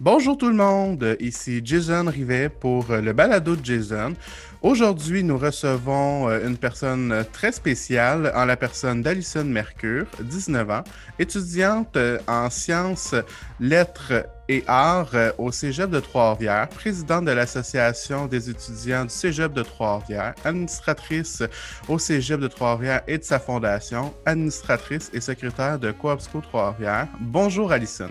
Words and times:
Bonjour 0.00 0.38
tout 0.38 0.48
le 0.48 0.54
monde, 0.54 1.16
ici 1.18 1.60
Jason 1.64 2.04
Rivet 2.06 2.48
pour 2.48 2.86
le 2.86 3.12
balado 3.12 3.56
de 3.56 3.64
Jason. 3.64 4.14
Aujourd'hui, 4.62 5.24
nous 5.24 5.36
recevons 5.36 6.28
euh, 6.28 6.46
une 6.46 6.56
personne 6.56 7.24
très 7.32 7.50
spéciale 7.50 8.32
en 8.36 8.44
la 8.44 8.56
personne 8.56 9.02
d'Alison 9.02 9.42
Mercure, 9.42 10.06
19 10.20 10.70
ans, 10.70 10.84
étudiante 11.18 11.96
euh, 11.96 12.18
en 12.28 12.48
sciences, 12.48 13.16
lettres 13.58 14.24
et 14.48 14.62
arts 14.68 15.10
euh, 15.14 15.32
au 15.36 15.50
Cégep 15.50 15.90
de 15.90 15.98
Trois-Rivières, 15.98 16.68
présidente 16.68 17.24
de 17.24 17.32
l'Association 17.32 18.28
des 18.28 18.50
étudiants 18.50 19.04
du 19.04 19.10
Cégep 19.10 19.52
de 19.52 19.62
Trois-Rivières, 19.62 20.36
administratrice 20.44 21.42
au 21.88 21.98
Cégep 21.98 22.38
de 22.38 22.46
Trois-Rivières 22.46 23.02
et 23.08 23.18
de 23.18 23.24
sa 23.24 23.40
fondation, 23.40 24.14
administratrice 24.26 25.10
et 25.12 25.20
secrétaire 25.20 25.80
de 25.80 25.90
Coopsco 25.90 26.40
Trois-Rivières. 26.40 27.08
Bonjour 27.20 27.72
Alison. 27.72 28.10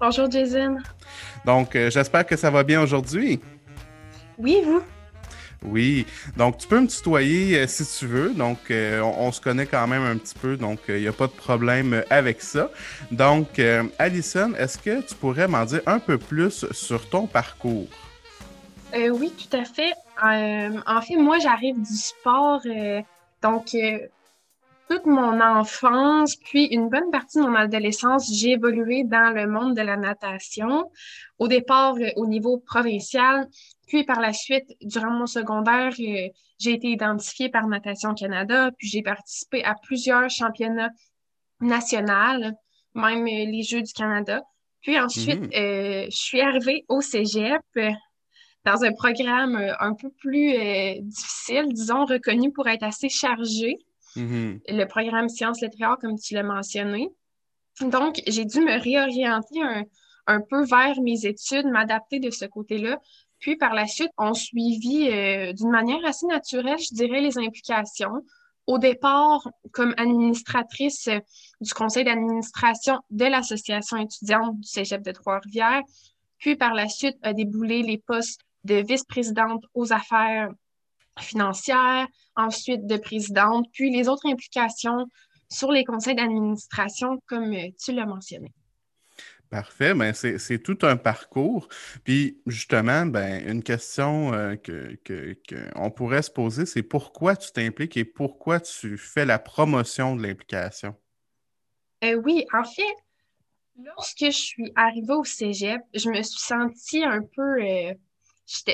Bonjour 0.00 0.28
Jason. 0.30 0.78
Donc, 1.44 1.76
euh, 1.76 1.88
j'espère 1.88 2.26
que 2.26 2.36
ça 2.36 2.50
va 2.50 2.64
bien 2.64 2.82
aujourd'hui. 2.82 3.40
Oui, 4.38 4.60
vous? 4.64 4.82
Oui, 5.62 6.04
donc 6.36 6.58
tu 6.58 6.68
peux 6.68 6.80
me 6.80 6.88
tutoyer 6.88 7.58
euh, 7.58 7.66
si 7.66 7.86
tu 7.86 8.06
veux. 8.06 8.34
Donc, 8.34 8.58
euh, 8.70 9.00
on, 9.00 9.30
se 9.32 9.40
connaît 9.40 9.66
quand 9.66 9.86
même 9.86 10.02
un 10.02 10.16
petit 10.18 10.34
peu, 10.34 10.56
donc 10.56 10.80
il 10.88 10.96
n'y 10.96 11.06
a 11.06 11.12
pas 11.12 11.26
de 11.26 11.32
problème 11.32 12.02
avec 12.10 12.42
ça. 12.42 12.70
Donc, 13.12 13.60
Alison, 13.98 14.52
est-ce 14.58 14.78
que 14.78 15.00
tu 15.00 15.14
pourrais 15.14 15.48
m'en 15.48 15.64
dire 15.64 15.80
un 15.86 16.00
peu 16.00 16.18
plus 16.18 16.70
sur 16.72 17.08
ton 17.08 17.26
parcours? 17.26 17.88
oui, 18.94 19.32
tout 19.32 19.56
à 19.56 19.64
fait. 19.64 19.92
en 20.20 21.00
fait, 21.00 21.16
moi, 21.16 21.38
j'arrive 21.38 21.80
du 21.80 21.96
sport. 21.96 22.60
donc, 23.42 23.74
toute 24.88 25.06
mon 25.06 25.40
enfance, 25.40 26.36
puis 26.36 26.66
une 26.66 26.88
bonne 26.88 27.10
partie 27.10 27.38
de 27.38 27.44
mon 27.44 27.54
adolescence, 27.54 28.30
j'ai 28.32 28.52
évolué 28.52 29.04
dans 29.04 29.34
le 29.34 29.46
monde 29.46 29.76
de 29.76 29.82
la 29.82 29.96
natation. 29.96 30.90
Au 31.38 31.48
départ, 31.48 31.94
euh, 31.96 32.10
au 32.16 32.26
niveau 32.26 32.58
provincial, 32.58 33.48
puis 33.86 34.04
par 34.04 34.20
la 34.20 34.32
suite, 34.32 34.68
durant 34.82 35.10
mon 35.10 35.26
secondaire, 35.26 35.92
euh, 35.98 36.28
j'ai 36.58 36.72
été 36.72 36.88
identifiée 36.88 37.48
par 37.48 37.66
Natation 37.66 38.14
Canada, 38.14 38.70
puis 38.78 38.88
j'ai 38.88 39.02
participé 39.02 39.64
à 39.64 39.74
plusieurs 39.82 40.28
championnats 40.28 40.90
nationaux, 41.60 42.52
même 42.94 43.22
euh, 43.22 43.50
les 43.50 43.62
Jeux 43.62 43.82
du 43.82 43.92
Canada. 43.92 44.42
Puis 44.82 44.98
ensuite, 45.00 45.40
mhm. 45.40 45.50
je 45.52 46.06
suis 46.10 46.42
arrivée 46.42 46.84
au 46.88 47.00
Cégep 47.00 47.62
dans 48.66 48.84
un 48.84 48.92
programme 48.92 49.56
un 49.80 49.94
peu 49.94 50.10
plus 50.10 50.52
difficile, 51.00 51.72
disons, 51.72 52.04
reconnu 52.04 52.52
pour 52.52 52.68
être 52.68 52.82
assez 52.82 53.08
chargé. 53.08 53.78
Mm-hmm. 54.16 54.60
le 54.68 54.84
programme 54.86 55.28
Sciences 55.28 55.60
littéraires, 55.60 55.96
comme 56.00 56.18
tu 56.18 56.34
l'as 56.34 56.42
mentionné. 56.42 57.08
Donc, 57.80 58.22
j'ai 58.26 58.44
dû 58.44 58.60
me 58.60 58.80
réorienter 58.80 59.60
un, 60.26 60.40
peu 60.40 60.64
vers 60.64 61.00
mes 61.02 61.26
études, 61.26 61.66
m'adapter 61.66 62.20
de 62.20 62.30
ce 62.30 62.44
côté-là. 62.44 63.00
Puis, 63.40 63.56
par 63.56 63.74
la 63.74 63.86
suite, 63.86 64.10
on 64.16 64.32
suivit 64.32 65.10
euh, 65.10 65.52
d'une 65.52 65.70
manière 65.70 66.04
assez 66.04 66.26
naturelle, 66.26 66.78
je 66.78 66.94
dirais, 66.94 67.20
les 67.20 67.36
implications. 67.38 68.24
Au 68.66 68.78
départ, 68.78 69.46
comme 69.72 69.94
administratrice 69.98 71.10
du 71.60 71.74
conseil 71.74 72.04
d'administration 72.04 73.00
de 73.10 73.26
l'association 73.26 73.98
étudiante 73.98 74.58
du 74.58 74.66
Cégep 74.66 75.02
de 75.02 75.12
Trois-Rivières, 75.12 75.82
puis 76.38 76.56
par 76.56 76.74
la 76.74 76.88
suite 76.88 77.16
a 77.22 77.32
déboulé 77.34 77.82
les 77.82 77.98
postes 77.98 78.40
de 78.64 78.76
vice-présidente 78.76 79.64
aux 79.74 79.92
affaires 79.92 80.48
financière, 81.20 82.06
ensuite 82.36 82.86
de 82.86 82.96
présidente, 82.96 83.66
puis 83.72 83.90
les 83.90 84.08
autres 84.08 84.26
implications 84.26 85.06
sur 85.48 85.70
les 85.70 85.84
conseils 85.84 86.14
d'administration, 86.14 87.22
comme 87.26 87.52
euh, 87.52 87.68
tu 87.82 87.92
l'as 87.92 88.06
mentionné. 88.06 88.52
Parfait, 89.50 89.94
ben 89.94 90.12
c'est 90.12 90.58
tout 90.58 90.78
un 90.82 90.96
parcours. 90.96 91.68
Puis 92.02 92.40
justement, 92.46 93.06
ben, 93.06 93.46
une 93.48 93.62
question 93.62 94.32
euh, 94.32 94.56
que, 94.56 94.98
qu'on 95.48 95.90
pourrait 95.92 96.22
se 96.22 96.30
poser, 96.30 96.66
c'est 96.66 96.82
pourquoi 96.82 97.36
tu 97.36 97.52
t'impliques 97.52 97.96
et 97.96 98.04
pourquoi 98.04 98.58
tu 98.58 98.98
fais 98.98 99.24
la 99.24 99.38
promotion 99.38 100.16
de 100.16 100.26
l'implication? 100.26 100.96
Euh, 102.02 102.14
oui, 102.24 102.44
en 102.52 102.64
fait, 102.64 102.82
lorsque 103.76 104.24
je 104.24 104.30
suis 104.30 104.72
arrivée 104.74 105.14
au 105.14 105.24
Cégep, 105.24 105.82
je 105.94 106.08
me 106.08 106.20
suis 106.22 106.40
sentie 106.40 107.04
un 107.04 107.20
peu 107.20 107.60
j'étais, 107.60 107.94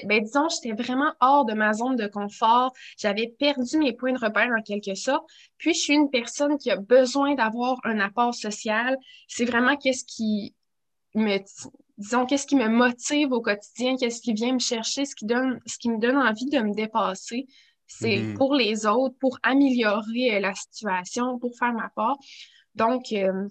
ben 0.04 0.22
disons, 0.22 0.48
j'étais 0.48 0.74
vraiment 0.74 1.12
hors 1.20 1.44
de 1.44 1.54
ma 1.54 1.72
zone 1.72 1.96
de 1.96 2.06
confort. 2.06 2.72
J'avais 2.98 3.34
perdu 3.38 3.78
mes 3.78 3.92
points 3.92 4.12
de 4.12 4.18
repère 4.18 4.50
en 4.56 4.62
quelque 4.62 4.94
sorte. 4.94 5.24
Puis, 5.58 5.74
je 5.74 5.80
suis 5.80 5.94
une 5.94 6.10
personne 6.10 6.58
qui 6.58 6.70
a 6.70 6.76
besoin 6.76 7.34
d'avoir 7.34 7.78
un 7.84 8.00
apport 8.00 8.34
social. 8.34 8.96
C'est 9.28 9.44
vraiment 9.44 9.76
qu'est-ce 9.76 10.04
qui 10.04 10.54
me, 11.14 11.38
disons, 11.98 12.26
qu'est-ce 12.26 12.46
qui 12.46 12.56
me 12.56 12.68
motive 12.68 13.32
au 13.32 13.40
quotidien, 13.40 13.96
qu'est-ce 13.96 14.20
qui 14.20 14.32
vient 14.32 14.54
me 14.54 14.58
chercher, 14.58 15.04
ce 15.04 15.14
qui 15.14 15.26
donne, 15.26 15.60
ce 15.66 15.78
qui 15.78 15.90
me 15.90 15.98
donne 15.98 16.16
envie 16.16 16.46
de 16.46 16.58
me 16.58 16.74
dépasser. 16.74 17.46
C'est 17.86 18.18
mm-hmm. 18.18 18.34
pour 18.34 18.54
les 18.54 18.86
autres, 18.86 19.16
pour 19.18 19.38
améliorer 19.42 20.36
euh, 20.36 20.40
la 20.40 20.54
situation, 20.54 21.38
pour 21.38 21.56
faire 21.58 21.72
ma 21.72 21.88
part. 21.90 22.16
Donc, 22.76 23.12
euh, 23.12 23.48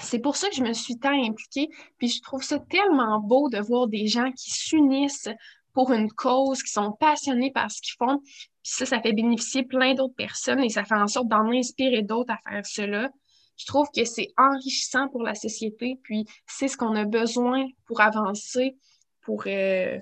c'est 0.00 0.20
pour 0.20 0.36
ça 0.36 0.48
que 0.48 0.54
je 0.54 0.62
me 0.62 0.72
suis 0.72 0.98
tant 0.98 1.12
impliquée. 1.12 1.68
Puis 1.98 2.08
je 2.08 2.22
trouve 2.22 2.42
ça 2.42 2.58
tellement 2.58 3.18
beau 3.20 3.48
de 3.48 3.58
voir 3.58 3.88
des 3.88 4.06
gens 4.06 4.30
qui 4.32 4.50
s'unissent 4.50 5.28
pour 5.72 5.92
une 5.92 6.10
cause, 6.12 6.62
qui 6.62 6.70
sont 6.70 6.92
passionnés 6.92 7.50
par 7.50 7.70
ce 7.70 7.80
qu'ils 7.80 7.96
font. 7.98 8.18
Puis 8.18 8.72
ça, 8.74 8.86
ça 8.86 9.00
fait 9.00 9.12
bénéficier 9.12 9.64
plein 9.64 9.94
d'autres 9.94 10.14
personnes 10.14 10.60
et 10.60 10.68
ça 10.68 10.84
fait 10.84 10.94
en 10.94 11.06
sorte 11.06 11.28
d'en 11.28 11.50
inspirer 11.50 12.02
d'autres 12.02 12.32
à 12.32 12.50
faire 12.50 12.66
cela. 12.66 13.10
Je 13.56 13.66
trouve 13.66 13.88
que 13.94 14.04
c'est 14.04 14.28
enrichissant 14.36 15.08
pour 15.08 15.22
la 15.22 15.34
société, 15.34 15.98
puis 16.02 16.24
c'est 16.46 16.68
ce 16.68 16.76
qu'on 16.76 16.96
a 16.96 17.04
besoin 17.04 17.66
pour 17.86 18.00
avancer, 18.00 18.76
pour, 19.22 19.44
euh, 19.46 19.98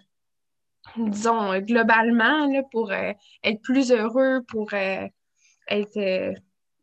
disons, 0.96 1.58
globalement, 1.58 2.46
là, 2.46 2.62
pour 2.70 2.90
euh, 2.90 3.12
être 3.44 3.60
plus 3.60 3.92
heureux, 3.92 4.42
pour 4.48 4.72
euh, 4.72 5.06
être 5.68 6.34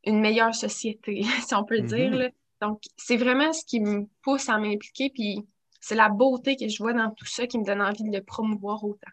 une 0.06 0.20
meilleure 0.20 0.54
société, 0.54 1.24
si 1.48 1.56
on 1.56 1.64
peut 1.64 1.82
dire. 1.82 2.12
Mm-hmm. 2.12 2.18
Là. 2.18 2.30
Donc, 2.62 2.82
c'est 2.98 3.18
vraiment 3.18 3.54
ce 3.54 3.66
qui 3.66 3.80
me 3.80 4.08
pousse 4.22 4.50
à 4.50 4.58
m'impliquer, 4.58 5.10
puis 5.10 5.48
c'est 5.82 5.96
la 5.96 6.10
beauté 6.10 6.56
que 6.58 6.68
je 6.68 6.78
vois 6.82 6.94
dans 6.94 7.12
tout 7.12 7.26
ça 7.26 7.48
qui 7.48 7.60
me 7.60 7.66
donne 7.66 7.82
envie 7.82 8.04
de 8.04 8.16
le 8.16 8.24
promouvoir 8.24 8.84
autant. 8.84 9.12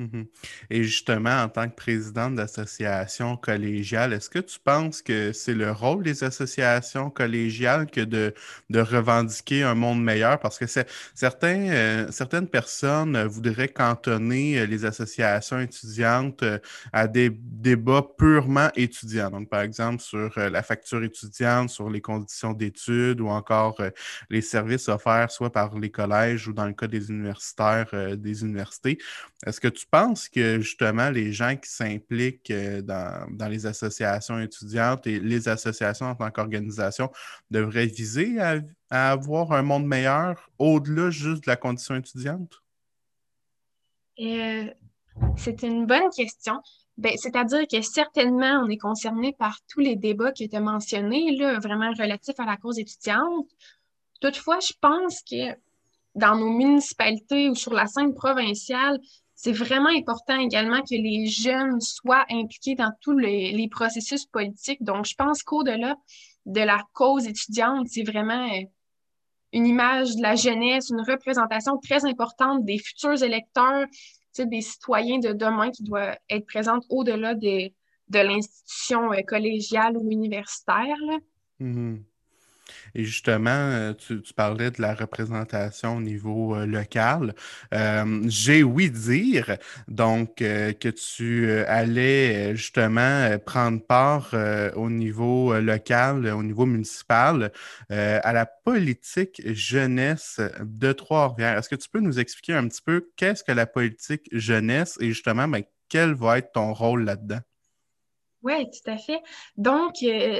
Mhm. 0.00 0.26
Et 0.70 0.84
justement, 0.84 1.42
en 1.42 1.48
tant 1.48 1.68
que 1.68 1.74
présidente 1.74 2.36
d'association 2.36 3.36
collégiale, 3.36 4.12
est-ce 4.12 4.30
que 4.30 4.38
tu 4.38 4.60
penses 4.60 5.02
que 5.02 5.32
c'est 5.32 5.54
le 5.54 5.72
rôle 5.72 6.04
des 6.04 6.22
associations 6.22 7.10
collégiales 7.10 7.90
que 7.90 8.02
de, 8.02 8.32
de 8.70 8.78
revendiquer 8.78 9.64
un 9.64 9.74
monde 9.74 10.00
meilleur? 10.00 10.38
Parce 10.38 10.56
que 10.56 10.66
certains, 11.14 11.68
euh, 11.70 12.06
certaines 12.12 12.46
personnes 12.46 13.20
voudraient 13.24 13.66
cantonner 13.68 14.60
euh, 14.60 14.66
les 14.66 14.84
associations 14.84 15.58
étudiantes 15.58 16.44
euh, 16.44 16.60
à 16.92 17.08
des 17.08 17.30
débats 17.30 18.06
purement 18.16 18.70
étudiants. 18.76 19.30
Donc, 19.30 19.48
par 19.48 19.62
exemple, 19.62 20.00
sur 20.00 20.30
la 20.38 20.62
facture 20.62 21.02
étudiante, 21.02 21.70
sur 21.70 21.90
les 21.90 22.00
conditions 22.00 22.52
d'études 22.52 23.20
ou 23.20 23.28
encore 23.28 23.82
les 24.30 24.42
services 24.42 24.88
offerts 24.88 25.32
soit 25.32 25.50
par 25.50 25.76
les 25.76 25.90
collèges 25.90 26.46
ou 26.46 26.52
dans 26.52 26.66
le 26.66 26.72
cas 26.72 26.86
des 26.86 27.10
universitaires, 27.10 28.16
des 28.16 28.42
universités. 28.42 28.98
Est-ce 29.46 29.60
que 29.60 29.68
tu 29.68 29.86
penses 29.90 30.28
que 30.28 30.60
justement 30.60 31.10
les 31.10 31.32
gens 31.32 31.56
qui 31.56 31.70
s'impliquent 31.70 32.50
euh, 32.50 32.82
dans, 32.82 33.48
les 33.48 33.66
associations 33.66 34.38
étudiantes 34.38 35.06
et 35.06 35.18
les 35.20 35.48
associations 35.48 36.06
en 36.06 36.14
tant 36.14 36.30
qu'organisation 36.30 37.10
devraient 37.50 37.86
viser 37.86 38.38
à, 38.40 38.60
avoir 38.90 39.52
un 39.52 39.62
monde 39.62 39.86
meilleur 39.86 40.50
au-delà 40.58 41.10
juste 41.10 41.44
de 41.44 41.50
la 41.50 41.56
condition 41.56 41.94
étudiante? 41.94 42.62
Euh, 44.20 44.64
c'est 45.36 45.62
une 45.62 45.86
bonne 45.86 46.10
question. 46.14 46.60
Ben, 46.96 47.12
c'est-à-dire 47.16 47.66
que 47.70 47.80
certainement, 47.80 48.62
on 48.64 48.68
est 48.68 48.78
concerné 48.78 49.32
par 49.38 49.58
tous 49.68 49.80
les 49.80 49.94
débats 49.94 50.32
tu 50.32 50.48
as 50.52 50.60
mentionnés, 50.60 51.36
là, 51.36 51.60
vraiment 51.60 51.92
relatifs 51.92 52.38
à 52.40 52.44
la 52.44 52.56
cause 52.56 52.78
étudiante. 52.78 53.46
Toutefois, 54.20 54.58
je 54.60 54.72
pense 54.80 55.22
que 55.22 55.56
dans 56.16 56.36
nos 56.36 56.50
municipalités 56.50 57.48
ou 57.48 57.54
sur 57.54 57.72
la 57.72 57.86
scène 57.86 58.14
provinciale, 58.14 58.98
c'est 59.40 59.52
vraiment 59.52 59.90
important 59.90 60.36
également 60.36 60.80
que 60.80 60.96
les 60.96 61.26
jeunes 61.26 61.80
soient 61.80 62.26
impliqués 62.28 62.74
dans 62.74 62.90
tous 63.00 63.16
les, 63.16 63.68
processus 63.70 64.26
politiques. 64.26 64.82
Donc, 64.82 65.06
je 65.06 65.14
pense 65.14 65.44
qu'au-delà 65.44 65.94
de 66.44 66.60
la 66.60 66.82
cause 66.92 67.28
étudiante, 67.28 67.86
c'est 67.88 68.02
vraiment 68.02 68.48
euh, 68.52 68.62
une 69.52 69.68
image 69.68 70.16
de 70.16 70.22
la 70.22 70.34
jeunesse, 70.34 70.90
une 70.90 71.02
représentation 71.02 71.78
très 71.78 72.04
importante 72.04 72.64
des 72.64 72.78
futurs 72.78 73.22
électeurs, 73.22 73.86
des 74.36 74.60
citoyens 74.60 75.20
de 75.20 75.32
demain 75.32 75.70
qui 75.70 75.84
doivent 75.84 76.16
être 76.28 76.46
présents 76.46 76.80
au-delà 76.88 77.34
de, 77.36 77.70
l'institution 78.12 79.12
euh, 79.12 79.22
collégiale 79.22 79.96
ou 79.96 80.10
universitaire. 80.10 80.98
Mm-hmm. 81.60 82.02
Et 82.94 83.04
justement, 83.04 83.50
euh, 83.50 83.92
tu, 83.94 84.20
parlais 84.34 84.70
de 84.70 84.80
la 84.80 84.94
représentation 84.94 85.96
au 85.96 86.00
niveau 86.00 86.54
euh, 86.54 86.66
local. 86.66 87.34
Euh, 87.74 88.22
j'ai 88.26 88.62
oui 88.62 88.90
dire, 88.90 89.56
donc, 89.88 90.36
que 90.36 90.88
tu 90.88 91.50
allais 91.66 92.54
justement 92.56 93.38
prendre 93.44 93.80
part 93.80 94.34
au 94.76 94.90
niveau 94.90 95.58
local, 95.60 96.26
au 96.26 96.42
niveau 96.42 96.66
municipal, 96.66 97.52
à 97.90 98.32
la 98.32 98.46
politique 98.46 99.42
jeunesse 99.44 100.40
de 100.60 100.92
Trois-Rivières. 100.92 101.58
Est-ce 101.58 101.68
que 101.68 101.76
tu 101.76 101.88
peux 101.88 102.00
nous 102.00 102.18
expliquer 102.18 102.54
un 102.54 102.68
petit 102.68 102.82
peu 102.82 103.10
qu'est-ce 103.16 103.44
que 103.44 103.52
la 103.52 103.66
politique 103.66 104.28
jeunesse 104.32 104.96
et 105.00 105.08
justement, 105.08 105.48
ben, 105.48 105.62
quel 105.88 106.14
va 106.14 106.38
être 106.38 106.52
ton 106.52 106.72
rôle 106.72 107.04
là-dedans? 107.04 107.40
Oui, 108.42 108.70
tout 108.70 108.90
à 108.90 108.96
fait. 108.96 109.20
Donc, 109.56 109.96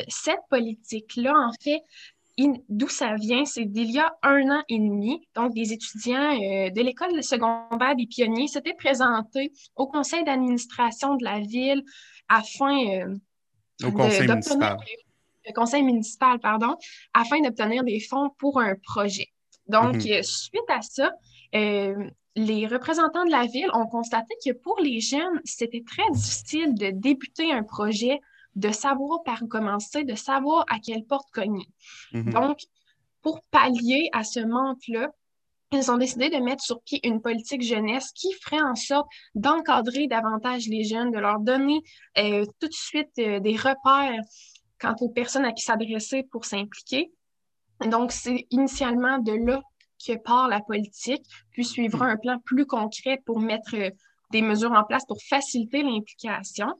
cette 0.09 0.41
politique-là, 0.51 1.35
en 1.35 1.53
fait, 1.63 1.83
d'où 2.69 2.88
ça 2.88 3.14
vient, 3.14 3.44
c'est 3.44 3.64
d'il 3.64 3.90
y 3.90 3.99
a 3.99 4.17
un 4.23 4.49
an 4.50 4.62
et 4.69 4.79
demi, 4.79 5.26
donc 5.35 5.55
des 5.55 5.73
étudiants 5.73 6.32
euh, 6.32 6.70
de 6.70 6.81
l'école 6.81 7.23
secondaire 7.23 7.96
des 7.96 8.06
pionniers 8.06 8.46
s'étaient 8.46 8.75
présentés 8.75 9.52
au 9.75 9.88
conseil 9.88 10.25
d'administration 10.25 11.17
de 11.17 11.25
la 11.25 11.40
ville 11.40 11.82
afin 12.29 12.76
euh, 12.87 13.17
au 13.85 13.93
conseil 13.93 14.29
municipal. 14.29 14.76
Le 15.46 15.52
conseil 15.55 15.82
municipal, 15.82 16.38
pardon, 16.38 16.76
afin 17.14 17.40
d'obtenir 17.40 17.82
des 17.82 18.00
fonds 18.00 18.31
pour 18.38 18.61
un 18.61 18.75
projet. 18.76 19.29
Donc, 19.67 19.94
mhm. 19.94 20.12
euh, 20.12 20.23
suite 20.23 20.69
à 20.69 20.82
ça, 20.82 21.12
les 21.52 22.67
représentants 22.67 23.25
de 23.25 23.31
la 23.31 23.46
ville 23.46 23.70
ont 23.73 23.87
constaté 23.87 24.34
que 24.44 24.52
pour 24.52 24.79
les 24.81 25.00
jeunes, 25.00 25.41
c'était 25.44 25.82
très 25.84 26.08
difficile 26.12 26.75
de 26.75 26.91
débuter 26.91 27.50
un 27.50 27.64
projet 27.64 28.20
de 28.58 28.72
savoir 28.72 29.22
par 29.22 29.43
où 29.43 29.46
commencer, 29.46 30.05
de 30.05 30.16
savoir 30.16 30.64
à 30.69 30.78
quelle 30.81 31.05
porte 31.05 31.31
cogner. 31.32 31.69
Mhm. 32.12 32.32
Donc, 32.32 32.58
pour 33.22 33.40
pallier 33.50 34.08
à 34.12 34.25
ce 34.25 34.40
manque-là, 34.40 35.10
ils 35.72 35.90
ont 35.90 35.99
décidé 35.99 36.31
de 36.31 36.38
mettre 36.38 36.64
sur 36.64 36.81
pied 36.82 37.06
une 37.06 37.20
politique 37.20 37.62
jeunesse 37.62 38.10
qui 38.12 38.32
ferait 38.32 38.62
en 38.62 38.75
sorte 38.75 39.06
d'encadrer 39.34 40.06
davantage 40.06 40.66
les 40.66 40.82
jeunes, 40.82 41.10
de 41.12 41.19
leur 41.19 41.40
donner 41.40 41.82
euh, 42.16 42.44
tout 42.58 42.69
de 42.69 42.72
suite 42.72 43.10
euh, 43.19 43.38
des 43.38 43.55
repères 43.55 44.22
quant 44.81 44.94
aux 45.00 45.10
personnes 45.10 45.44
à 45.44 45.52
qui 45.52 45.62
s'adresser 45.62 46.25
pour 46.31 46.44
s'impliquer. 46.44 47.12
Donc, 47.87 48.12
c'est 48.12 48.46
initialement 48.50 49.19
de 49.19 49.32
là 49.32 49.60
que 50.05 50.16
part 50.16 50.49
la 50.49 50.60
politique, 50.60 51.25
puis 51.52 51.64
suivra 51.64 52.06
mhm. 52.06 52.12
un 52.12 52.16
plan 52.16 52.38
plus 52.44 52.66
concret 52.66 53.20
pour 53.25 53.38
mettre 53.38 53.76
euh, 53.76 53.90
des 54.32 54.43
mesures 54.43 54.72
en 54.72 54.84
place 54.84 55.05
pour 55.06 55.19
faciliter 55.28 55.82
l'implication. 55.82 56.75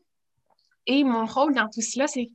Et 0.88 1.05
mon 1.05 1.26
rôle 1.26 1.55
dans 1.55 1.69
tout 1.69 1.82
cela, 1.82 2.08
c'est 2.08 2.31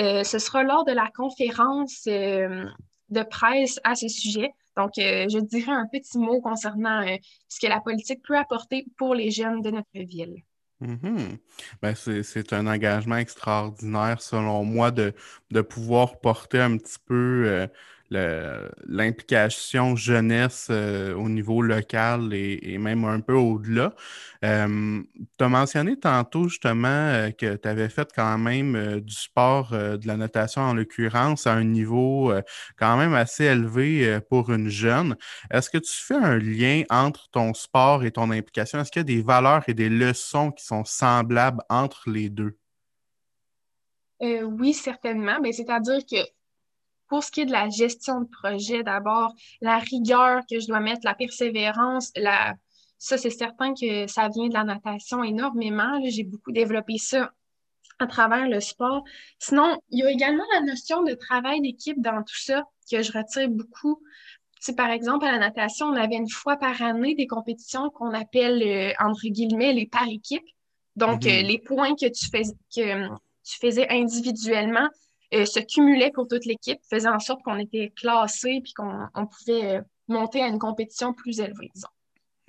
euh, 0.00 0.24
ce 0.24 0.38
sera 0.38 0.62
lors 0.62 0.84
de 0.84 0.92
la 0.92 1.08
conférence 1.14 2.04
euh, 2.06 2.66
de 3.10 3.22
presse 3.22 3.78
à 3.84 3.94
ce 3.94 4.08
sujet. 4.08 4.50
Donc, 4.76 4.98
euh, 4.98 5.26
je 5.30 5.38
dirais 5.38 5.72
un 5.72 5.86
petit 5.86 6.18
mot 6.18 6.40
concernant 6.40 7.06
ce 7.48 7.60
que 7.60 7.66
la 7.66 7.80
politique 7.80 8.22
peut 8.26 8.36
apporter 8.36 8.86
pour 8.98 9.14
les 9.14 9.30
jeunes 9.30 9.62
de 9.62 9.70
notre 9.70 9.88
ville. 9.94 10.42
Mm-hmm. 10.82 11.38
Ben, 11.80 11.94
c'est 11.94 12.52
un 12.52 12.66
engagement 12.66 13.16
extraordinaire, 13.16 14.20
selon 14.20 14.64
moi, 14.64 14.90
de, 14.90 15.14
de 15.50 15.60
pouvoir 15.62 16.20
porter 16.20 16.60
un 16.60 16.76
petit 16.76 16.98
peu 17.06 17.66
l'implication 18.10 19.96
jeunesse 19.96 20.68
euh, 20.70 21.14
au 21.14 21.28
niveau 21.28 21.62
local 21.62 22.32
et, 22.32 22.78
même 22.78 23.04
un 23.04 23.20
peu 23.20 23.34
au-delà. 23.34 23.94
Euh, 24.44 25.02
tu 25.38 25.44
as 25.44 25.48
mentionné 25.48 25.98
tantôt 25.98 26.48
justement 26.48 26.88
euh, 26.88 27.30
que 27.30 27.56
tu 27.56 27.68
avais 27.68 27.88
fait 27.88 28.08
quand 28.14 28.38
même 28.38 29.00
du 29.00 29.14
sport, 29.14 29.70
de 29.70 30.06
la 30.06 30.16
natation 30.16 30.62
en 30.62 30.74
l'occurrence, 30.74 31.46
à 31.46 31.54
un 31.54 31.64
niveau 31.64 32.32
quand 32.76 32.96
même 32.96 33.14
assez 33.14 33.44
élevé 33.44 34.20
pour 34.28 34.50
une 34.52 34.68
jeune. 34.68 35.16
Est-ce 35.50 35.70
que 35.70 35.78
tu 35.78 35.92
fais 35.92 36.14
un 36.14 36.38
lien 36.38 36.82
entre 36.90 37.28
ton 37.30 37.54
sport 37.54 38.04
et 38.04 38.10
ton 38.12 38.30
implication? 38.30 38.80
Est-ce 38.80 38.90
qu'il 38.90 39.00
y 39.00 39.04
a 39.04 39.16
des 39.16 39.22
valeurs 39.22 39.64
et 39.68 39.74
des 39.74 39.88
leçons 39.88 40.52
qui 40.52 40.64
sont 40.64 40.84
semblables 40.84 41.62
entre 41.68 42.10
les 42.10 42.28
deux? 42.30 42.56
oui, 44.20 44.72
certainement. 44.72 45.38
Ben, 45.42 45.52
c'est-à-dire 45.52 46.00
que 46.10 46.16
pour 47.08 47.22
ce 47.22 47.30
qui 47.30 47.42
est 47.42 47.46
de 47.46 47.52
la 47.52 47.68
gestion 47.68 48.20
de 48.20 48.28
projet, 48.28 48.82
d'abord, 48.82 49.34
la 49.60 49.78
rigueur 49.78 50.40
que 50.50 50.58
je 50.60 50.66
dois 50.66 50.80
mettre, 50.80 51.00
la 51.04 51.14
persévérance, 51.14 52.10
la... 52.16 52.54
ça, 52.98 53.16
c'est 53.16 53.30
certain 53.30 53.74
que 53.74 54.06
ça 54.06 54.28
vient 54.28 54.48
de 54.48 54.54
la 54.54 54.64
natation 54.64 55.22
énormément. 55.22 56.00
J'ai 56.08 56.24
beaucoup 56.24 56.52
développé 56.52 56.98
ça 56.98 57.30
à 57.98 58.06
travers 58.06 58.48
le 58.48 58.60
sport. 58.60 59.04
Sinon, 59.38 59.78
il 59.90 60.00
y 60.00 60.02
a 60.02 60.10
également 60.10 60.44
la 60.54 60.60
notion 60.60 61.02
de 61.02 61.14
travail 61.14 61.60
d'équipe 61.60 62.00
dans 62.00 62.22
tout 62.22 62.38
ça 62.38 62.64
que 62.90 63.02
je 63.02 63.12
retire 63.12 63.48
beaucoup. 63.48 64.02
Tu 64.64 64.74
par 64.74 64.90
exemple, 64.90 65.26
à 65.26 65.32
la 65.32 65.38
natation, 65.38 65.86
on 65.86 65.96
avait 65.96 66.16
une 66.16 66.28
fois 66.28 66.56
par 66.56 66.80
année 66.82 67.14
des 67.14 67.26
compétitions 67.26 67.90
qu'on 67.90 68.12
appelle, 68.12 68.62
euh, 68.62 68.92
entre 68.98 69.28
guillemets, 69.28 69.72
les 69.72 69.86
par 69.86 70.08
équipe. 70.08 70.44
Donc, 70.96 71.26
euh, 71.26 71.42
les 71.42 71.58
points 71.58 71.94
que 71.94 72.06
tu, 72.06 72.26
fais, 72.30 72.42
que 72.74 73.06
tu 73.44 73.58
faisais 73.60 73.86
individuellement, 73.90 74.88
se 75.32 75.60
cumulait 75.60 76.10
pour 76.10 76.28
toute 76.28 76.44
l'équipe, 76.44 76.80
faisait 76.88 77.08
en 77.08 77.18
sorte 77.18 77.42
qu'on 77.42 77.58
était 77.58 77.92
classé 77.96 78.60
puis 78.62 78.72
qu'on 78.74 79.26
pouvait 79.26 79.76
euh, 79.76 79.82
monter 80.08 80.42
à 80.42 80.48
une 80.48 80.58
compétition 80.58 81.12
plus 81.12 81.40
élevée, 81.40 81.70
disons. 81.74 81.88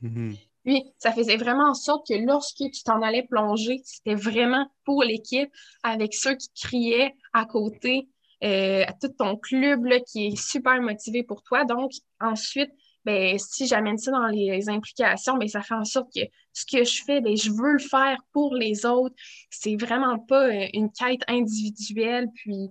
Mm-hmm. 0.04 0.38
Puis, 0.66 0.84
ça 0.98 1.12
faisait 1.14 1.38
vraiment 1.38 1.70
en 1.70 1.74
sorte 1.74 2.06
que 2.08 2.14
lorsque 2.14 2.58
tu 2.58 2.84
t'en 2.84 3.02
allais 3.02 3.24
plonger, 3.24 3.82
c'était 3.86 4.16
vraiment 4.16 4.70
pour 4.84 5.02
l'équipe, 5.02 5.50
avec 5.82 6.14
ceux 6.14 6.36
qui 6.36 6.50
criaient 6.54 7.16
à 7.32 7.46
côté, 7.46 8.10
euh, 8.44 8.84
à 8.86 8.94
tout 8.94 9.08
ton 9.18 9.38
club 9.38 9.86
là, 9.86 10.00
qui 10.02 10.28
est 10.28 10.36
super 10.36 10.82
motivé 10.82 11.24
pour 11.24 11.42
toi. 11.44 11.64
Donc, 11.64 11.92
ensuite, 12.20 12.72
ben, 13.08 13.40
si 13.40 13.68
j'amène 13.68 13.98
ça 13.98 14.12
dans 14.12 14.28
les 14.28 14.68
implications, 14.68 15.38
ben, 15.38 15.48
ça 15.48 15.62
fait 15.62 15.76
en 15.76 15.86
sorte 15.86 16.14
que 16.14 16.20
ce 16.52 16.66
que 16.66 16.84
je 16.84 17.06
fais, 17.06 17.22
ben, 17.22 17.38
je 17.38 17.52
veux 17.52 17.72
le 17.72 17.80
faire 17.80 18.18
pour 18.34 18.54
les 18.54 18.86
autres. 18.86 19.16
C'est 19.50 19.78
vraiment 19.78 20.20
pas 20.20 20.50
euh, 20.50 20.68
une 20.74 20.92
quête 20.92 21.22
individuelle. 21.30 22.28
Puis, 22.36 22.70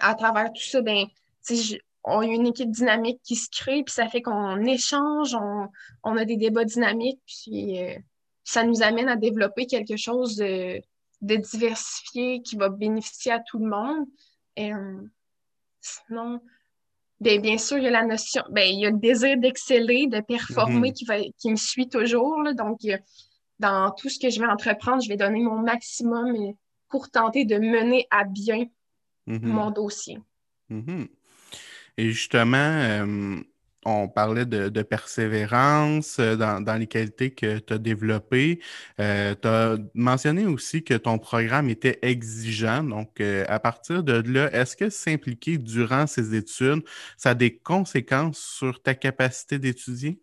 à 0.00 0.14
travers 0.14 0.50
tout 0.50 0.62
ça, 0.62 0.80
ben, 0.80 1.04
on 2.04 2.20
a 2.20 2.24
une 2.24 2.46
équipe 2.46 2.70
dynamique 2.70 3.20
qui 3.22 3.36
se 3.36 3.50
crée, 3.50 3.82
puis 3.84 3.92
ça 3.92 4.08
fait 4.08 4.22
qu'on 4.22 4.64
échange, 4.64 5.34
on, 5.34 6.16
a 6.16 6.24
des 6.24 6.38
débats 6.38 6.64
dynamiques, 6.64 7.20
puis 7.26 7.82
euh, 7.82 7.98
ça 8.44 8.64
nous 8.64 8.82
amène 8.82 9.10
à 9.10 9.16
développer 9.16 9.66
quelque 9.66 9.98
chose 9.98 10.36
de, 10.36 10.80
diversifié 11.20 12.40
qui 12.40 12.56
va 12.56 12.70
bénéficier 12.70 13.32
à 13.32 13.40
tout 13.40 13.58
le 13.58 13.68
monde. 13.68 14.06
Et, 14.56 14.72
euh, 14.72 15.02
sinon, 15.82 16.40
Bien, 17.20 17.38
bien 17.38 17.58
sûr, 17.58 17.78
il 17.78 17.84
y 17.84 17.86
a 17.88 17.90
la 17.90 18.04
notion, 18.04 18.42
bien, 18.50 18.64
il 18.64 18.80
y 18.80 18.86
a 18.86 18.90
le 18.90 18.98
désir 18.98 19.36
d'exceller, 19.38 20.06
de 20.08 20.20
performer 20.20 20.88
mhm. 20.88 20.92
qui, 20.92 21.04
va, 21.04 21.16
qui 21.38 21.50
me 21.50 21.56
suit 21.56 21.88
toujours. 21.88 22.42
Donc, 22.54 22.80
dans 23.58 23.92
tout 23.92 24.08
ce 24.08 24.18
que 24.18 24.30
je 24.30 24.40
vais 24.40 24.46
entreprendre, 24.46 25.02
je 25.02 25.08
vais 25.08 25.16
donner 25.16 25.40
mon 25.40 25.60
maximum 25.62 26.34
pour 26.88 27.10
tenter 27.10 27.44
de 27.44 27.56
mener 27.58 28.06
à 28.10 28.24
bien 28.24 28.66
mhm. 29.26 29.48
mon 29.48 29.70
dossier. 29.70 30.18
Mhm. 30.68 31.08
Et 31.96 32.10
justement, 32.10 32.56
euh, 32.56 33.40
on 33.84 34.08
parlait 34.08 34.46
de, 34.46 34.82
persévérance 34.82 36.18
euh, 36.18 36.36
dans, 36.36 36.78
les 36.78 36.86
qualités 36.86 37.32
que 37.32 37.58
tu 37.58 37.72
as 37.72 37.78
développées. 37.78 38.60
Euh, 39.00 39.34
tu 39.40 39.48
as 39.48 39.76
mentionné 39.94 40.46
aussi 40.46 40.82
que 40.84 40.94
ton 40.94 41.18
programme 41.18 41.68
était 41.68 41.98
exigeant. 42.02 42.82
Donc, 42.82 43.20
euh, 43.20 43.44
à 43.48 43.58
partir 43.60 44.02
de 44.02 44.22
là, 44.30 44.52
est-ce 44.52 44.76
que 44.76 44.90
s'impliquer 44.90 45.58
durant 45.58 46.06
ces 46.06 46.34
études, 46.34 46.82
ça 47.16 47.30
a 47.30 47.34
des 47.34 47.56
conséquences 47.56 48.38
sur 48.38 48.82
ta 48.82 48.94
capacité 48.94 49.58
d'étudier? 49.58 50.20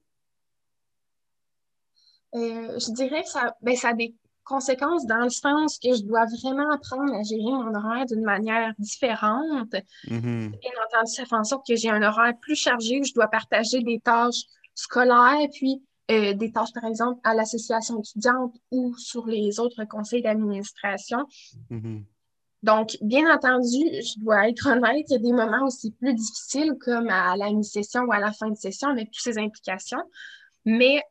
je 2.33 2.93
dirais 2.93 3.23
que 3.23 3.29
ça, 3.29 3.57
ben, 3.61 3.75
ça 3.75 3.89
a 3.89 3.93
des 3.93 4.15
conséquences 4.43 5.05
dans 5.05 5.23
le 5.23 5.29
sens 5.29 5.77
que 5.79 5.95
je 5.95 6.03
dois 6.03 6.25
vraiment 6.25 6.71
apprendre 6.71 7.13
à 7.13 7.23
gérer 7.23 7.41
mon 7.43 7.73
horaire 7.73 8.05
d'une 8.05 8.23
manière 8.23 8.73
différente. 8.79 9.73
Mm-hmm. 10.07 10.49
Bien 10.49 10.71
entendu, 10.87 11.11
ça 11.11 11.25
fait 11.25 11.35
en 11.35 11.43
sorte 11.43 11.65
que 11.67 11.75
j'ai 11.75 11.89
un 11.89 12.01
horaire 12.01 12.33
plus 12.41 12.55
chargé 12.55 12.99
où 12.99 13.03
je 13.03 13.13
dois 13.13 13.27
partager 13.27 13.81
des 13.81 13.99
tâches 13.99 14.43
scolaires, 14.75 15.47
puis 15.53 15.81
euh, 16.11 16.33
des 16.33 16.51
tâches, 16.51 16.73
par 16.73 16.85
exemple, 16.85 17.19
à 17.23 17.33
l'association 17.33 17.99
étudiante 17.99 18.55
ou 18.71 18.95
sur 18.97 19.27
les 19.27 19.59
autres 19.59 19.83
conseils 19.85 20.21
d'administration. 20.21 21.25
Mm-hmm. 21.69 22.03
Donc, 22.63 22.97
bien 23.01 23.33
entendu, 23.33 23.79
je 23.79 24.19
dois 24.19 24.47
être 24.47 24.67
honnête, 24.67 25.05
il 25.09 25.13
y 25.13 25.15
a 25.15 25.19
des 25.19 25.31
moments 25.31 25.65
aussi 25.65 25.91
plus 25.91 26.13
difficiles, 26.13 26.75
comme 26.79 27.09
à 27.09 27.35
la 27.35 27.51
mi-session 27.51 28.01
ou 28.03 28.11
à 28.11 28.19
la 28.19 28.31
fin 28.31 28.49
de 28.49 28.55
session, 28.55 28.89
avec 28.89 29.09
toutes 29.11 29.23
ces 29.23 29.39
implications. 29.39 30.03
Mais 30.65 31.01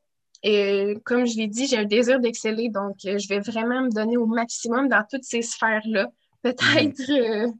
et 0.42 0.96
comme 1.04 1.26
je 1.26 1.36
l'ai 1.36 1.48
dit, 1.48 1.66
j'ai 1.66 1.76
un 1.76 1.84
désir 1.84 2.20
d'exceller, 2.20 2.70
donc 2.70 2.96
euh, 3.04 3.18
je 3.18 3.28
vais 3.28 3.40
vraiment 3.40 3.82
me 3.82 3.90
donner 3.90 4.16
au 4.16 4.26
maximum 4.26 4.88
dans 4.88 5.04
toutes 5.08 5.24
ces 5.24 5.42
sphères-là. 5.42 6.10
Peut-être 6.42 7.10
euh, 7.10 7.50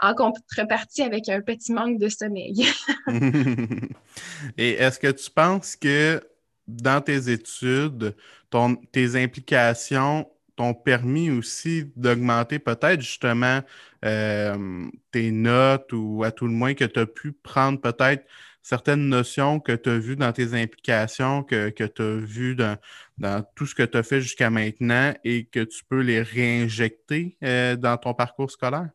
en 0.00 0.14
contrepartie 0.14 1.02
avec 1.02 1.28
un 1.28 1.42
petit 1.42 1.72
manque 1.72 1.98
de 1.98 2.08
sommeil. 2.08 2.66
Et 4.58 4.70
est-ce 4.70 4.98
que 4.98 5.10
tu 5.10 5.30
penses 5.30 5.76
que 5.76 6.22
dans 6.66 7.02
tes 7.02 7.30
études, 7.30 8.14
ton, 8.48 8.76
tes 8.76 9.22
implications 9.22 10.26
t'ont 10.56 10.74
permis 10.74 11.30
aussi 11.30 11.90
d'augmenter 11.96 12.58
peut-être 12.58 13.00
justement 13.00 13.60
euh, 14.04 14.86
tes 15.10 15.30
notes 15.30 15.92
ou 15.92 16.22
à 16.24 16.30
tout 16.30 16.46
le 16.46 16.52
moins 16.52 16.74
que 16.74 16.84
tu 16.84 17.00
as 17.00 17.06
pu 17.06 17.32
prendre 17.32 17.80
peut-être 17.80 18.24
certaines 18.62 19.08
notions 19.08 19.60
que 19.60 19.72
tu 19.72 19.90
as 19.90 19.98
vues 19.98 20.16
dans 20.16 20.32
tes 20.32 20.54
implications, 20.54 21.42
que, 21.42 21.70
tu 21.70 22.02
as 22.02 22.16
vues 22.16 22.56
dans, 22.56 23.44
tout 23.54 23.66
ce 23.66 23.74
que 23.74 23.82
tu 23.82 23.98
as 23.98 24.02
fait 24.02 24.20
jusqu'à 24.20 24.50
maintenant 24.50 25.14
et 25.24 25.46
que 25.46 25.60
tu 25.60 25.84
peux 25.84 26.00
les 26.00 26.22
réinjecter 26.22 27.36
euh, 27.42 27.76
dans 27.76 27.96
ton 27.96 28.14
parcours 28.14 28.50
scolaire? 28.50 28.90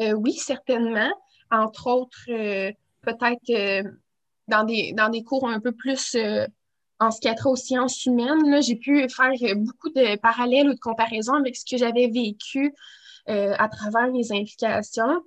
Euh, 0.00 0.12
oui, 0.12 0.32
certainement. 0.32 1.12
Entre 1.50 1.86
autres, 1.86 2.26
peut-être 2.26 3.84
dans, 4.48 4.64
des, 4.64 5.24
cours 5.24 5.48
un 5.48 5.60
peu 5.60 5.72
plus 5.72 6.16
en 7.00 7.10
ce 7.10 7.48
aux 7.48 7.56
sciences 7.56 8.04
humaines, 8.06 8.62
j'ai 8.62 8.76
pu 8.76 9.08
faire 9.08 9.32
beaucoup 9.56 9.90
de 9.90 10.16
parallèles 10.16 10.68
ou 10.68 10.74
de 10.74 10.80
comparaisons 10.80 11.34
avec 11.34 11.56
ce 11.56 11.64
que 11.64 11.76
j'avais 11.76 12.08
vécu 12.08 12.74
euh, 13.28 13.54
à 13.58 13.68
travers 13.68 14.08
les 14.08 14.32
implications. 14.32 15.22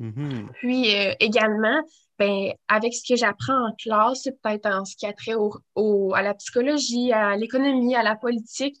Mm-hmm. 0.00 0.48
Puis 0.54 0.94
euh, 0.94 1.14
également, 1.20 1.82
ben, 2.18 2.52
avec 2.68 2.94
ce 2.94 3.02
que 3.06 3.16
j'apprends 3.16 3.68
en 3.68 3.72
classe, 3.74 4.24
peut-être 4.42 4.66
en 4.66 4.84
ce 4.84 4.96
qui 4.96 5.06
a 5.06 5.12
trait 5.12 5.34
au, 5.74 6.14
à 6.14 6.22
la 6.22 6.34
psychologie, 6.34 7.12
à 7.12 7.36
l'économie, 7.36 7.94
à 7.94 8.02
la 8.02 8.16
politique, 8.16 8.76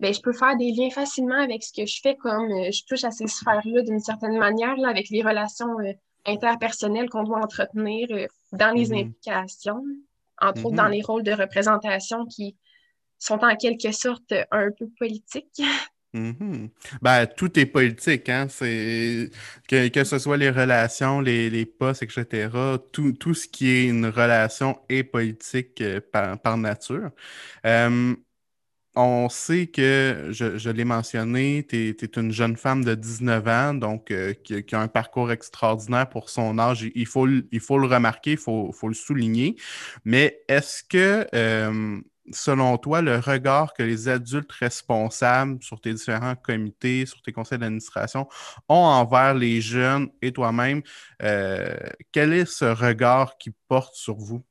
ben, 0.00 0.12
je 0.12 0.20
peux 0.20 0.32
faire 0.32 0.56
des 0.56 0.72
liens 0.72 0.90
facilement 0.90 1.40
avec 1.40 1.62
ce 1.62 1.72
que 1.72 1.86
je 1.86 2.00
fais 2.02 2.16
comme 2.16 2.50
euh, 2.50 2.70
je 2.70 2.82
touche 2.84 3.04
à 3.04 3.10
ces 3.10 3.26
sphères-là 3.26 3.82
d'une 3.82 4.00
certaine 4.00 4.38
manière, 4.38 4.76
là, 4.76 4.88
avec 4.88 5.08
les 5.10 5.22
relations 5.22 5.76
interpersonnelles 6.26 7.08
qu'on 7.08 7.22
doit 7.22 7.38
entretenir 7.38 8.08
dans 8.52 8.74
les 8.74 8.90
mm-hmm. 8.90 9.00
implications 9.00 9.82
entre 10.40 10.66
autres 10.66 10.76
dans 10.76 10.84
mhm. 10.84 10.92
les 10.92 11.02
rôles 11.02 11.22
de 11.22 11.32
représentation 11.32 12.26
qui 12.26 12.56
sont 13.18 13.42
en 13.42 13.56
quelque 13.56 13.92
sorte 13.92 14.34
un 14.50 14.70
peu 14.70 14.88
politiques. 14.98 15.62
Mhm. 16.16 16.70
Ben, 17.02 17.26
tout 17.26 17.58
est 17.58 17.66
politique, 17.66 18.28
hein? 18.30 18.46
C'est 18.48 19.30
que, 19.68 19.88
que, 19.88 20.04
ce 20.04 20.18
soit 20.18 20.38
les 20.38 20.50
relations, 20.50 21.20
les, 21.20 21.50
les 21.50 21.66
postes, 21.66 22.02
etc. 22.02 22.48
Tout, 22.92 23.12
tout, 23.12 23.34
ce 23.34 23.46
qui 23.46 23.68
est 23.68 23.86
une 23.88 24.06
relation 24.06 24.78
est 24.88 25.04
politique 25.04 25.80
euh, 25.82 26.00
par, 26.00 26.38
par, 26.40 26.56
nature. 26.56 27.10
Euh, 27.66 28.14
on 28.94 29.28
sait 29.28 29.66
que, 29.66 30.28
je, 30.30 30.70
l'ai 30.70 30.84
mentionné, 30.84 31.66
tu 31.68 31.90
es, 31.90 32.06
une 32.16 32.32
jeune 32.32 32.56
femme 32.56 32.82
de 32.82 32.94
19 32.94 33.46
ans, 33.48 33.74
donc 33.74 34.10
euh, 34.10 34.32
qui, 34.32 34.74
a 34.74 34.80
un 34.80 34.88
parcours 34.88 35.30
extraordinaire 35.30 36.08
pour 36.08 36.30
son 36.30 36.58
âge. 36.58 36.90
Il 36.94 37.06
faut, 37.06 37.28
il 37.28 37.60
faut 37.60 37.78
le 37.78 37.88
remarquer, 37.88 38.32
il 38.32 38.38
faut, 38.38 38.72
le 38.84 38.94
souligner. 38.94 39.56
Mais 40.06 40.40
est-ce 40.48 40.82
que, 40.82 41.26
selon 42.32 42.76
toi, 42.78 43.02
le 43.02 43.18
regard 43.18 43.72
que 43.72 43.82
les 43.82 44.08
adultes 44.08 44.52
responsables 44.52 45.62
sur 45.62 45.80
tes 45.80 45.92
différents 45.92 46.36
comités, 46.36 47.06
sur 47.06 47.22
tes 47.22 47.32
conseils 47.32 47.58
d'administration 47.58 48.28
ont 48.68 48.74
envers 48.74 49.34
les 49.34 49.60
jeunes 49.60 50.08
et 50.22 50.32
toi-même, 50.32 50.82
euh, 51.22 51.76
quel 52.12 52.32
est 52.32 52.46
ce 52.46 52.64
regard 52.64 53.38
qui 53.38 53.50
porte 53.68 53.94
sur 53.94 54.16
vous? 54.16 54.42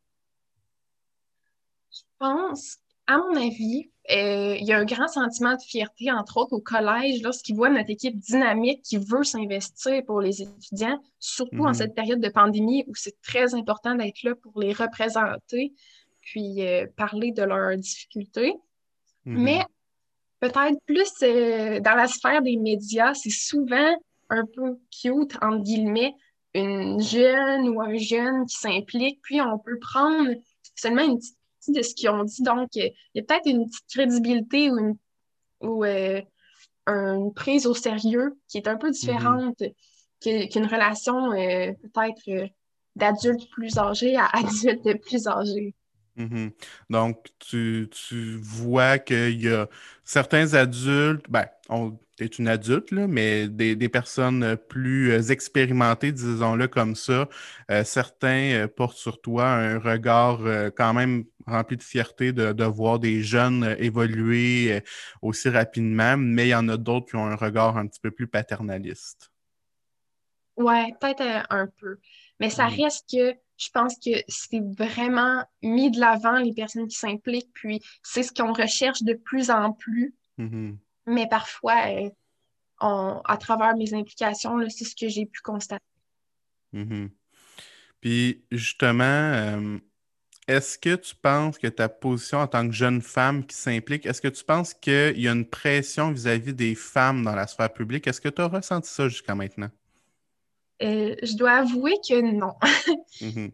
Je 1.91 2.01
pense, 2.17 2.77
à 3.07 3.17
mon 3.17 3.35
avis, 3.35 3.89
euh, 4.11 4.55
il 4.59 4.65
y 4.65 4.71
a 4.71 4.77
un 4.77 4.85
grand 4.85 5.07
sentiment 5.07 5.55
de 5.55 5.61
fierté, 5.61 6.11
entre 6.11 6.37
autres 6.37 6.53
au 6.53 6.61
collège, 6.61 7.23
lorsqu'ils 7.23 7.55
voient 7.55 7.69
notre 7.69 7.89
équipe 7.89 8.17
dynamique 8.17 8.83
qui 8.83 8.97
veut 8.97 9.23
s'investir 9.23 10.03
pour 10.05 10.21
les 10.21 10.43
étudiants, 10.43 10.99
surtout 11.19 11.63
en 11.63 11.69
mhm. 11.69 11.73
cette 11.73 11.95
période 11.95 12.19
de 12.19 12.29
pandémie 12.29 12.83
où 12.87 12.93
c'est 12.93 13.19
très 13.21 13.55
important 13.55 13.95
d'être 13.95 14.21
là 14.23 14.35
pour 14.35 14.59
les 14.61 14.73
représenter, 14.73 15.73
puis 16.25 16.67
euh, 16.67 16.85
parler 16.97 17.31
de 17.31 17.43
leurs 17.43 17.77
difficultés. 17.77 18.53
Mhm. 19.23 19.41
Mais 19.41 19.61
peut-être 20.41 20.77
plus 20.85 21.11
euh, 21.23 21.79
dans 21.79 21.95
la 21.95 22.07
sphère 22.07 22.41
des 22.41 22.57
médias, 22.57 23.13
c'est 23.13 23.29
souvent 23.29 23.95
un 24.29 24.45
peu 24.45 24.77
cute, 24.91 25.37
entre 25.41 25.63
guillemets, 25.63 26.13
une 26.53 27.01
jeune 27.01 27.69
ou 27.69 27.81
un 27.81 27.95
jeune 27.97 28.45
qui 28.45 28.57
s'implique, 28.57 29.21
puis 29.21 29.39
on 29.39 29.57
peut 29.59 29.79
prendre 29.79 30.31
seulement 30.75 31.03
une 31.03 31.17
petite 31.17 31.37
de 31.67 31.81
ce 31.81 31.95
qu'ils 31.95 32.09
ont 32.09 32.23
dit. 32.23 32.43
Donc, 32.43 32.75
il 32.75 32.93
y 33.13 33.19
a 33.19 33.23
peut-être 33.23 33.47
une 33.47 33.65
petite 33.65 33.87
crédibilité 33.89 34.71
ou 34.71 34.77
une, 34.77 34.97
ou, 35.61 35.83
euh, 35.83 36.21
une 36.87 37.33
prise 37.33 37.65
au 37.65 37.73
sérieux 37.73 38.37
qui 38.47 38.57
est 38.57 38.67
un 38.67 38.77
peu 38.77 38.91
différente 38.91 39.61
qu'une 40.21 40.65
relation 40.65 41.31
euh, 41.33 41.71
peut-être 41.93 42.49
d'adulte 42.95 43.49
plus 43.51 43.77
âgé 43.77 44.15
à 44.15 44.25
adulte 44.33 45.01
plus 45.01 45.27
âgé. 45.27 45.73
Mm-hmm. 46.17 46.51
Donc, 46.89 47.27
tu, 47.39 47.89
vois 48.41 48.99
qu'il 48.99 49.41
y 49.41 49.49
a 49.49 49.67
certains 50.03 50.53
adultes, 50.53 51.25
ben, 51.29 51.45
on 51.69 51.97
est 52.19 52.39
une 52.39 52.47
adulte, 52.47 52.91
mais 52.91 53.49
des, 53.49 53.89
personnes 53.89 54.57
plus 54.69 55.31
expérimentées, 55.31 56.11
disons-le 56.11 56.67
comme 56.67 56.95
ça, 56.95 57.27
certains 57.83 58.67
portent 58.73 58.97
sur 58.97 59.19
toi 59.19 59.49
un 59.49 59.79
regard 59.79 60.39
quand 60.77 60.93
même 60.93 61.25
rempli 61.47 61.77
de 61.77 61.83
fierté 61.83 62.31
de, 62.31 62.63
voir 62.63 62.99
des 62.99 63.21
jeunes 63.21 63.75
évoluer 63.79 64.81
aussi 65.21 65.49
rapidement, 65.49 66.17
mais 66.17 66.47
il 66.47 66.51
y 66.51 66.55
en 66.55 66.69
a 66.69 66.77
d'autres 66.77 67.07
qui 67.07 67.15
ont 67.15 67.25
un 67.25 67.35
regard 67.35 67.77
un 67.77 67.87
petit 67.87 67.99
peu 67.99 68.11
plus 68.11 68.27
paternaliste. 68.27 69.31
Ouais, 70.57 70.93
peut-être 71.01 71.45
un 71.49 71.67
peu. 71.67 71.97
Mais 72.39 72.49
ça 72.49 72.67
mm-hmm. 72.67 72.83
reste 72.83 73.09
que 73.11 73.37
je 73.57 73.69
pense 73.69 73.95
que 73.95 74.11
c'est 74.27 74.63
vraiment 74.77 75.43
mis 75.61 75.91
de 75.91 75.99
l'avant 75.99 76.37
les 76.37 76.53
personnes 76.53 76.87
qui 76.87 76.97
s'impliquent, 76.97 77.53
puis 77.53 77.81
c'est 78.03 78.23
ce 78.23 78.33
qu'on 78.33 78.53
recherche 78.53 79.03
de 79.03 79.13
plus 79.13 79.49
en 79.49 79.71
plus. 79.71 80.13
Mm-hmm. 80.37 80.77
Mais 81.07 81.27
parfois, 81.29 81.75
euh, 81.87 82.09
à 83.23 83.37
travers 83.37 83.75
mes 83.77 83.93
implications, 83.93 84.57
c'est 84.69 84.85
ce 84.85 84.95
que 84.95 85.07
j'ai 85.07 85.25
pu 85.25 85.41
constater. 85.41 85.83
Mm-hmm. 86.73 87.09
Puis 88.01 88.43
justement, 88.51 89.03
euh, 89.03 89.77
est-ce 90.47 90.77
que 90.77 90.95
tu 90.95 91.15
penses 91.15 91.57
que 91.57 91.67
ta 91.67 91.89
position 91.89 92.39
en 92.39 92.47
tant 92.47 92.67
que 92.67 92.73
jeune 92.73 93.01
femme 93.01 93.45
qui 93.45 93.55
s'implique, 93.55 94.05
est-ce 94.05 94.21
que 94.21 94.27
tu 94.27 94.43
penses 94.43 94.73
qu'il 94.73 95.19
y 95.19 95.27
a 95.27 95.31
une 95.31 95.49
pression 95.49 96.11
vis-à-vis 96.11 96.53
des 96.53 96.75
femmes 96.75 97.23
dans 97.23 97.35
la 97.35 97.47
sphère 97.47 97.73
publique? 97.73 98.05
Est-ce 98.05 98.21
que 98.21 98.29
tu 98.29 98.41
as 98.41 98.47
ressenti 98.47 98.89
ça 98.89 99.07
jusqu'à 99.07 99.33
maintenant? 99.33 99.71
Euh, 100.83 101.15
je 101.23 101.35
dois 101.37 101.53
avouer 101.53 101.95
que 102.07 102.21
non. 102.21 102.53
Mhm. 103.21 103.51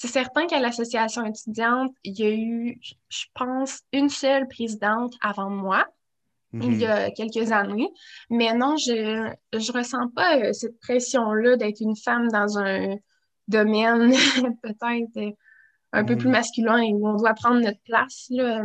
C'est 0.00 0.08
certain 0.08 0.46
qu'à 0.46 0.60
l'association 0.60 1.26
étudiante, 1.26 1.92
il 2.04 2.18
y 2.18 2.22
a 2.22 2.30
eu, 2.30 2.80
je 3.08 3.24
pense, 3.34 3.80
une 3.92 4.08
seule 4.08 4.46
présidente 4.46 5.12
avant 5.20 5.50
moi, 5.50 5.86
il 6.54 6.80
y 6.80 6.84
mhm. 6.86 6.90
a 6.90 7.10
quelques 7.10 7.52
années. 7.52 7.90
Mais 8.30 8.54
non, 8.54 8.76
je 8.76 8.92
ne 8.92 9.72
ressens 9.72 10.08
pas 10.14 10.38
euh, 10.38 10.52
cette 10.52 10.78
pression-là 10.80 11.56
d'être 11.56 11.80
une 11.80 11.96
femme 11.96 12.28
dans 12.28 12.58
un 12.58 12.96
domaine 13.48 14.12
peut-être 14.62 15.16
euh, 15.16 15.32
un 15.92 16.04
peu 16.04 16.16
plus 16.16 16.28
mhm. 16.28 16.32
masculin 16.32 16.78
et 16.78 16.92
où 16.92 17.06
on 17.06 17.16
doit 17.16 17.34
prendre 17.34 17.60
notre 17.60 17.80
place. 17.82 18.26
Là. 18.30 18.62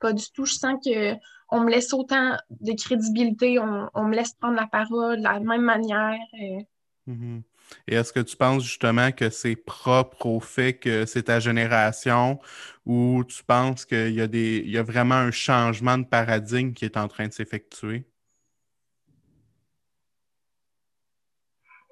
Pas 0.00 0.12
du 0.12 0.24
tout. 0.32 0.44
Je 0.44 0.54
sens 0.54 0.78
que 0.84 1.14
on 1.50 1.60
me 1.60 1.70
laisse 1.70 1.92
autant 1.92 2.36
de 2.50 2.72
crédibilité, 2.72 3.58
on, 3.58 4.04
me 4.04 4.14
laisse 4.14 4.34
prendre 4.34 4.56
la 4.56 4.66
parole 4.66 5.18
de 5.18 5.22
la 5.22 5.40
même 5.40 5.62
manière. 5.62 6.18
Et, 6.38 6.66
mm-hmm. 7.08 7.42
et 7.88 7.94
est-ce 7.94 8.12
que 8.12 8.20
tu 8.20 8.36
penses 8.36 8.64
justement 8.64 9.12
que 9.12 9.30
c'est 9.30 9.56
propre 9.56 10.26
au 10.26 10.40
fait 10.40 10.74
que 10.74 11.06
c'est 11.06 11.24
ta 11.24 11.40
génération 11.40 12.38
ou 12.84 13.24
tu 13.24 13.42
penses 13.44 13.84
qu'il 13.84 14.12
y, 14.12 14.20
a 14.20 14.26
des, 14.26 14.62
il 14.64 14.70
y 14.70 14.78
a 14.78 14.82
vraiment 14.82 15.14
un 15.14 15.30
changement 15.30 15.98
de 15.98 16.04
paradigme 16.04 16.72
qui 16.72 16.84
est 16.84 16.96
en 16.96 17.08
train 17.08 17.28
de 17.28 17.32
s'effectuer? 17.32 18.06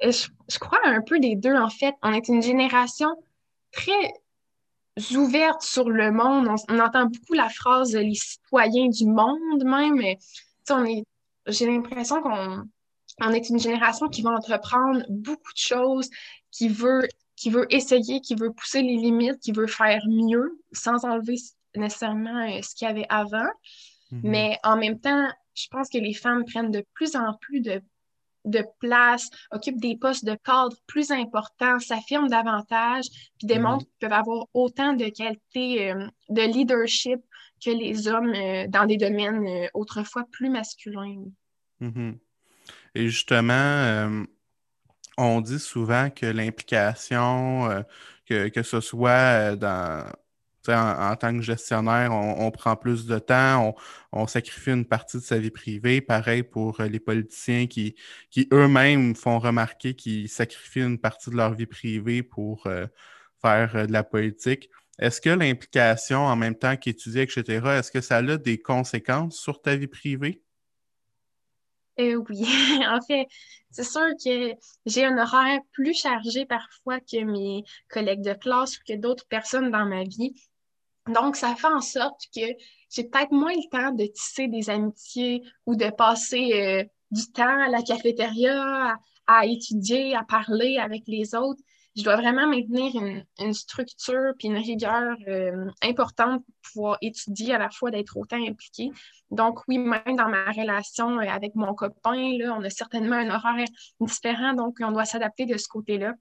Je, 0.03 0.29
je, 0.51 0.59
crois 0.59 0.79
un 0.85 1.01
peu 1.01 1.19
les 1.19 1.37
deux, 1.37 1.55
en 1.55 1.71
fait. 1.71 1.95
On 2.03 2.13
est 2.13 2.29
une 2.29 2.43
génération 2.43 3.09
très 3.73 4.13
ouvertes 5.15 5.63
sur 5.63 5.91
le 5.91 6.11
monde. 6.11 6.49
On, 6.69 6.79
entend 6.79 7.07
beaucoup 7.07 7.35
la 7.35 7.49
phrase 7.49 7.95
les 7.95 8.15
citoyens 8.15 8.89
du 8.89 9.07
monde 9.07 9.65
même. 9.65 10.01
On 10.71 10.85
est, 10.85 11.05
j'ai 11.47 11.67
l'impression 11.67 12.23
qu'on 12.23 12.65
on 13.21 13.33
est 13.33 13.49
une 13.49 13.59
génération 13.59 14.09
qui 14.09 14.23
va 14.23 14.31
entreprendre 14.31 15.05
beaucoup 15.09 15.53
de 15.53 15.59
choses, 15.59 16.11
qui 16.51 16.69
veut, 16.69 17.09
qui 17.35 17.51
veut 17.51 17.67
essayer, 17.71 18.21
qui 18.21 18.35
veut 18.35 18.53
pousser 18.53 18.83
les 18.83 18.97
limites, 18.97 19.41
qui 19.41 19.53
veut 19.53 19.67
faire 19.67 20.03
mieux 20.07 20.61
sans 20.73 21.05
enlever 21.05 21.37
nécessairement 21.75 22.49
euh, 22.49 22.61
ce 22.63 22.75
qu'il 22.75 22.89
y 22.89 22.91
avait 22.91 23.07
avant. 23.09 23.49
Mm-hmm. 24.13 24.21
Mais 24.23 24.59
en 24.65 24.77
même 24.77 25.01
temps, 25.01 25.29
je 25.55 25.67
pense 25.71 25.89
que 25.89 25.99
les 25.99 26.15
femmes 26.15 26.45
prennent 26.45 26.71
de 26.71 26.85
plus 26.95 27.17
en 27.17 27.35
plus 27.41 27.61
de 27.61 27.83
de 28.47 28.65
place, 28.81 29.29
occupent 29.51 29.81
des 29.81 29.97
postes 29.97 30.25
de 30.25 30.37
cadre 30.45 30.77
plus 30.87 31.11
importants, 31.11 31.79
s'affirment 31.79 32.29
davantage, 32.29 33.07
puis 33.39 33.47
démontrent 33.47 33.85
mhm. 33.85 33.91
qu'ils 33.91 34.09
peuvent 34.09 34.19
avoir 34.19 34.47
autant 34.55 34.93
de 34.95 35.09
qualités 35.09 35.91
euh, 35.91 36.07
de 36.29 36.43
leadership 36.43 37.21
que 37.65 37.71
les 37.71 38.09
hommes 38.09 38.33
euh, 38.35 38.67
dans 38.69 38.87
des 38.87 38.97
domaines 38.97 39.47
euh, 39.47 39.69
autrefois 39.75 40.25
plus 40.31 40.51
masculins. 40.51 41.25
Mhm. 41.81 42.19
Et 42.95 43.09
justement, 43.09 44.25
on 45.19 45.41
dit 45.43 45.59
souvent 45.59 46.09
que 46.09 46.25
l'implication, 46.25 47.85
que, 48.27 48.49
que, 48.49 48.63
ce 48.63 48.81
soit 48.81 49.55
dans 49.55 50.11
en, 50.69 51.17
tant 51.17 51.37
que 51.37 51.43
gestionnaire, 51.43 52.13
on, 52.13 52.51
prend 52.51 52.77
plus 52.77 53.07
de 53.07 53.19
temps, 53.19 53.75
on, 54.13 54.27
sacrifie 54.27 54.71
une 54.71 54.85
partie 54.85 55.19
de 55.19 55.23
sa 55.23 55.39
vie 55.39 55.51
privée. 55.51 56.01
Pareil 56.01 56.43
pour 56.43 56.81
les 56.83 57.01
politiciens 57.01 57.67
qui, 57.67 57.95
qui 58.31 58.49
eux-mêmes 58.53 59.15
font 59.15 59.39
remarquer 59.39 59.95
qu'ils 59.95 60.29
sacrifient 60.29 60.83
une 60.83 60.99
partie 60.99 61.31
de 61.31 61.37
leur 61.37 61.55
vie 61.55 61.67
privée 61.67 62.23
pour 62.23 62.69
faire 63.43 63.87
de 63.87 63.93
la 63.93 64.05
politique. 64.05 64.71
Est-ce 64.99 65.21
que 65.21 65.31
l'implication 65.31 66.21
en 66.21 66.37
même 66.37 66.55
temps 66.55 66.77
qu'étudier, 66.77 67.23
etc., 67.23 67.45
est-ce 67.79 67.91
que 67.91 68.01
ça 68.01 68.17
a 68.17 68.37
des 68.37 68.59
conséquences 68.59 69.39
sur 69.39 69.61
ta 69.61 69.77
vie 69.77 69.89
privée? 69.89 70.43
Euh, 71.99 72.23
oui, 72.29 72.45
en 72.89 73.01
fait, 73.03 73.27
c'est 73.71 73.85
sûr 73.85 74.07
que 74.23 74.53
j'ai 74.87 75.05
un 75.05 75.19
horaire 75.19 75.61
plus 75.73 75.95
chargé 75.95 76.47
parfois 76.47 77.01
que 77.01 77.25
mes 77.25 77.65
collègues 77.89 78.23
de 78.23 78.35
classe 78.35 78.79
ou 78.79 78.81
que 78.87 78.95
d'autres 78.95 79.27
personnes 79.27 79.71
dans 79.71 79.87
ma 79.87 80.05
vie. 80.05 80.35
Donc, 81.09 81.37
ça 81.37 81.55
fait 81.55 81.67
en 81.67 81.81
sorte 81.81 82.21
que 82.35 82.43
j'ai 82.91 83.05
peut-être 83.05 83.33
moins 83.33 83.53
le 83.53 83.71
temps 83.71 83.93
de 83.93 84.07
tisser 84.07 84.49
des 84.49 84.71
amitiés 84.71 85.43
ou 85.67 85.77
de 85.77 85.91
passer 85.91 86.53
euh, 86.55 86.85
du 87.11 87.31
temps 87.33 87.63
à 87.65 87.69
la 87.69 87.83
cafétéria, 87.83 88.97
à 89.27 89.47
étudier, 89.47 90.15
à 90.15 90.23
parler 90.23 90.79
avec 90.79 91.05
les 91.07 91.35
autres 91.35 91.63
je 91.97 92.03
dois 92.03 92.17
vraiment 92.17 92.47
maintenir 92.47 92.93
une, 93.39 93.55
structure 93.55 94.35
puis 94.39 94.49
une 94.49 94.59
rigueur 94.59 95.17
euh, 95.29 95.71
importante 95.83 96.45
pour 96.45 96.73
pouvoir 96.73 96.99
étudier 97.01 97.55
à 97.55 97.59
la 97.59 97.71
fois 97.71 97.91
d'être 97.91 98.17
autant 98.17 98.37
impliqué. 98.37 98.91
Donc 99.31 99.61
oui, 99.67 99.79
même 99.79 100.17
dans 100.17 100.29
ma 100.29 100.51
relation 100.53 101.19
euh, 101.19 101.29
avec 101.29 101.55
mon 101.55 101.75
copain, 101.75 102.37
là, 102.39 102.55
on 102.55 102.63
a 102.63 102.71
certainement 102.71 103.17
un 103.17 103.31
horaire 103.31 103.67
différent, 103.99 104.53
donc 104.53 104.77
on 104.81 104.93
doit 104.93 105.07
s'adapter 105.07 105.47
de 105.47 105.57
ce 105.57 105.69
côté-là. 105.69 106.13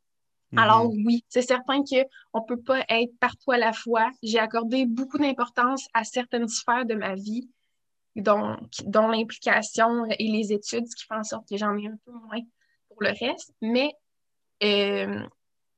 Mm-hmm. 0.56 0.60
Alors 0.60 0.90
oui, 0.90 1.24
c'est 1.28 1.42
certain 1.42 1.84
qu'on 1.84 2.40
ne 2.40 2.46
peut 2.48 2.62
pas 2.62 2.84
être 2.90 3.18
partout 3.20 3.52
à 3.52 3.58
la 3.58 3.74
fois. 3.74 4.10
J'ai 4.24 4.40
accordé 4.40 4.86
beaucoup 4.86 5.18
d'importance 5.18 5.88
à 5.94 6.04
certaines 6.04 6.48
sphères 6.48 6.86
de 6.86 6.96
ma 6.96 7.16
vie, 7.16 7.50
dont, 8.16 8.56
dont 8.86 9.08
l'implication 9.08 10.06
et 10.06 10.28
les 10.28 10.54
études, 10.54 10.88
ce 10.88 10.96
qui 10.96 11.06
fait 11.06 11.16
en 11.16 11.24
sorte 11.24 11.48
que 11.50 11.58
j'en 11.58 11.76
ai 11.78 11.88
un 11.88 11.98
peu 12.06 12.12
moins 12.12 12.42
pour 12.90 13.02
le 13.02 13.10
reste. 13.10 13.54
Mais 13.62 13.92
euh, 14.64 15.22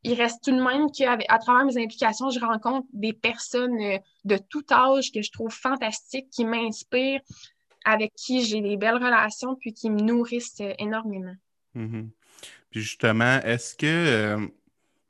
il 0.04 0.14
reste 0.14 0.44
tout 0.44 0.52
de 0.52 0.62
même 0.62 0.92
qu'à 0.92 1.18
travers 1.40 1.66
mes 1.66 1.82
implications, 1.82 2.30
je 2.30 2.40
rencontre 2.40 2.88
des 2.94 3.14
personnes 3.14 3.82
euh, 3.82 3.98
de 4.26 4.38
tout 4.38 4.66
âge 4.72 5.12
que 5.12 5.22
je 5.22 5.32
trouve 5.32 5.52
fantastiques, 5.52 6.30
qui 6.30 6.46
m'inspirent, 6.46 7.22
avec 7.84 8.14
qui 8.14 8.44
j'ai 8.44 8.62
des 8.62 8.78
belles 8.78 8.96
relations, 8.96 9.56
puis 9.56 9.74
qui 9.74 9.90
me 9.90 10.00
nourrissent 10.00 10.62
euh, 10.62 10.74
énormément. 10.78 11.36
Mm-hmm. 11.76 12.10
Puis 12.70 12.82
justement, 12.82 13.40
est-ce 13.44 13.76
que 13.76 13.86
euh, 13.86 14.48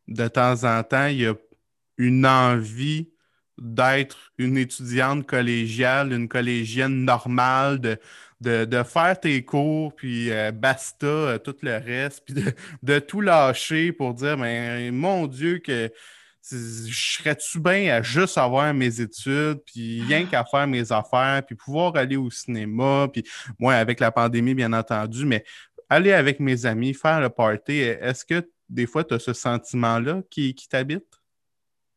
de 0.07 0.27
temps 0.27 0.63
en 0.63 0.83
temps, 0.83 1.07
il 1.07 1.21
y 1.21 1.25
a 1.25 1.35
une 1.97 2.25
envie 2.25 3.09
d'être 3.57 4.31
une 4.37 4.57
étudiante 4.57 5.25
collégiale, 5.25 6.13
une 6.13 6.27
collégienne 6.27 7.05
normale, 7.05 7.79
de, 8.39 8.83
faire 8.83 9.19
tes 9.19 9.43
cours, 9.43 9.95
puis 9.95 10.31
euh, 10.31 10.51
basta, 10.51 11.07
euh, 11.07 11.37
tout 11.39 11.55
le 11.63 11.77
reste, 11.77 12.23
puis 12.25 12.35
de, 12.83 12.99
tout 12.99 13.21
lâcher 13.21 13.91
pour 13.91 14.13
dire, 14.13 14.37
mais 14.37 14.91
mon 14.91 15.25
Dieu, 15.27 15.57
que 15.57 15.91
je 16.49 17.17
serais-tu 17.17 17.59
bien 17.59 17.95
à 17.95 18.01
juste 18.01 18.37
avoir 18.37 18.73
mes 18.73 19.01
études, 19.01 19.59
puis 19.65 20.01
rien 20.03 20.25
qu'à 20.25 20.45
faire 20.45 20.67
mes 20.67 20.91
affaires, 20.91 21.41
puis 21.45 21.55
pouvoir 21.55 21.95
aller 21.95 22.15
au 22.15 22.29
cinéma, 22.29 23.07
puis 23.11 23.23
moi, 23.59 23.73
avec 23.73 23.99
la 23.99 24.11
pandémie, 24.11 24.53
bien 24.53 24.71
entendu, 24.71 25.25
mais 25.25 25.43
aller 25.89 26.13
avec 26.13 26.39
mes 26.39 26.65
amis, 26.65 26.93
faire 26.93 27.21
le 27.21 27.29
party, 27.29 27.79
est-ce 27.79 28.25
que 28.25 28.49
des 28.69 28.85
fois, 28.85 29.03
tu 29.03 29.13
as 29.13 29.19
ce 29.19 29.33
sentiment-là 29.33 30.21
qui, 30.29 30.53
qui 30.53 30.67
t'habite? 30.67 31.07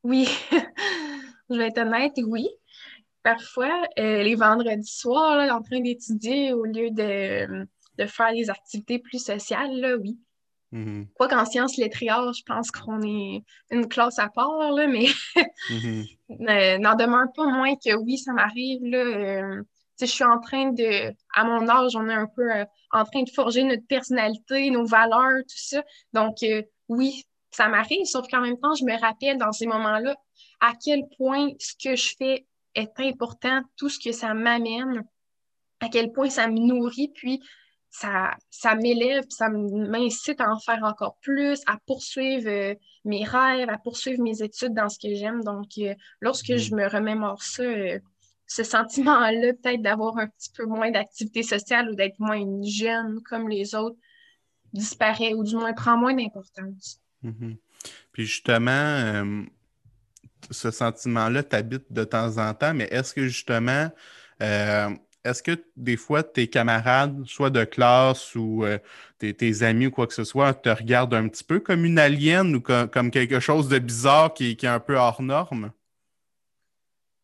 Oui, 0.02 0.28
je 1.50 1.56
vais 1.56 1.68
être 1.68 1.78
honnête, 1.78 2.12
oui 2.24 2.48
parfois, 3.22 3.82
euh, 3.98 4.22
les 4.22 4.34
vendredis 4.34 4.92
soirs, 4.92 5.54
en 5.54 5.62
train 5.62 5.80
d'étudier 5.80 6.52
au 6.52 6.64
lieu 6.64 6.90
de, 6.90 7.66
faire 8.06 8.32
des 8.32 8.48
activités 8.48 8.98
plus 8.98 9.22
sociales, 9.22 9.78
là, 9.78 9.96
oui. 9.96 10.18
Mm-hmm. 10.72 11.08
Quoi 11.14 11.28
qu'en 11.28 11.44
sciences 11.44 11.76
lettrées, 11.76 12.06
je 12.06 12.42
pense 12.44 12.70
qu'on 12.70 13.02
est 13.02 13.42
une 13.70 13.88
classe 13.88 14.18
à 14.18 14.28
part, 14.28 14.72
là, 14.72 14.86
mais 14.86 15.06
mm-hmm. 15.68 16.78
n'en 16.80 16.94
demeure 16.94 17.26
pas 17.34 17.46
moins 17.46 17.74
que 17.74 17.94
oui, 17.96 18.18
ça 18.18 18.32
m'arrive. 18.32 18.84
Là, 18.84 18.98
euh, 18.98 19.62
je 20.06 20.12
suis 20.12 20.24
en 20.24 20.40
train 20.40 20.72
de, 20.72 21.14
à 21.34 21.44
mon 21.44 21.68
âge, 21.68 21.96
on 21.96 22.08
est 22.08 22.14
un 22.14 22.26
peu 22.26 22.50
euh, 22.50 22.64
en 22.92 23.04
train 23.04 23.22
de 23.22 23.30
forger 23.30 23.64
notre 23.64 23.86
personnalité, 23.86 24.70
nos 24.70 24.84
valeurs, 24.84 25.40
tout 25.42 25.56
ça. 25.56 25.82
Donc, 26.12 26.36
oui, 26.88 27.24
ça 27.50 27.68
m'arrive, 27.68 28.04
sauf 28.04 28.26
qu'en 28.28 28.40
même 28.40 28.58
temps, 28.58 28.74
je 28.74 28.84
me 28.84 28.98
rappelle 29.00 29.38
dans 29.38 29.52
ces 29.52 29.66
moments-là 29.66 30.16
à 30.60 30.72
quel 30.82 31.08
point 31.16 31.48
ce 31.58 31.74
que 31.82 31.96
je 31.96 32.14
fais 32.16 32.46
est 32.74 33.00
important, 33.00 33.62
tout 33.76 33.88
ce 33.88 33.98
que 33.98 34.12
ça 34.12 34.34
m'amène, 34.34 35.04
à 35.80 35.88
quel 35.88 36.12
point 36.12 36.30
ça 36.30 36.48
me 36.48 36.58
nourrit, 36.58 37.10
puis 37.14 37.42
ça, 37.90 38.36
ça 38.50 38.76
m'élève, 38.76 39.24
ça 39.30 39.48
m'incite 39.48 40.40
à 40.40 40.50
en 40.50 40.58
faire 40.60 40.84
encore 40.84 41.16
plus, 41.22 41.60
à 41.66 41.76
poursuivre 41.86 42.48
euh, 42.48 42.74
mes 43.04 43.24
rêves, 43.24 43.68
à 43.68 43.78
poursuivre 43.78 44.22
mes 44.22 44.42
études 44.42 44.74
dans 44.74 44.88
ce 44.88 44.98
que 44.98 45.12
j'aime. 45.14 45.42
Donc, 45.42 45.66
euh, 45.78 45.94
lorsque 46.20 46.56
je 46.56 46.74
me 46.74 46.86
remémore 46.88 47.42
ça, 47.42 47.62
euh, 47.62 47.98
ce 48.50 48.64
sentiment-là, 48.64 49.52
peut-être 49.52 49.80
d'avoir 49.80 50.18
un 50.18 50.26
petit 50.26 50.50
peu 50.52 50.66
moins 50.66 50.90
d'activité 50.90 51.44
sociale 51.44 51.88
ou 51.88 51.94
d'être 51.94 52.18
moins 52.18 52.44
jeune 52.64 53.22
comme 53.22 53.48
les 53.48 53.76
autres, 53.76 53.96
disparaît 54.72 55.34
ou 55.34 55.44
du 55.44 55.54
moins 55.54 55.72
prend 55.72 55.96
moins 55.96 56.14
d'importance. 56.14 57.00
Mm-hmm. 57.24 57.56
Puis 58.10 58.26
justement, 58.26 59.46
ce 60.50 60.72
sentiment-là 60.72 61.44
t'habite 61.44 61.92
de 61.92 62.02
temps 62.02 62.38
en 62.38 62.52
temps, 62.52 62.74
mais 62.74 62.88
est-ce 62.90 63.14
que 63.14 63.22
justement, 63.28 63.88
euh, 64.42 64.90
est-ce 65.24 65.44
que 65.44 65.52
des 65.76 65.96
fois 65.96 66.24
tes 66.24 66.48
camarades, 66.48 67.22
soit 67.26 67.50
de 67.50 67.62
classe 67.62 68.34
ou 68.34 68.64
euh, 68.64 68.78
tes, 69.18 69.62
amis 69.62 69.86
ou 69.86 69.90
quoi 69.92 70.08
que 70.08 70.14
ce 70.14 70.24
soit, 70.24 70.54
te 70.54 70.70
regardent 70.70 71.14
un 71.14 71.28
petit 71.28 71.44
peu 71.44 71.60
comme 71.60 71.84
une 71.84 72.00
alien 72.00 72.52
ou 72.56 72.60
comme, 72.60 73.12
quelque 73.12 73.38
chose 73.38 73.68
de 73.68 73.78
bizarre 73.78 74.34
qui, 74.34 74.50
est 74.50 74.64
un 74.64 74.80
peu 74.80 74.96
hors 74.96 75.22
norme? 75.22 75.70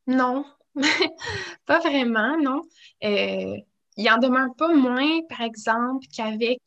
Non, 0.07 0.45
pas 1.67 1.79
vraiment, 1.81 2.37
non. 2.39 2.63
Euh, 3.05 3.57
il 3.99 4.11
en 4.11 4.19
demeure 4.19 4.55
pas 4.57 4.75
moins, 4.75 5.21
par 5.29 5.41
exemple, 5.41 6.07
qu'avec 6.15 6.61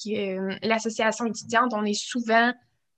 l'association 0.63 1.26
étudiante, 1.26 1.74
on 1.76 1.86
est 1.86 1.93
souvent 1.93 2.52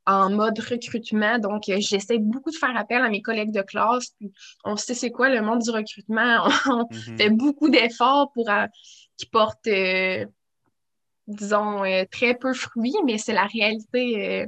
en 0.05 0.29
mode 0.29 0.59
recrutement. 0.59 1.37
Donc, 1.39 1.69
euh, 1.69 1.77
j'essaie 1.79 2.17
beaucoup 2.17 2.51
de 2.51 2.55
faire 2.55 2.75
appel 2.75 3.01
à 3.01 3.09
mes 3.09 3.21
collègues 3.21 3.51
de 3.51 3.61
classe. 3.61 4.15
on 4.63 4.75
sait 4.75 4.93
c'est 4.93 5.11
quoi 5.11 5.29
le 5.29 5.41
monde 5.41 5.59
du 5.59 5.69
recrutement. 5.69 6.47
On 6.67 6.87
mhm. 6.91 7.17
fait 7.17 7.29
beaucoup 7.29 7.69
d'efforts 7.69 8.31
pour 8.33 8.49
euh, 8.49 8.65
qui 9.17 9.25
portent, 9.27 9.67
euh, 9.67 10.25
disons, 11.27 11.83
très 12.11 12.35
peu 12.35 12.53
fruits, 12.53 12.95
mais 13.05 13.17
c'est 13.17 13.33
la 13.33 13.45
réalité 13.45 14.47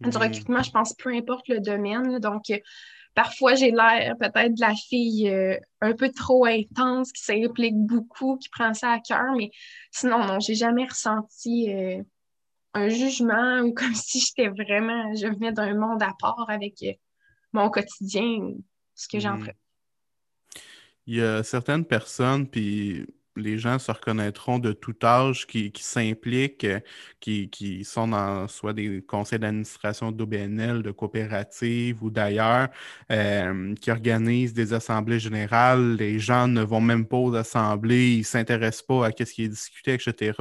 du 0.00 0.08
mhm. 0.08 0.16
recrutement, 0.16 0.62
je 0.62 0.70
pense, 0.70 0.94
peu 0.94 1.14
importe 1.14 1.48
le 1.48 1.60
domaine. 1.60 2.18
Donc, 2.18 2.50
parfois, 3.14 3.54
j'ai 3.54 3.70
l'air 3.70 4.16
peut-être 4.18 4.54
de 4.54 4.60
la 4.60 4.74
fille 4.74 5.28
un 5.80 5.92
peu 5.92 6.10
trop 6.10 6.46
intense, 6.46 7.12
qui 7.12 7.22
s'implique 7.22 7.76
beaucoup, 7.76 8.36
qui 8.38 8.48
prend 8.48 8.74
ça 8.74 8.92
à 8.92 9.00
cœur, 9.00 9.34
mais 9.36 9.50
sinon, 9.90 10.24
non, 10.24 10.40
j'ai 10.40 10.54
jamais 10.54 10.84
ressenti 10.84 11.68
un 12.74 12.88
jugement 12.88 13.60
ou 13.64 13.72
comme 13.72 13.94
si 13.94 14.20
j'étais 14.20 14.48
vraiment, 14.48 15.14
je 15.14 15.26
venais 15.26 15.52
d'un 15.52 15.74
monde 15.74 16.02
à 16.02 16.14
part 16.18 16.46
avec 16.48 16.82
euh, 16.82 16.92
mon 17.52 17.70
quotidien, 17.70 18.54
ce 18.94 19.08
que 19.08 19.18
j'en 19.18 19.38
ferais. 19.38 19.52
Hmm. 19.52 19.56
Il 21.06 21.16
y 21.16 21.22
a 21.22 21.42
certaines 21.42 21.84
personnes, 21.84 22.46
puis 22.46 23.06
les 23.36 23.58
gens 23.58 23.78
se 23.78 23.90
reconnaîtront 23.90 24.58
de 24.58 24.72
tout 24.72 24.94
âge 25.02 25.46
qui, 25.46 25.72
s'impliquent, 25.78 26.66
qui, 27.20 27.84
sont 27.84 28.08
dans 28.08 28.48
soit 28.48 28.72
des 28.72 29.02
conseils 29.02 29.38
d'administration 29.38 30.12
d'OBNL, 30.12 30.82
de 30.82 30.90
coopératives 30.90 32.02
ou 32.02 32.10
d'ailleurs, 32.10 32.68
euh, 33.10 33.74
qui 33.76 33.90
organisent 33.90 34.52
des 34.52 34.72
assemblées 34.72 35.20
générales. 35.20 35.96
Les 35.96 36.18
gens 36.18 36.48
ne 36.48 36.62
vont 36.62 36.80
même 36.80 37.06
pas 37.06 37.18
aux 37.18 37.34
assemblées, 37.34 38.14
ils 38.14 38.18
ne 38.18 38.24
s'intéressent 38.24 38.86
pas 38.86 39.06
à 39.06 39.10
ce 39.10 39.32
qui 39.32 39.44
est 39.44 39.48
discuté, 39.48 39.94
etc. 39.94 40.32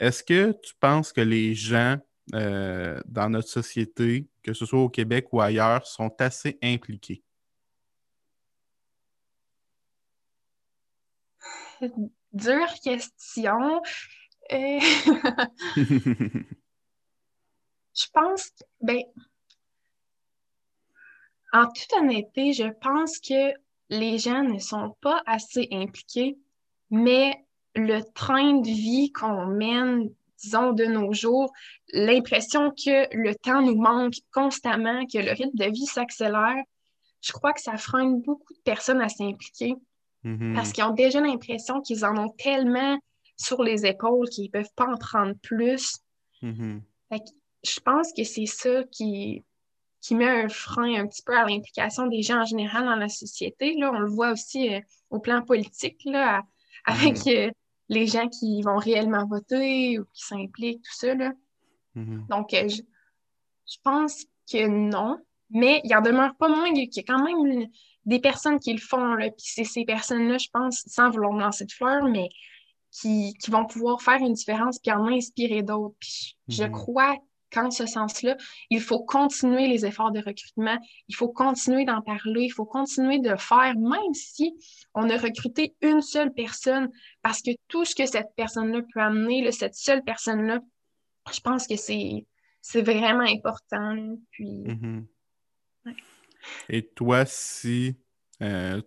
Est-ce 0.00 0.24
que 0.24 0.52
tu 0.62 0.74
penses 0.80 1.12
que 1.12 1.20
les 1.20 1.54
gens 1.54 1.96
euh, 2.34 3.00
dans 3.06 3.28
notre 3.28 3.48
société, 3.48 4.26
que 4.42 4.52
ce 4.52 4.66
soit 4.66 4.80
au 4.80 4.88
Québec 4.88 5.26
ou 5.32 5.40
ailleurs, 5.40 5.86
sont 5.86 6.12
assez 6.18 6.58
impliqués? 6.62 7.22
Dure 12.32 12.74
question. 12.82 13.82
Euh, 14.52 14.80
je 17.94 18.06
pense 18.12 18.50
que, 18.50 18.64
ben, 18.80 19.02
en 21.52 21.66
toute 21.66 21.92
honnêteté, 21.98 22.52
je 22.52 22.70
pense 22.80 23.18
que 23.18 23.52
les 23.90 24.18
gens 24.18 24.42
ne 24.42 24.58
sont 24.58 24.96
pas 25.00 25.22
assez 25.26 25.68
impliqués, 25.70 26.38
mais 26.90 27.44
le 27.74 28.00
train 28.14 28.60
de 28.60 28.66
vie 28.66 29.12
qu'on 29.12 29.46
mène, 29.46 30.10
disons, 30.38 30.72
de 30.72 30.84
nos 30.84 31.12
jours, 31.12 31.52
l'impression 31.92 32.70
que 32.70 33.14
le 33.14 33.34
temps 33.34 33.60
nous 33.60 33.76
manque 33.76 34.14
constamment, 34.32 35.04
que 35.06 35.18
le 35.18 35.32
rythme 35.32 35.56
de 35.56 35.70
vie 35.70 35.86
s'accélère, 35.86 36.62
je 37.20 37.32
crois 37.32 37.52
que 37.52 37.60
ça 37.60 37.76
freine 37.76 38.20
beaucoup 38.22 38.54
de 38.54 38.60
personnes 38.60 39.00
à 39.00 39.08
s'impliquer 39.08 39.76
Mhm. 40.24 40.54
parce 40.54 40.72
qu'ils 40.72 40.84
ont 40.84 40.94
déjà 40.94 41.20
l'impression 41.20 41.80
qu'ils 41.80 42.04
en 42.04 42.16
ont 42.16 42.28
tellement 42.30 42.98
sur 43.36 43.62
les 43.62 43.84
épaules 43.86 44.28
qu'ils 44.28 44.44
ne 44.44 44.50
peuvent 44.50 44.72
pas 44.76 44.86
en 44.86 44.96
prendre 44.96 45.34
plus. 45.42 45.98
Mhm. 46.42 46.82
Fait 47.08 47.18
que 47.20 47.30
je 47.64 47.80
pense 47.80 48.12
que 48.12 48.22
c'est 48.24 48.46
ça 48.46 48.84
qui, 48.90 49.44
qui 50.00 50.14
met 50.14 50.28
un 50.44 50.48
frein 50.48 50.94
un 51.00 51.06
petit 51.06 51.22
peu 51.22 51.36
à 51.36 51.44
l'implication 51.44 52.06
des 52.06 52.22
gens 52.22 52.40
en 52.40 52.44
général 52.44 52.84
dans 52.84 52.96
la 52.96 53.08
société. 53.08 53.74
Là, 53.78 53.90
on 53.92 53.98
le 53.98 54.08
voit 54.08 54.32
aussi 54.32 54.72
euh, 54.74 54.80
au 55.10 55.18
plan 55.20 55.42
politique, 55.42 56.00
là, 56.04 56.38
à- 56.86 56.92
avec 56.92 57.26
euh, 57.26 57.50
les 57.88 58.06
gens 58.06 58.28
qui 58.28 58.62
vont 58.62 58.76
réellement 58.76 59.26
voter 59.26 59.98
ou 59.98 60.04
qui 60.12 60.24
s'impliquent, 60.24 60.82
tout 60.82 60.94
ça. 60.96 61.14
Là. 61.14 61.32
Mhm. 61.94 62.26
Donc, 62.28 62.54
euh, 62.54 62.68
je, 62.68 62.82
je 63.68 63.76
pense 63.82 64.24
que 64.50 64.66
non, 64.66 65.18
mais 65.52 65.80
il 65.84 65.94
en 65.94 66.00
demeure 66.00 66.34
pas 66.36 66.48
moins 66.48 66.72
qu'il 66.72 66.88
y 66.94 67.00
a 67.00 67.02
quand 67.02 67.22
même 67.24 67.66
des 68.04 68.18
personnes 68.18 68.58
qui 68.58 68.72
le 68.72 68.80
font. 68.80 69.14
Là. 69.14 69.30
Puis 69.30 69.46
c'est 69.46 69.64
ces 69.64 69.84
personnes-là, 69.84 70.38
je 70.38 70.48
pense, 70.52 70.82
sans 70.86 71.10
vouloir 71.10 71.32
me 71.32 71.40
lancer 71.40 71.64
de 71.64 71.72
fleurs, 71.72 72.04
mais 72.04 72.28
qui, 72.90 73.34
qui 73.42 73.50
vont 73.50 73.64
pouvoir 73.64 74.02
faire 74.02 74.18
une 74.18 74.34
différence 74.34 74.78
puis 74.78 74.92
en 74.92 75.06
inspirer 75.06 75.62
d'autres. 75.62 75.96
Puis 76.00 76.36
je 76.48 76.64
Mhm. 76.64 76.72
crois 76.72 77.16
qu'en 77.50 77.70
ce 77.70 77.84
sens-là, 77.86 78.36
il 78.70 78.80
faut 78.80 79.00
continuer 79.04 79.66
les 79.68 79.84
efforts 79.84 80.10
de 80.10 80.20
recrutement, 80.20 80.78
il 81.08 81.14
faut 81.14 81.28
continuer 81.28 81.84
d'en 81.84 82.00
parler, 82.00 82.44
il 82.44 82.50
faut 82.50 82.64
continuer 82.64 83.18
de 83.18 83.36
faire, 83.36 83.74
même 83.78 84.14
si 84.14 84.54
on 84.94 85.08
a 85.10 85.16
recruté 85.18 85.74
une 85.82 86.00
seule 86.00 86.32
personne, 86.32 86.90
parce 87.22 87.42
que 87.42 87.50
tout 87.68 87.84
ce 87.84 87.94
que 87.94 88.06
cette 88.06 88.34
personne-là 88.36 88.80
peut 88.92 89.00
amener, 89.00 89.42
là, 89.42 89.52
cette 89.52 89.74
seule 89.74 90.02
personne-là, 90.02 90.60
je 91.32 91.40
pense 91.40 91.66
que 91.66 91.76
c'est 91.76 92.26
c'est 92.64 92.82
vraiment 92.82 93.24
important. 93.28 94.16
Puis, 94.30 94.46
Mhm. 94.46 95.06
Ouais. 95.86 95.96
Et 96.68 96.88
toi, 96.88 97.24
si 97.26 97.96
euh, 98.42 98.82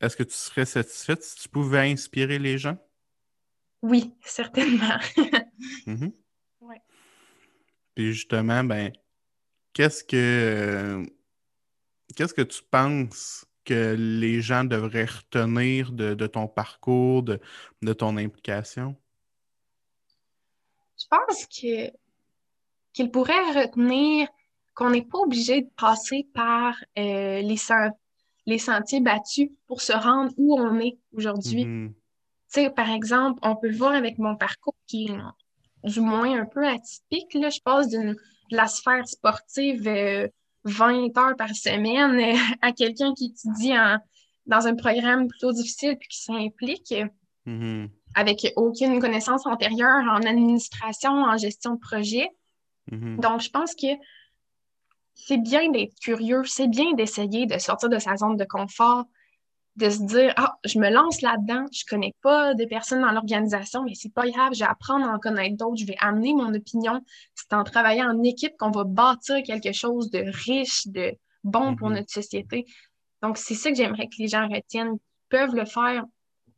est-ce 0.00 0.16
que 0.16 0.22
tu 0.24 0.34
serais 0.34 0.66
satisfaite 0.66 1.22
si 1.24 1.36
tu 1.36 1.48
pouvais 1.48 1.90
inspirer 1.92 2.38
les 2.38 2.58
gens? 2.58 2.78
oui, 3.82 4.16
certainement. 4.24 4.98
Mhm. 5.86 6.12
Ouais. 6.60 6.82
Puis 7.94 8.12
justement, 8.12 8.62
ben, 8.64 8.92
qu'est-ce 9.74 10.04
que 10.04 10.16
euh, 10.16 11.06
qu'est-ce 12.16 12.34
que 12.34 12.42
tu 12.42 12.62
penses 12.70 13.46
que 13.64 13.94
les 13.98 14.40
gens 14.42 14.64
devraient 14.64 15.04
retenir 15.06 15.92
de, 15.92 16.14
de 16.14 16.26
ton 16.26 16.46
parcours, 16.48 17.22
de, 17.22 17.40
de 17.82 17.92
ton 17.92 18.16
implication? 18.16 18.96
Je 20.98 21.06
pense 21.08 21.46
que 21.46 21.90
qu'il 22.92 23.10
pourrait 23.10 23.52
retenir 23.52 24.28
qu'on 24.76 24.90
n'est 24.90 25.02
pas 25.02 25.18
obligé 25.18 25.62
de 25.62 25.68
passer 25.76 26.28
par 26.34 26.76
euh, 26.98 27.40
les, 27.40 27.56
sen- 27.56 27.92
les 28.46 28.58
sentiers 28.58 29.00
battus 29.00 29.48
pour 29.66 29.80
se 29.80 29.92
rendre 29.92 30.32
où 30.36 30.56
on 30.60 30.78
est 30.78 30.98
aujourd'hui. 31.16 31.64
Mhm. 31.64 31.94
Sais, 32.48 32.70
par 32.70 32.90
exemple, 32.90 33.40
on 33.42 33.56
peut 33.56 33.68
le 33.68 33.76
voir 33.76 33.92
avec 33.94 34.18
mon 34.18 34.36
parcours 34.36 34.76
qui 34.86 35.06
est 35.06 35.88
du 35.90 36.00
moins 36.00 36.38
un 36.40 36.46
peu 36.46 36.64
atypique. 36.66 37.34
Là. 37.34 37.50
Je 37.50 37.60
passe 37.60 37.88
de 37.88 38.16
la 38.52 38.68
sphère 38.68 39.08
sportive 39.08 39.88
euh, 39.88 40.28
20 40.64 41.16
heures 41.18 41.36
par 41.36 41.50
semaine 41.54 42.18
euh, 42.36 42.38
à 42.62 42.70
quelqu'un 42.72 43.14
qui 43.14 43.26
étudie 43.34 43.72
en- 43.76 43.98
dans 44.46 44.66
un 44.68 44.76
programme 44.76 45.26
plutôt 45.26 45.52
difficile 45.52 45.96
puis 45.98 46.08
qui 46.08 46.22
s'implique 46.22 46.92
euh, 46.92 47.06
Mhm. 47.46 47.88
avec 48.14 48.52
aucune 48.56 48.98
connaissance 49.00 49.46
antérieure 49.46 50.04
en 50.10 50.20
administration, 50.22 51.12
en 51.12 51.36
gestion 51.36 51.74
de 51.74 51.80
projet. 51.80 52.28
Mhm. 52.92 53.18
Donc, 53.20 53.40
je 53.40 53.50
pense 53.50 53.74
que 53.74 53.86
c'est 55.16 55.38
bien 55.38 55.70
d'être 55.72 55.94
curieux, 56.00 56.44
c'est 56.46 56.68
bien 56.68 56.92
d'essayer 56.94 57.46
de 57.46 57.58
sortir 57.58 57.88
de 57.90 57.98
sa 57.98 58.16
zone 58.16 58.36
de 58.36 58.44
confort, 58.44 59.06
de 59.76 59.90
se 59.90 60.02
dire 60.04 60.32
Ah, 60.36 60.56
je 60.64 60.78
me 60.78 60.90
lance 60.90 61.22
là-dedans, 61.22 61.66
je 61.72 61.84
connais 61.88 62.14
pas 62.22 62.54
de 62.54 62.64
personnes 62.66 63.02
dans 63.02 63.12
l'organisation, 63.12 63.84
mais 63.84 63.94
c'est 63.94 64.12
pas 64.12 64.28
grave, 64.30 64.54
je 64.54 64.60
vais 64.60 64.70
apprendre 64.70 65.06
à 65.08 65.12
en 65.14 65.18
connaître 65.18 65.56
d'autres, 65.56 65.76
je 65.80 65.86
vais 65.86 65.96
amener 66.00 66.34
mon 66.34 66.54
opinion. 66.54 67.02
C'est 67.34 67.52
en 67.54 67.64
travaillant 67.64 68.10
en 68.10 68.22
équipe 68.22 68.54
qu'on 68.58 68.70
va 68.70 68.84
bâtir 68.84 69.42
quelque 69.44 69.72
chose 69.72 70.10
de 70.10 70.24
riche, 70.46 70.86
de 70.88 71.12
bon 71.44 71.76
pour 71.76 71.88
Mhm. 71.88 71.96
notre 71.96 72.12
société. 72.12 72.66
Donc, 73.22 73.38
c'est 73.38 73.54
ça 73.54 73.70
que 73.70 73.76
j'aimerais 73.76 74.06
que 74.08 74.16
les 74.18 74.28
gens 74.28 74.48
retiennent, 74.48 74.98
peuvent 75.30 75.54
le 75.54 75.64
faire, 75.66 76.04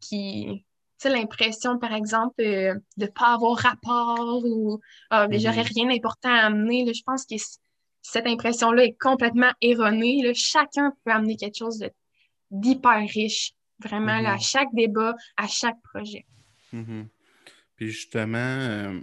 qui. 0.01 0.65
Tu 1.01 1.09
sais, 1.09 1.11
l'impression, 1.17 1.79
par 1.79 1.93
exemple, 1.95 2.41
euh, 2.43 2.75
de 2.97 3.05
ne 3.05 3.11
pas 3.11 3.35
avoir 3.35 3.57
rapport 3.59 4.43
ou 4.45 4.81
ah, 5.11 5.29
mais 5.29 5.39
j'aurais 5.39 5.63
Mhm. 5.63 5.69
rien 5.75 5.87
d'important 5.89 6.31
à 6.31 6.47
amener. 6.47 6.85
là. 6.85 6.93
Je 6.93 7.03
pense 7.07 7.25
que 7.25 7.37
cette 8.03 8.27
impression-là 8.27 8.85
est 8.85 8.97
complètement 8.99 9.53
erronée. 9.61 10.23
là. 10.23 10.33
Chacun 10.35 10.93
peut 11.05 11.11
amener 11.13 11.37
quelque 11.37 11.59
chose 11.59 11.79
de- 11.79 11.91
d'hyper 12.51 13.07
riche, 13.09 13.53
vraiment, 13.79 14.21
là, 14.21 14.31
à 14.31 14.35
Mhm. 14.35 14.41
chaque 14.41 14.69
débat, 14.75 15.15
à 15.37 15.47
chaque 15.47 15.81
projet. 15.83 16.25
Mhm. 16.73 17.09
Puis 17.77 17.91
justement, 17.91 18.39
euh, 18.39 19.01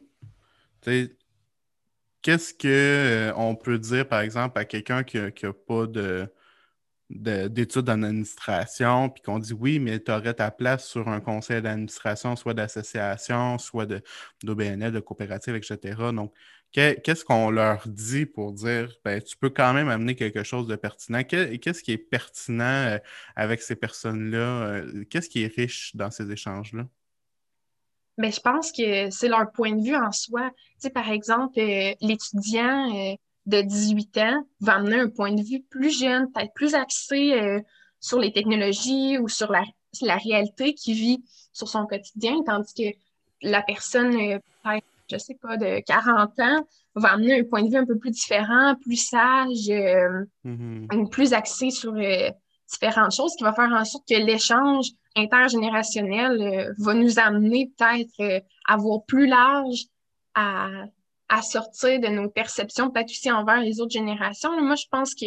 qu'est-ce 2.21 2.53
que 2.53 2.67
euh, 3.33 3.53
peut 3.55 3.77
dire, 3.79 4.07
par 4.07 4.21
exemple, 4.21 4.57
à 4.59 4.65
quelqu'un 4.65 5.03
qui 5.03 5.17
n'a 5.17 5.53
pas 5.53 5.85
de, 5.87 6.27
de- 7.09 7.47
d'études 7.47 7.89
en 7.89 8.01
administration, 8.03 9.09
puis 9.09 9.21
qu'on 9.21 9.39
dit 9.39 9.53
oui, 9.53 9.79
mais 9.79 9.99
tu 9.99 10.11
aurais 10.11 10.33
ta 10.33 10.51
place 10.51 10.87
sur 10.87 11.07
un 11.07 11.19
conseil 11.21 11.61
d'administration, 11.61 12.35
soit 12.35 12.53
d'association, 12.53 13.57
soit 13.59 13.85
de, 13.85 14.01
d'OBNL, 14.43 14.91
de 14.91 14.99
coopérative, 14.99 15.55
etc. 15.55 16.11
Donc, 16.11 16.33
qu'est-ce 16.71 17.23
qu'on 17.25 17.49
leur 17.51 17.87
dit 17.87 18.25
pour 18.25 18.51
dire, 18.51 18.93
ben, 19.05 19.21
tu 19.21 19.37
peux 19.37 19.49
quand 19.49 19.73
même 19.73 19.89
amener 19.89 20.15
quelque 20.15 20.43
chose 20.43 20.67
de 20.67 20.75
pertinent? 20.75 21.23
Que- 21.23 21.55
Qu'est-ce 21.55 21.81
qui 21.83 21.91
est 21.93 21.97
pertinent 21.97 22.63
euh, 22.63 22.97
avec 23.35 23.61
ces 23.61 23.75
personnes-là? 23.75 24.37
Euh, 24.67 25.05
Qu'est-ce 25.09 25.29
qui 25.29 25.43
est 25.43 25.55
riche 25.55 25.95
dans 25.95 26.11
ces 26.11 26.29
échanges-là? 26.31 26.85
Mais 28.17 28.31
je 28.31 28.39
pense 28.39 28.71
que 28.71 29.09
c'est 29.09 29.27
leur 29.27 29.51
point 29.51 29.73
de 29.73 29.81
vue 29.83 29.95
en 29.95 30.11
soi. 30.11 30.49
Tu 30.55 30.73
sais, 30.79 30.89
par 30.89 31.09
exemple, 31.09 31.59
euh, 31.59 31.93
l'étudiant 32.01 33.15
de 33.45 33.61
18 33.61 34.17
ans 34.19 34.47
va 34.61 34.75
amener 34.75 34.99
un 34.99 35.09
point 35.09 35.33
de 35.33 35.41
vue 35.43 35.61
plus 35.69 35.97
jeune, 35.97 36.31
peut-être 36.31 36.53
plus 36.53 36.75
axé 36.75 37.61
sur 37.99 38.19
les 38.19 38.31
technologies 38.31 39.17
ou 39.17 39.27
sur 39.27 39.51
la, 39.51 39.63
la 40.01 40.17
réalité 40.17 40.73
qu'il 40.73 40.95
vit 40.95 41.23
sur 41.53 41.67
son 41.67 41.85
quotidien, 41.85 42.41
tandis 42.45 42.73
que 42.73 42.97
la 43.41 43.61
personne, 43.61 44.13
peut-être, 44.63 44.85
je 45.09 45.17
sais 45.17 45.35
pas, 45.41 45.57
de 45.57 45.79
40 45.81 46.39
ans 46.39 46.67
va 46.95 47.13
amener 47.13 47.39
un 47.39 47.43
point 47.43 47.63
de 47.63 47.69
vue 47.69 47.77
un 47.77 47.85
peu 47.85 47.97
plus 47.97 48.11
différent, 48.11 48.75
plus 48.81 48.97
sage, 48.97 49.69
euh, 49.69 50.25
Mhm. 50.43 50.87
ou 50.93 51.07
plus 51.07 51.33
axé 51.33 51.69
sur 51.71 51.93
euh, 51.95 52.29
différentes 52.71 53.13
choses, 53.13 53.35
qui 53.35 53.43
va 53.43 53.53
faire 53.53 53.71
en 53.71 53.85
sorte 53.85 54.07
que 54.07 54.15
l'échange 54.15 54.87
intergénérationnel 55.15 56.41
euh, 56.41 56.73
va 56.79 56.93
nous 56.93 57.19
amener 57.19 57.71
peut-être 57.77 58.19
euh, 58.21 58.39
à 58.67 58.77
voir 58.77 59.03
plus 59.05 59.27
large, 59.27 59.85
à, 60.33 60.69
à 61.29 61.41
sortir 61.41 61.99
de 61.99 62.07
nos 62.07 62.29
perceptions, 62.29 62.89
peut-être 62.91 63.09
aussi 63.09 63.31
envers 63.31 63.59
les 63.61 63.79
autres 63.81 63.93
générations. 63.93 64.59
Moi, 64.61 64.75
je 64.75 64.85
pense 64.91 65.13
que 65.15 65.25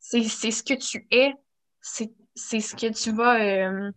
c'est 0.00 0.22
c'est 0.22 0.50
ce 0.50 0.62
que 0.62 0.74
tu 0.74 1.06
es, 1.10 1.32
c'est 1.80 2.10
c'est 2.34 2.60
ce 2.60 2.74
que 2.74 2.92
tu 2.92 3.12
vas, 3.12 3.40
euh, 3.40 3.90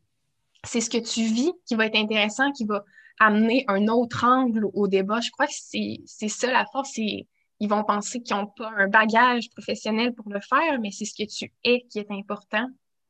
c'est 0.63 0.81
ce 0.81 0.89
que 0.89 0.97
tu 0.97 1.21
vis 1.23 1.51
qui 1.65 1.75
va 1.75 1.85
être 1.87 1.97
intéressant, 1.97 2.51
qui 2.51 2.65
va 2.65 2.83
amener 3.19 3.65
un 3.67 3.87
autre 3.87 4.23
angle 4.25 4.65
au 4.73 4.87
débat. 4.87 5.19
Je 5.21 5.31
crois 5.31 5.47
que 5.47 5.53
c'est 5.53 6.27
ça 6.27 6.51
la 6.51 6.65
force. 6.71 6.97
Ils 6.97 7.69
vont 7.69 7.83
penser 7.83 8.21
qu'ils 8.21 8.35
n'ont 8.35 8.47
pas 8.47 8.71
un 8.77 8.87
bagage 8.87 9.49
professionnel 9.49 10.13
pour 10.13 10.29
le 10.29 10.39
faire, 10.39 10.79
mais 10.79 10.91
c'est 10.91 11.05
ce 11.05 11.13
que 11.13 11.27
tu 11.27 11.51
es 11.63 11.85
qui 11.89 11.99
est 11.99 12.11
important. 12.11 12.67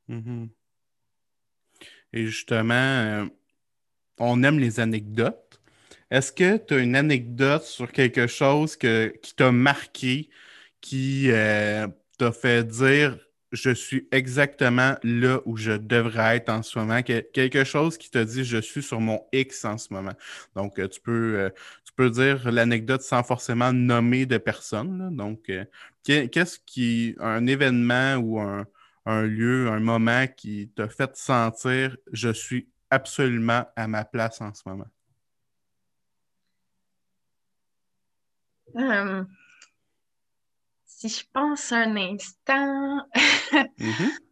Mhm. 0.08 0.50
Et 2.14 2.26
justement, 2.26 2.74
euh, 2.74 3.26
on 4.20 4.44
aime 4.44 4.60
les 4.60 4.80
anecdotes. 4.80 5.62
Est-ce 6.10 6.32
que 6.32 6.58
tu 6.58 6.74
as 6.74 6.80
une 6.80 6.96
anecdote 6.96 7.64
sur 7.64 7.92
quelque 7.92 8.28
chose 8.28 8.78
que, 8.78 9.14
qui 9.22 9.36
t'a 9.36 9.52
marqué, 9.52 10.30
qui 10.80 11.30
euh, 11.32 11.88
t'a 12.18 12.32
fait 12.32 12.66
dire 12.66 13.27
je 13.52 13.70
suis 13.72 14.08
exactement 14.12 14.96
là 15.04 15.40
où 15.46 15.58
je 15.58 15.72
devrais 15.74 16.38
être 16.38 16.50
en 16.50 16.64
ce 16.64 16.78
moment? 16.80 17.02
Que- 17.04 17.22
quelque 17.22 17.64
chose 17.64 17.98
qui 17.98 18.10
t'a 18.12 18.26
dit 18.26 18.44
je 18.44 18.58
suis 18.58 18.84
sur 18.84 19.00
mon 19.00 19.22
X 19.34 19.66
en 19.66 19.78
ce 19.78 19.94
moment. 19.94 20.14
Donc, 20.56 20.80
euh, 20.80 20.88
tu 20.88 21.00
peux, 21.02 21.36
euh, 21.40 21.50
tu 21.86 21.94
dire 22.12 22.52
l'anecdote 22.52 23.02
sans 23.02 23.24
forcément 23.24 23.74
nommer 23.74 24.26
de 24.26 24.38
personne. 24.38 25.16
Donc, 25.16 25.50
euh, 25.50 25.66
qu'est- 26.04 26.30
qu'est-ce 26.30 26.60
qui, 26.66 27.16
un 27.20 27.48
événement 27.48 28.16
ou 28.18 28.40
un, 28.40 28.66
lieu, 29.24 29.68
un 29.70 29.80
moment 29.80 30.28
qui 30.28 30.70
t'a 30.76 30.90
fait 30.90 31.16
sentir 31.16 31.98
je 32.12 32.30
suis 32.30 32.68
absolument 32.90 33.66
à 33.76 33.88
ma 33.88 34.06
place 34.06 34.42
en 34.42 34.54
ce 34.54 34.64
moment? 34.68 34.88
Si 40.98 41.10
je 41.10 41.24
pense 41.32 41.72
un 41.72 41.96
instant, 41.96 43.06
Mhm. 43.78 44.12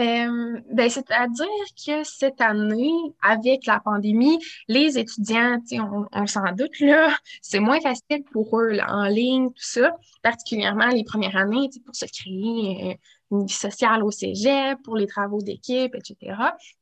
Euh, 0.00 0.58
ben, 0.72 0.88
C'est-à-dire 0.88 1.46
que 1.86 2.02
cette 2.02 2.40
année, 2.40 2.94
avec 3.22 3.66
la 3.66 3.78
pandémie, 3.78 4.38
les 4.66 4.98
étudiants, 4.98 5.60
on, 5.72 6.06
on 6.10 6.26
s'en 6.26 6.50
doute, 6.52 6.80
là, 6.80 7.14
c'est 7.42 7.60
moins 7.60 7.78
facile 7.78 8.24
pour 8.32 8.58
eux 8.58 8.70
là, 8.70 8.86
en 8.88 9.04
ligne, 9.04 9.48
tout 9.48 9.62
ça, 9.62 9.94
particulièrement 10.22 10.88
les 10.88 11.04
premières 11.04 11.36
années 11.36 11.68
pour 11.84 11.94
se 11.94 12.06
créer 12.06 12.92
euh, 12.92 12.94
une 13.32 13.46
vie 13.46 13.52
sociale 13.52 14.02
au 14.02 14.10
cégep, 14.10 14.78
pour 14.82 14.96
les 14.96 15.06
travaux 15.06 15.42
d'équipe, 15.42 15.94
etc. 15.94 16.36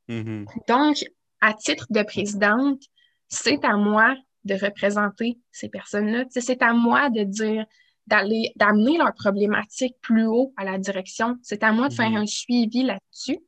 Mhm. 0.08 0.46
Donc, 0.68 1.04
à 1.40 1.52
titre 1.52 1.88
de 1.90 2.04
présidente, 2.04 2.80
c'est 3.28 3.64
à 3.64 3.76
moi 3.76 4.14
de 4.44 4.54
représenter 4.54 5.38
ces 5.50 5.68
personnes-là. 5.68 6.24
C'est 6.30 6.62
à 6.62 6.72
moi 6.72 7.10
de 7.10 7.24
dire, 7.24 7.66
d'aller, 8.06 8.52
d'amener 8.56 8.98
leurs 8.98 9.14
problématiques 9.14 9.96
plus 10.00 10.26
haut 10.26 10.52
à 10.56 10.64
la 10.64 10.78
direction. 10.78 11.36
C'est 11.42 11.62
à 11.62 11.72
moi 11.72 11.88
de 11.88 11.94
faire 11.94 12.10
Mhm. 12.10 12.16
un 12.16 12.26
suivi 12.26 12.82
là-dessus. 12.82 13.38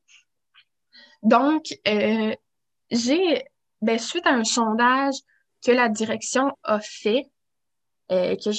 Donc, 1.23 1.67
euh, 1.89 2.35
j'ai, 2.91 3.45
ben, 3.81 3.99
suite 3.99 4.27
à 4.27 4.35
un 4.35 4.45
sondage 4.45 5.15
que 5.65 5.73
la 5.73 5.89
direction 5.89 6.57
a 6.65 6.81
fait, 6.81 7.31
euh, 8.11 8.37
que 8.37 8.51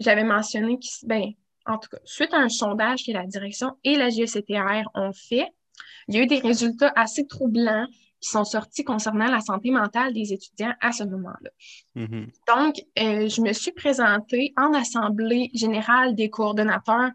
j'avais 0.00 0.24
mentionné, 0.24 0.78
qui, 0.78 0.90
ben, 1.04 1.32
en 1.66 1.78
tout 1.78 1.88
cas, 1.88 1.98
suite 2.04 2.32
à 2.32 2.38
un 2.38 2.48
sondage 2.48 3.04
que 3.04 3.12
la 3.12 3.26
direction 3.26 3.76
et 3.82 3.96
la 3.96 4.08
GECTR 4.08 4.88
ont 4.94 5.12
fait, 5.12 5.48
il 6.08 6.14
y 6.14 6.18
a 6.18 6.22
eu 6.22 6.26
des 6.26 6.38
résultats 6.38 6.92
assez 6.94 7.26
troublants 7.26 7.86
qui 8.26 8.32
sont 8.32 8.44
sortis 8.44 8.82
concernant 8.82 9.28
la 9.28 9.40
santé 9.40 9.70
mentale 9.70 10.12
des 10.12 10.32
étudiants 10.32 10.74
à 10.80 10.90
ce 10.90 11.04
moment-là. 11.04 11.50
Mhm. 11.94 12.26
Donc, 12.48 12.74
euh, 12.98 13.28
je 13.28 13.40
me 13.40 13.52
suis 13.52 13.70
présentée 13.70 14.52
en 14.56 14.74
assemblée 14.74 15.48
générale 15.54 16.16
des 16.16 16.28
coordonnateurs 16.28 17.10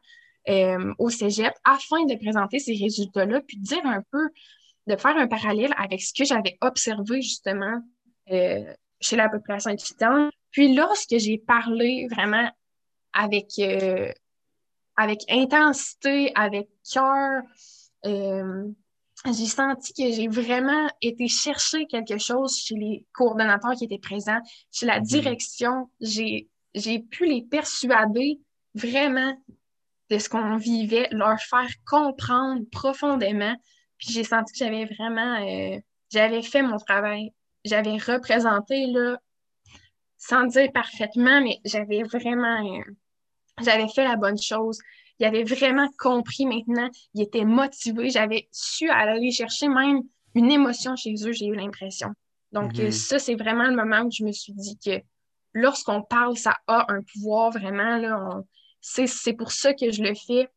euh, 0.47 0.93
au 0.99 1.09
Cégep 1.09 1.53
afin 1.65 2.05
de 2.05 2.15
présenter 2.15 2.59
ces 2.59 2.75
résultats-là, 2.75 3.41
puis 3.41 3.57
de 3.57 3.63
dire 3.63 3.85
un 3.85 4.01
peu, 4.09 4.29
de 4.87 4.95
faire 4.95 5.17
un 5.17 5.27
parallèle 5.27 5.73
avec 5.77 6.01
ce 6.01 6.13
que 6.13 6.23
j'avais 6.23 6.57
observé 6.61 7.21
justement 7.21 7.81
euh, 8.31 8.73
chez 9.01 9.17
la 9.17 9.27
population 9.27 9.71
étudiante. 9.71 10.31
Puis 10.51 10.73
lorsque 10.73 11.17
j'ai 11.17 11.39
parlé 11.39 12.07
vraiment 12.09 12.49
avec, 13.11 13.47
euh, 13.59 14.09
avec 14.95 15.25
intensité, 15.29 16.31
avec 16.35 16.69
cœur, 16.89 17.43
j'ai 19.25 19.45
senti 19.45 19.93
que 19.93 20.11
j'ai 20.11 20.27
vraiment 20.27 20.87
été 21.01 21.27
chercher 21.27 21.85
quelque 21.85 22.17
chose 22.17 22.57
chez 22.57 22.75
les 22.75 23.05
coordonnateurs 23.13 23.73
qui 23.73 23.85
étaient 23.85 23.99
présents, 23.99 24.39
chez 24.71 24.85
la 24.85 24.99
Mhm. 24.99 25.05
direction. 25.05 25.89
J'ai, 25.99 26.49
j'ai 26.73 26.99
pu 26.99 27.27
les 27.27 27.43
persuader 27.43 28.39
vraiment 28.73 29.35
de 30.09 30.17
ce 30.17 30.27
qu'on 30.27 30.57
vivait, 30.57 31.07
leur 31.11 31.39
faire 31.39 31.69
comprendre 31.85 32.63
profondément. 32.71 33.55
Puis 33.97 34.11
j'ai 34.11 34.23
senti 34.23 34.53
que 34.53 34.59
j'avais 34.59 34.85
vraiment, 34.85 35.35
euh, 35.45 35.79
j'avais 36.11 36.41
fait 36.41 36.63
mon 36.63 36.77
travail. 36.77 37.31
J'avais 37.63 37.97
représenté, 37.97 38.87
là, 38.87 39.17
sans 40.17 40.45
dire 40.45 40.71
parfaitement, 40.71 41.41
mais 41.41 41.59
j'avais 41.63 42.03
vraiment, 42.03 42.79
euh, 42.79 42.83
j'avais 43.61 43.87
fait 43.87 44.03
la 44.03 44.15
bonne 44.15 44.41
chose. 44.41 44.79
Il 45.21 45.25
avait 45.25 45.43
vraiment 45.43 45.87
compris 45.99 46.47
maintenant. 46.47 46.89
Il 47.13 47.21
était 47.21 47.45
motivé. 47.45 48.09
J'avais 48.09 48.47
su 48.51 48.89
aller 48.89 49.31
chercher 49.31 49.67
même 49.67 50.01
une 50.33 50.49
émotion 50.49 50.95
chez 50.95 51.13
eux, 51.25 51.31
j'ai 51.31 51.45
eu 51.45 51.53
l'impression. 51.53 52.09
Donc, 52.51 52.79
Mhm. 52.79 52.89
ça, 52.91 53.19
c'est 53.19 53.35
vraiment 53.35 53.65
le 53.65 53.75
moment 53.75 54.01
où 54.01 54.09
je 54.11 54.23
me 54.23 54.31
suis 54.31 54.53
dit 54.53 54.79
que 54.83 54.99
lorsqu'on 55.53 56.01
parle, 56.01 56.37
ça 56.37 56.55
a 56.65 56.91
un 56.91 57.01
pouvoir 57.03 57.51
vraiment. 57.51 57.97
Là, 57.97 58.17
on- 58.19 58.47
c'est, 58.81 59.05
c'est 59.05 59.33
pour 59.33 59.51
ça 59.51 59.75
que 59.75 59.91
je 59.91 60.01
le 60.01 60.15
fais. 60.15 60.49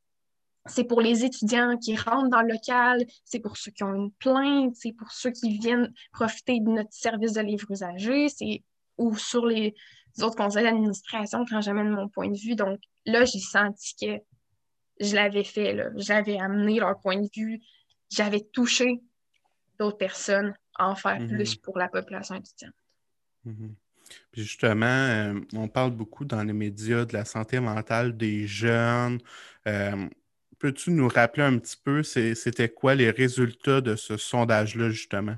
C'est 0.66 0.84
pour 0.84 1.02
les 1.02 1.26
étudiants 1.26 1.76
qui 1.76 1.94
rentrent 1.94 2.30
dans 2.30 2.40
le 2.40 2.52
local, 2.54 3.04
c'est 3.26 3.40
pour 3.40 3.58
ceux 3.58 3.70
qui 3.70 3.82
ont 3.84 3.92
une 3.94 4.12
plainte, 4.12 4.74
c'est 4.76 4.92
pour 4.92 5.12
ceux 5.12 5.30
qui 5.30 5.58
viennent 5.58 5.92
profiter 6.10 6.58
de 6.58 6.70
notre 6.70 6.92
service 6.92 7.34
de 7.34 7.42
livres 7.42 7.70
usagés, 7.70 8.30
c'est 8.30 8.62
ou 8.96 9.14
sur 9.14 9.44
les 9.44 9.74
autres 10.22 10.36
conseils 10.36 10.64
d'administration 10.64 11.44
quand 11.50 11.60
j'amène 11.60 11.90
mon 11.90 12.08
point 12.08 12.30
de 12.30 12.38
vue. 12.38 12.54
Donc 12.56 12.80
là, 13.04 13.26
j'ai 13.26 13.40
senti 13.40 13.94
que 14.00 14.22
je 15.00 15.14
l'avais 15.14 15.44
fait, 15.44 15.72
là. 15.72 15.90
J'avais 15.96 16.38
amené 16.38 16.78
leur 16.78 16.98
point 17.00 17.20
de 17.20 17.28
vue, 17.34 17.60
j'avais 18.10 18.40
touché 18.40 19.00
d'autres 19.78 19.98
personnes 19.98 20.54
à 20.76 20.88
en 20.88 20.94
faire 20.94 21.20
Mhm. 21.20 21.28
plus 21.28 21.56
pour 21.56 21.78
la 21.78 21.88
population 21.88 22.34
étudiante. 22.36 22.74
Puis 24.30 24.42
justement, 24.42 24.86
euh, 24.86 25.40
on 25.54 25.68
parle 25.68 25.90
beaucoup 25.90 26.24
dans 26.24 26.42
les 26.42 26.52
médias 26.52 27.04
de 27.04 27.12
la 27.12 27.24
santé 27.24 27.60
mentale 27.60 28.16
des 28.16 28.46
jeunes. 28.46 29.20
Euh, 29.66 30.08
peux-tu 30.58 30.90
nous 30.90 31.08
rappeler 31.08 31.42
un 31.42 31.58
petit 31.58 31.76
peu, 31.76 32.02
c'était 32.02 32.68
quoi 32.68 32.94
les 32.94 33.10
résultats 33.10 33.80
de 33.80 33.96
ce 33.96 34.16
sondage-là, 34.16 34.90
justement? 34.90 35.36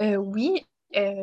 Euh, 0.00 0.16
oui, 0.16 0.64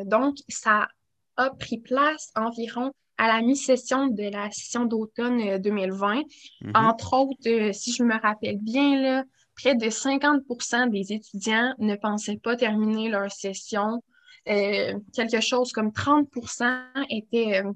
donc 0.04 0.36
ça 0.48 0.88
a 1.36 1.50
pris 1.50 1.78
place 1.78 2.30
environ 2.34 2.92
à 3.18 3.28
la 3.28 3.40
mi-session 3.42 4.08
de 4.08 4.24
la 4.24 4.50
session 4.50 4.84
d'automne 4.84 5.40
euh, 5.40 5.58
2020. 5.58 6.22
Mhm. 6.62 6.72
Entre 6.74 7.14
autres, 7.14 7.48
euh, 7.48 7.72
si 7.72 7.92
je 7.92 8.02
me 8.02 8.20
rappelle 8.20 8.58
bien, 8.58 9.00
là, 9.00 9.24
près 9.54 9.74
de 9.74 9.88
50% 9.88 10.86
des 10.90 11.12
étudiants 11.12 11.74
ne 11.78 11.96
pensaient 11.96 12.36
pas 12.36 12.56
terminer 12.56 13.08
leur 13.08 13.30
session. 13.32 14.02
Euh, 14.48 14.98
quelque 15.14 15.40
chose 15.40 15.72
comme 15.72 15.90
30% 15.92 16.84
étaient 17.10 17.64
euh, 17.64 17.72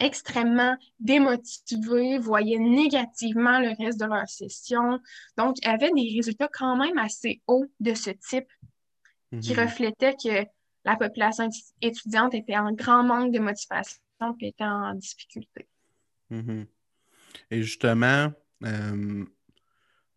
extrêmement 0.00 0.76
démotivés, 0.98 2.18
voyaient 2.18 2.58
négativement 2.58 3.60
le 3.60 3.72
reste 3.82 4.00
de 4.00 4.06
leur 4.06 4.28
session. 4.28 4.98
Donc, 5.38 5.56
il 5.62 5.66
y 5.66 5.70
avait 5.70 5.92
des 5.92 6.12
résultats 6.16 6.48
quand 6.52 6.76
même 6.76 6.98
assez 6.98 7.40
hauts 7.46 7.66
de 7.80 7.94
ce 7.94 8.10
type 8.10 8.48
qui 9.40 9.52
Mhm. 9.52 9.60
reflétait 9.60 10.14
que 10.14 10.44
la 10.84 10.96
population 10.96 11.48
étu- 11.48 11.72
étudiante 11.80 12.34
était 12.34 12.56
en 12.56 12.72
grand 12.72 13.02
manque 13.04 13.32
de 13.32 13.38
motivation 13.38 13.98
et 14.40 14.48
était 14.48 14.64
en 14.64 14.94
difficulté. 14.94 15.68
Mhm. 16.30 16.66
Et 17.50 17.62
justement, 17.62 18.32
euh, 18.64 19.24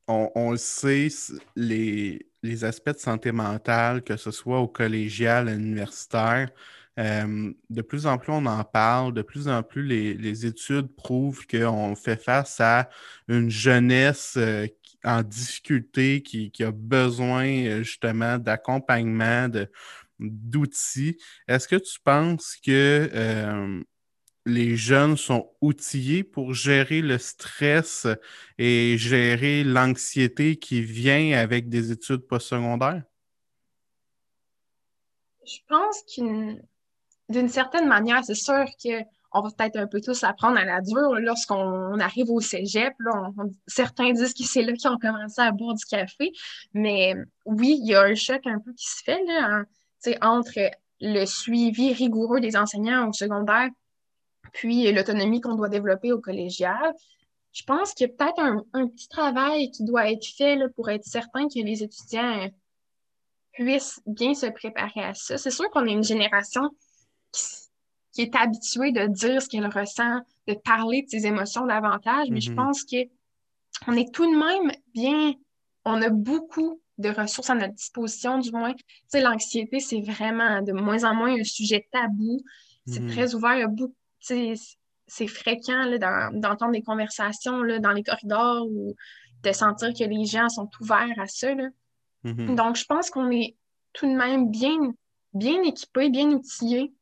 on, 0.08 0.52
le 0.52 0.58
sait, 0.58 1.10
les, 1.56 2.26
aspects 2.64 2.94
de 2.94 2.98
santé 2.98 3.32
mentale, 3.32 4.04
que 4.04 4.16
ce 4.16 4.32
soit 4.32 4.60
au 4.60 4.68
collégial, 4.68 5.50
à 5.50 5.56
l'universitaire, 5.56 6.50
euh, 6.98 7.54
de 7.70 7.82
plus 7.84 8.08
en 8.08 8.18
plus 8.18 8.32
on 8.32 8.46
en 8.48 8.64
parle, 8.64 9.14
de 9.14 9.22
plus 9.22 9.48
en 9.48 9.62
plus 9.62 9.84
les, 9.84 10.46
études 10.46 10.88
prouvent 10.96 11.46
qu'on 11.46 11.96
fait 11.96 12.20
face 12.20 12.60
à 12.60 12.90
une 13.28 13.52
jeunesse 13.52 14.34
euh, 14.38 14.66
qui- 14.82 14.98
en 15.04 15.22
difficulté 15.22 16.24
qui, 16.24 16.50
qui 16.50 16.64
a 16.64 16.72
besoin 16.72 17.84
justement 17.84 18.40
d'accompagnement, 18.40 19.48
de, 19.48 19.70
d'outils. 20.19 21.17
Est-ce 21.47 21.67
que 21.67 21.75
tu 21.75 21.99
penses 22.03 22.56
que 22.63 23.10
euh, 23.13 23.84
les 24.45 24.75
jeunes 24.75 25.17
sont 25.17 25.51
outillés 25.62 26.23
pour 26.23 26.53
gérer 26.53 27.01
le 27.01 27.17
stress 27.17 28.08
et 28.58 28.97
gérer 28.97 29.63
l'anxiété 29.63 30.58
qui 30.58 30.82
vient 30.82 31.38
avec 31.38 31.69
des 31.69 31.91
études 31.91 32.27
postsecondaires? 32.27 33.03
Je 35.45 35.60
pense 35.67 36.03
qu'une 36.13 36.62
d'une 37.30 37.49
certaine 37.49 37.88
manière, 37.88 38.23
c'est 38.23 38.36
sûr 38.36 38.65
que 38.82 39.03
on 39.34 39.41
va 39.41 39.49
peut-être 39.51 39.75
un 39.75 39.88
peu 39.88 39.99
tous 39.99 40.23
apprendre 40.23 40.58
à 40.58 40.63
la 40.63 40.82
dure 40.82 41.15
lorsqu'on 41.19 41.99
arrive 41.99 42.32
au 42.32 42.39
cégep. 42.39 42.93
Certains 43.67 44.13
disent 44.13 44.34
que 44.34 44.43
c'est 44.43 44.62
là 44.62 44.71
qu'ils 44.73 44.89
ont 44.89 44.97
commencé 44.97 45.41
à 45.41 45.51
boire 45.51 45.75
du 45.75 45.84
café, 45.86 46.32
mais 46.73 47.13
oui, 47.45 47.77
il 47.82 47.88
y 47.88 47.95
a 47.95 48.03
un 48.03 48.15
choc 48.15 48.41
un 48.45 48.60
peu 48.60 48.73
qui 48.73 48.88
se 48.88 49.03
fait 49.03 49.21
là, 49.25 49.63
entre 50.22 50.72
le 51.00 51.26
suivi 51.26 51.94
rigoureux 51.94 52.40
des 52.40 52.56
enseignants 52.56 53.10
au 53.10 53.14
secondaire 53.14 53.70
puis 54.54 54.92
l'autonomie 54.92 55.42
qu'on 55.42 55.56
doit 55.56 55.70
développer 55.70 56.12
au 56.12 56.20
collégial. 56.20 56.94
Je 57.52 57.64
pense 57.64 57.94
qu'il 57.94 58.08
y 58.08 58.10
a 58.10 58.14
peut-être 58.14 58.40
un, 58.40 58.64
un 58.74 58.88
petit 58.88 59.08
travail 59.08 59.72
qui 59.72 59.84
doit 59.84 60.10
être 60.12 60.26
fait 60.26 60.56
là, 60.56 60.68
pour 60.76 60.90
être 60.90 61.04
certain 61.04 61.48
que 61.48 61.60
les 61.60 61.84
étudiants 61.84 62.48
puissent 63.54 64.02
bien 64.06 64.34
se 64.34 64.46
préparer 64.46 65.02
à 65.02 65.14
ça. 65.14 65.38
C'est 65.38 65.52
sûr 65.52 65.70
qu'on 65.72 65.86
est 65.86 65.94
une 65.94 66.04
génération 66.04 66.70
qui, 67.32 68.22
est 68.22 68.36
habituée 68.36 68.92
de 68.92 69.08
dire 69.08 69.42
ce 69.42 69.48
qu'elle 69.48 69.68
ressent, 69.68 70.22
de 70.48 70.54
parler 70.54 71.04
de 71.04 71.10
ses 71.10 71.28
émotions 71.28 71.66
davantage, 71.66 72.30
mais 72.32 72.42
je 72.42 72.50
Mhm. 72.50 72.56
pense 72.56 72.84
que 72.84 72.98
on 73.88 73.94
est 73.94 74.12
tout 74.12 74.26
de 74.26 74.38
même 74.38 74.72
bien, 74.94 75.34
on 75.86 76.02
a 76.02 76.10
beaucoup 76.10 76.82
de 76.98 77.10
ressources 77.10 77.50
à 77.50 77.56
notre 77.56 77.74
disposition, 77.74 78.40
du 78.40 78.52
moins. 78.52 78.74
Tu 78.74 78.84
sais, 79.08 79.22
l'anxiété, 79.22 79.80
c'est 79.80 80.02
vraiment 80.02 80.62
de 80.62 80.72
moins 80.74 81.04
en 81.04 81.14
moins 81.16 81.34
un 81.40 81.44
sujet 81.44 81.88
tabou. 81.92 82.40
C'est 82.86 83.02
Mhm. 83.02 83.10
très 83.12 83.36
ouvert. 83.36 83.56
Il 83.56 83.60
y 83.60 83.64
a 83.64 83.68
beaucoup, 83.68 83.94
c'est 84.20 85.28
fréquent 85.28 85.86
d'entendre 86.34 86.72
des 86.72 86.82
conversations 86.82 87.62
là, 87.62 87.80
dans 87.80 87.92
les 87.92 88.04
corridors 88.04 88.66
ou 88.68 88.96
de 89.44 89.52
sentir 89.52 89.94
que 89.94 90.04
les 90.04 90.26
gens 90.26 90.50
sont 90.50 90.70
ouverts 90.82 91.20
à 91.20 91.28
ça. 91.28 91.54
là. 91.54 91.70
Mhm. 92.24 92.56
Donc, 92.56 92.76
je 92.76 92.86
pense 92.86 93.10
qu'on 93.10 93.30
est 93.32 93.56
tout 93.94 94.08
de 94.08 94.16
même 94.16 94.50
bien, 94.50 94.78
bien 95.34 95.62
équipés, 95.64 96.10
bien 96.10 96.30
outillés 96.32 96.94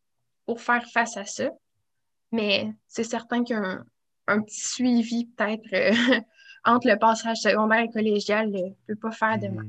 pour 0.46 0.60
faire 0.62 0.86
face 0.92 1.18
à 1.18 1.26
ça. 1.26 1.50
Mais 2.32 2.70
c'est 2.88 3.04
certain 3.04 3.44
qu'un 3.44 3.86
un 4.28 4.42
petit 4.42 4.60
suivi 4.60 5.28
peut-être 5.28 5.62
euh, 5.74 5.92
entre 6.66 6.88
le 6.88 6.98
passage 6.98 7.38
secondaire 7.38 7.82
et 7.82 7.90
collégial 7.90 8.50
ne 8.52 8.70
peut 8.88 8.96
pas 9.00 9.12
faire 9.12 9.38
de 9.40 9.48
mal. 9.50 9.68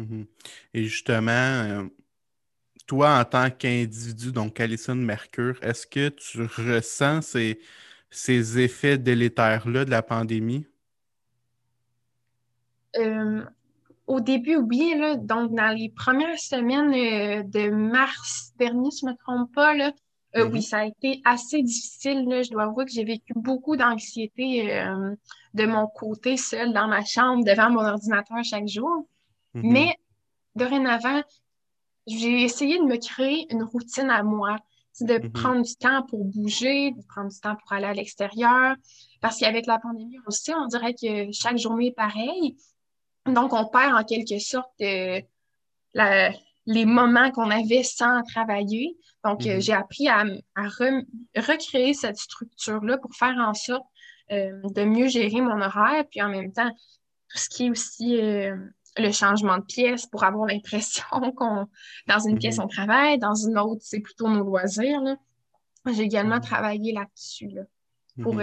Mhm. 0.00 0.18
Mhm. 0.18 0.26
Et 0.74 0.84
justement, 0.84 1.30
euh, 1.30 1.84
toi, 2.86 3.18
en 3.20 3.24
tant 3.24 3.50
qu'individu, 3.50 4.32
donc 4.32 4.58
Alison 4.60 4.94
Mercure, 4.94 5.58
est-ce 5.62 5.86
que 5.86 6.08
tu 6.08 6.42
ressens 6.42 7.22
ces, 7.22 7.60
ces 8.10 8.58
effets 8.58 8.98
délétères-là 8.98 9.84
de 9.84 9.90
la 9.90 10.02
pandémie? 10.02 10.66
Euh, 12.96 13.44
au 14.06 14.20
début, 14.20 14.56
oui. 14.56 14.94
Là, 14.98 15.16
donc, 15.16 15.54
dans 15.54 15.74
les 15.76 15.88
premières 15.88 16.38
semaines 16.38 16.92
euh, 16.92 17.42
de 17.44 17.70
mars 17.70 18.52
dernier, 18.58 18.90
si 18.90 19.00
je 19.02 19.06
ne 19.06 19.12
me 19.12 19.16
trompe 19.16 19.54
pas, 19.54 19.74
là, 19.74 19.92
euh, 20.36 20.48
oui, 20.48 20.58
mm-hmm. 20.60 20.62
ça 20.62 20.78
a 20.78 20.84
été 20.86 21.20
assez 21.24 21.62
difficile. 21.62 22.24
Là. 22.28 22.42
Je 22.42 22.50
dois 22.50 22.64
avouer 22.64 22.86
que 22.86 22.92
j'ai 22.92 23.04
vécu 23.04 23.32
beaucoup 23.36 23.76
d'anxiété 23.76 24.84
de 25.54 25.66
mon 25.66 25.86
côté, 25.88 26.36
seule 26.36 26.72
dans 26.72 26.88
ma 26.88 27.04
chambre, 27.04 27.44
devant 27.44 27.70
mon 27.70 27.84
ordinateur 27.84 28.42
chaque 28.42 28.68
jour. 28.68 29.06
Mm-hmm. 29.54 29.72
Mais 29.72 29.96
dorénavant, 30.54 31.22
j'ai 32.06 32.42
essayé 32.42 32.78
de 32.78 32.84
me 32.84 32.96
créer 32.96 33.46
une 33.52 33.62
routine 33.62 34.10
à 34.10 34.22
moi. 34.22 34.56
C'est 34.92 35.04
de 35.06 35.14
mm-hmm. 35.14 35.32
prendre 35.32 35.62
du 35.62 35.74
temps 35.76 36.02
pour 36.02 36.24
bouger, 36.24 36.92
de 36.92 37.02
prendre 37.08 37.30
du 37.30 37.40
temps 37.40 37.56
pour 37.56 37.72
aller 37.72 37.86
à 37.86 37.94
l'extérieur. 37.94 38.76
Parce 39.20 39.38
qu'avec 39.38 39.66
la 39.66 39.78
pandémie 39.78 40.18
aussi, 40.26 40.52
on 40.54 40.66
dirait 40.66 40.94
que 40.94 41.30
chaque 41.32 41.58
journée 41.58 41.88
est 41.88 41.96
pareille. 41.96 42.56
Donc, 43.26 43.52
on 43.52 43.66
perd 43.66 43.94
en 43.94 44.04
quelque 44.04 44.38
sorte 44.38 44.70
euh, 44.80 45.20
les 46.66 46.84
moments 46.84 47.30
qu'on 47.30 47.50
avait 47.50 47.82
sans 47.82 48.22
travailler. 48.22 48.96
Donc, 49.24 49.46
euh, 49.46 49.56
mm-hmm. 49.56 49.60
j'ai 49.60 49.72
appris 49.72 50.08
à, 50.08 50.24
recréer 50.56 51.94
cette 51.94 52.16
structure-là 52.16 52.98
pour 52.98 53.14
faire 53.14 53.36
en 53.36 53.54
sorte 53.54 53.84
euh, 54.32 54.60
de 54.64 54.84
mieux 54.84 55.08
gérer 55.08 55.40
mon 55.40 55.60
horaire, 55.60 56.04
puis 56.10 56.22
en 56.22 56.28
même 56.28 56.52
temps, 56.52 56.70
tout 57.28 57.38
ce 57.38 57.48
qui 57.48 57.66
est 57.66 57.70
aussi 57.70 58.16
le 58.96 59.12
changement 59.12 59.58
de 59.58 59.64
pièce 59.64 60.06
pour 60.06 60.24
avoir 60.24 60.46
l'impression 60.46 61.04
qu'on, 61.36 61.66
dans 62.06 62.18
une 62.20 62.38
pièce, 62.38 62.58
mm-hmm. 62.58 62.64
on 62.64 62.68
travaille, 62.68 63.18
dans 63.18 63.34
une 63.34 63.58
autre, 63.58 63.82
c'est 63.84 64.00
plutôt 64.00 64.28
nos 64.28 64.44
loisirs. 64.44 65.02
J'ai 65.86 66.02
également 66.02 66.36
mm-hmm. 66.36 66.40
travaillé 66.40 66.92
là-dessus 66.92 67.50
pour 68.22 68.36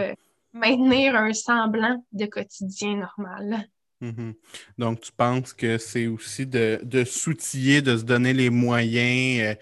maintenir 0.53 1.15
un 1.15 1.33
semblant 1.33 2.03
de 2.11 2.25
quotidien 2.25 2.95
normal. 2.95 3.67
Mhm. 4.01 4.35
Donc, 4.77 5.01
tu 5.01 5.11
penses 5.11 5.53
que 5.53 5.77
c'est 5.77 6.07
aussi 6.07 6.45
de, 6.45 6.79
de 6.83 7.03
s'outiller, 7.03 7.81
de 7.81 7.97
se 7.97 8.03
donner 8.03 8.33
les 8.33 8.49
moyens 8.49 9.57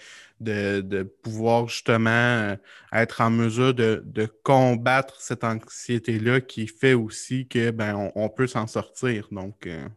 euh, 0.46 0.82
de, 0.82 1.04
pouvoir 1.04 1.70
justement 1.70 2.10
euh, 2.10 2.56
être 2.92 3.22
en 3.22 3.30
mesure 3.30 3.74
de, 3.74 4.04
combattre 4.44 5.22
cette 5.22 5.44
anxiété-là 5.44 6.42
qui 6.42 6.68
fait 6.68 6.94
aussi 6.94 7.48
que 7.48 7.72
ben, 7.72 8.12
on, 8.16 8.30
peut 8.30 8.48
s'en 8.48 8.68
sortir. 8.68 9.28
Donc, 9.32 9.68
euh, 9.68 9.88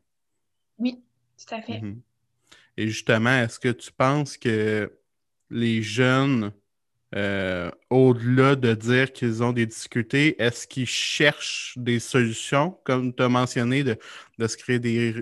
Oui, 0.78 1.02
tout 1.36 1.54
à 1.54 1.62
fait. 1.62 1.80
Mhm. 1.80 2.00
Et 2.76 2.88
justement, 2.88 3.42
est-ce 3.42 3.58
que 3.58 3.70
tu 3.70 3.90
penses 3.92 4.36
que 4.36 4.92
les 5.50 5.82
jeunes 5.82 6.52
euh, 7.14 7.70
au-delà 7.88 8.54
de 8.54 8.74
dire 8.74 9.12
qu'ils 9.12 9.42
ont 9.42 9.52
des 9.52 9.64
difficultés, 9.64 10.40
est-ce 10.40 10.66
qu'ils 10.66 10.86
cherchent 10.86 11.72
des 11.78 12.00
solutions, 12.00 12.78
comme 12.84 13.14
tu 13.14 13.22
as 13.22 13.30
mentionné, 13.30 13.82
de, 13.82 13.96
se 14.46 14.56
créer 14.58 14.78
des, 14.78 15.14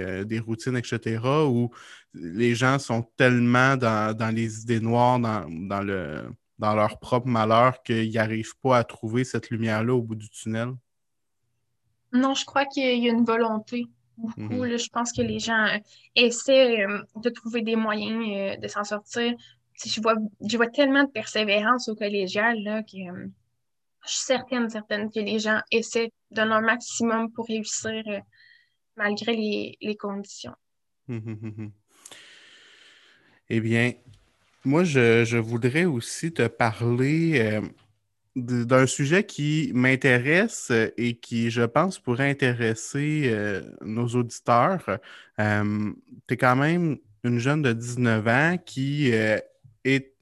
euh, 0.00 0.24
des, 0.24 0.38
routines, 0.40 0.76
etc., 0.76 1.20
ou 1.46 1.70
les 2.12 2.56
gens 2.56 2.80
sont 2.80 3.02
tellement 3.16 3.76
dans, 3.76 4.34
les 4.34 4.62
idées 4.62 4.80
noires, 4.80 5.20
dans, 5.20 5.48
dans, 5.48 5.82
le, 5.82 6.28
dans 6.58 6.74
leur 6.74 6.98
propre 6.98 7.28
malheur, 7.28 7.80
qu'ils 7.84 8.12
n'arrivent 8.12 8.58
pas 8.60 8.78
à 8.78 8.84
trouver 8.84 9.22
cette 9.22 9.50
lumière-là 9.50 9.94
au 9.94 10.02
bout 10.02 10.16
du 10.16 10.28
tunnel? 10.28 10.72
Non, 12.12 12.34
je 12.34 12.44
crois 12.44 12.66
qu'il 12.66 12.82
y 12.82 13.08
a 13.08 13.12
une 13.12 13.24
volonté. 13.24 13.86
Beaucoup, 14.18 14.64
mhm. 14.64 14.76
je 14.76 14.88
pense 14.90 15.12
que 15.12 15.22
les 15.22 15.38
gens 15.38 15.66
essaient 16.14 16.84
euh, 16.84 17.02
de 17.16 17.30
trouver 17.30 17.62
des 17.62 17.76
moyens 17.76 18.58
de 18.60 18.68
s'en 18.68 18.84
sortir 18.84 19.34
je 19.86 20.00
vois, 20.00 20.14
je 20.46 20.56
vois 20.56 20.68
tellement 20.68 21.04
de 21.04 21.10
persévérance 21.10 21.88
au 21.88 21.94
collégial 21.94 22.62
là, 22.62 22.82
que 22.82 22.96
euh, 22.96 23.26
je 24.04 24.10
suis 24.10 24.24
certaine, 24.24 24.68
certaine 24.68 25.10
que 25.10 25.20
les 25.20 25.38
gens 25.38 25.60
essaient 25.70 26.12
de 26.30 26.42
leur 26.42 26.60
maximum 26.60 27.30
pour 27.32 27.46
réussir 27.46 28.02
euh, 28.06 28.20
malgré 28.96 29.34
les, 29.80 29.96
conditions. 29.96 30.54
Hum, 31.08 31.22
hum, 31.26 31.54
hum, 31.58 31.72
eh 33.48 33.60
bien, 33.60 33.92
moi, 34.64 34.84
je, 34.84 35.36
voudrais 35.36 35.84
aussi 35.84 36.32
te 36.32 36.46
parler 36.46 37.40
euh, 37.40 37.60
d'un 38.34 38.86
sujet 38.86 39.24
qui 39.24 39.70
m'intéresse 39.74 40.72
et 40.96 41.14
qui, 41.14 41.50
je 41.50 41.62
pense, 41.62 41.98
pourrait 41.98 42.30
intéresser 42.30 43.34
nos 43.82 44.06
auditeurs. 44.08 44.98
tu 45.38 45.44
es 46.30 46.36
quand 46.36 46.56
même 46.56 46.98
une 47.24 47.38
jeune 47.38 47.62
de 47.62 47.72
19 47.72 48.26
ans 48.26 48.56
qui 48.64 49.12
et 49.84 50.12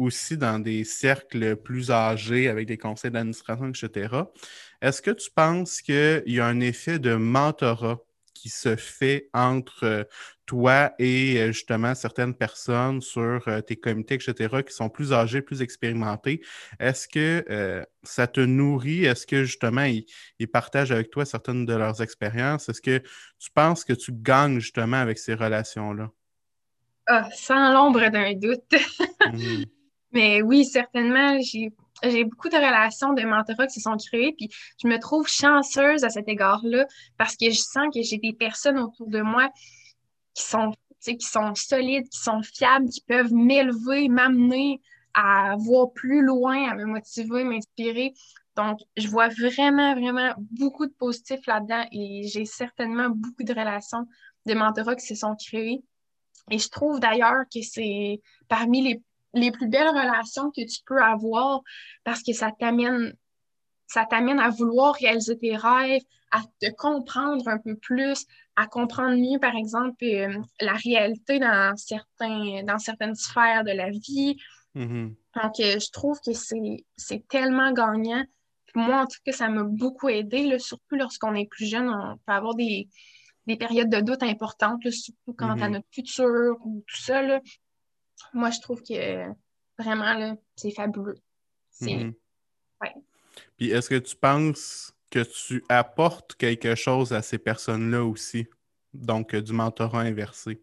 aussi 0.00 0.36
dans 0.36 0.58
des 0.58 0.84
cercles 0.84 1.56
plus 1.56 1.90
âgés 1.90 2.48
avec 2.48 2.66
des 2.66 2.78
conseils 2.78 3.10
d'administration, 3.10 3.68
etc. 3.68 4.14
Est-ce 4.80 5.02
que 5.02 5.10
tu 5.10 5.30
penses 5.30 5.82
qu'il 5.82 6.22
y 6.26 6.40
a 6.40 6.46
un 6.46 6.60
effet 6.60 6.98
de 6.98 7.14
mentorat 7.14 8.00
qui 8.40 8.48
se 8.48 8.74
fait 8.76 9.28
entre 9.34 9.84
euh, 9.84 10.04
toi 10.46 10.92
et 10.98 11.38
euh, 11.38 11.52
justement 11.52 11.94
certaines 11.94 12.34
personnes 12.34 13.02
sur 13.02 13.46
euh, 13.48 13.60
tes 13.60 13.76
comités, 13.76 14.14
etc., 14.14 14.62
qui 14.66 14.72
sont 14.72 14.88
plus 14.88 15.12
âgés, 15.12 15.42
plus 15.42 15.60
expérimentés? 15.60 16.40
Est-ce 16.78 17.06
que 17.06 17.84
ça 18.02 18.26
te 18.26 18.40
nourrit? 18.40 19.04
Est-ce 19.04 19.26
que 19.26 19.44
justement 19.44 19.84
ils, 19.84 20.48
partagent 20.48 20.92
avec 20.92 21.10
toi 21.10 21.26
certaines 21.26 21.66
de 21.66 21.74
leurs 21.74 22.00
expériences? 22.00 22.68
Est-ce 22.68 22.80
que 22.80 22.98
tu 23.38 23.50
penses 23.54 23.84
que 23.84 23.92
tu 23.92 24.12
gagnes 24.12 24.58
justement 24.58 24.96
avec 24.96 25.18
ces 25.18 25.34
relations-là? 25.34 26.10
Ah, 27.06 27.28
sans 27.34 27.72
l'ombre 27.72 28.08
d'un 28.08 28.34
doute. 28.34 28.72
Mhm. 29.32 29.64
Mais 30.12 30.42
oui, 30.42 30.64
certainement, 30.64 31.38
j'ai 31.40 31.70
j'ai 32.02 32.24
beaucoup 32.24 32.48
de 32.48 32.56
relations 32.56 33.12
de 33.12 33.22
mentorat 33.22 33.66
qui 33.66 33.80
se 33.80 33.90
sont 33.90 33.96
créées, 33.96 34.32
puis 34.36 34.48
je 34.82 34.88
me 34.88 34.98
trouve 34.98 35.26
chanceuse 35.28 36.04
à 36.04 36.08
cet 36.08 36.28
égard-là 36.28 36.86
parce 37.18 37.36
que 37.36 37.50
je 37.50 37.58
sens 37.58 37.88
que 37.94 38.02
j'ai 38.02 38.18
des 38.18 38.32
personnes 38.32 38.78
autour 38.78 39.08
de 39.08 39.20
moi 39.20 39.50
qui 40.34 40.44
sont, 40.44 40.72
qui 41.02 41.20
sont 41.20 41.54
solides, 41.54 42.08
qui 42.08 42.18
sont 42.18 42.42
fiables, 42.42 42.88
qui 42.88 43.02
peuvent 43.02 43.32
m'élever, 43.32 44.08
m'amener 44.08 44.80
à 45.14 45.56
voir 45.58 45.92
plus 45.92 46.22
loin, 46.22 46.70
à 46.70 46.74
me 46.74 46.84
motiver, 46.84 47.44
m'inspirer. 47.44 48.14
Donc, 48.56 48.80
je 48.96 49.08
vois 49.08 49.28
vraiment, 49.28 49.94
vraiment 49.94 50.34
beaucoup 50.38 50.86
de 50.86 50.92
positifs 50.92 51.46
là-dedans 51.46 51.84
et 51.92 52.28
j'ai 52.28 52.44
certainement 52.44 53.08
beaucoup 53.10 53.42
de 53.42 53.52
relations 53.52 54.06
de 54.46 54.54
mentorat 54.54 54.96
qui 54.96 55.06
se 55.06 55.14
sont 55.14 55.34
créées. 55.36 55.82
Et 56.50 56.58
je 56.58 56.68
trouve 56.68 57.00
d'ailleurs 57.00 57.44
que 57.52 57.62
c'est 57.62 58.20
parmi 58.48 58.82
les, 58.82 59.02
les, 59.34 59.50
plus 59.50 59.68
belles 59.68 59.88
relations 59.88 60.50
que 60.50 60.62
tu 60.62 60.80
peux 60.86 61.02
avoir 61.02 61.60
parce 62.04 62.22
que 62.22 62.32
ça 62.32 62.50
t'amène 62.58 63.14
ça 63.90 64.06
t'amène 64.08 64.38
à 64.38 64.50
vouloir 64.50 64.94
réaliser 64.94 65.36
tes 65.36 65.56
rêves, 65.56 66.02
à 66.30 66.42
te 66.60 66.70
comprendre 66.76 67.48
un 67.48 67.58
peu 67.58 67.74
plus, 67.74 68.24
à 68.54 68.66
comprendre 68.66 69.16
mieux, 69.16 69.40
par 69.40 69.56
exemple, 69.56 70.04
euh, 70.04 70.32
la 70.60 70.74
réalité 70.74 71.40
dans, 71.40 71.76
certains, 71.76 72.62
dans 72.62 72.78
certaines 72.78 73.16
sphères 73.16 73.64
de 73.64 73.72
la 73.72 73.90
vie. 73.90 74.36
Mm-hmm. 74.76 75.14
Donc, 75.42 75.60
euh, 75.60 75.78
je 75.80 75.90
trouve 75.90 76.20
que 76.24 76.30
c'est 76.32 77.28
tellement 77.28 77.72
gagnant. 77.72 78.24
moi, 78.76 79.02
en 79.02 79.06
tout 79.06 79.18
cas, 79.24 79.32
ça 79.32 79.48
m'a 79.48 79.64
beaucoup 79.64 80.08
aidé, 80.08 80.56
surtout 80.60 80.94
lorsqu'on 80.94 81.34
est 81.34 81.48
plus 81.50 81.66
jeune, 81.66 81.88
on 81.88 82.16
peut 82.18 82.32
avoir 82.32 82.54
des, 82.54 82.88
des 83.46 83.56
périodes 83.56 83.90
de 83.90 84.00
doute 84.00 84.22
importantes, 84.22 84.88
surtout 84.90 85.34
quant 85.36 85.50
à 85.50 85.56
mm-hmm. 85.56 85.72
notre 85.72 85.88
futur 85.90 86.56
ou 86.64 86.84
tout 86.86 87.00
ça. 87.02 87.22
Moi, 88.32 88.50
je 88.50 88.60
trouve 88.60 88.82
que 88.82 89.26
vraiment, 89.78 90.36
c'est 90.56 90.70
fabuleux. 90.70 91.18
Mm-hmm. 91.80 92.14
Puis 93.56 93.70
est-ce 93.70 93.88
que 93.88 93.98
tu 93.98 94.16
penses 94.16 94.94
que 95.10 95.20
tu 95.20 95.64
apportes 95.68 96.34
quelque 96.34 96.74
chose 96.74 97.12
à 97.12 97.22
ces 97.22 97.38
personnes-là 97.38 98.04
aussi? 98.04 98.46
Donc, 98.92 99.34
euh, 99.34 99.40
du 99.40 99.52
mentorat 99.52 100.02
inversé? 100.02 100.62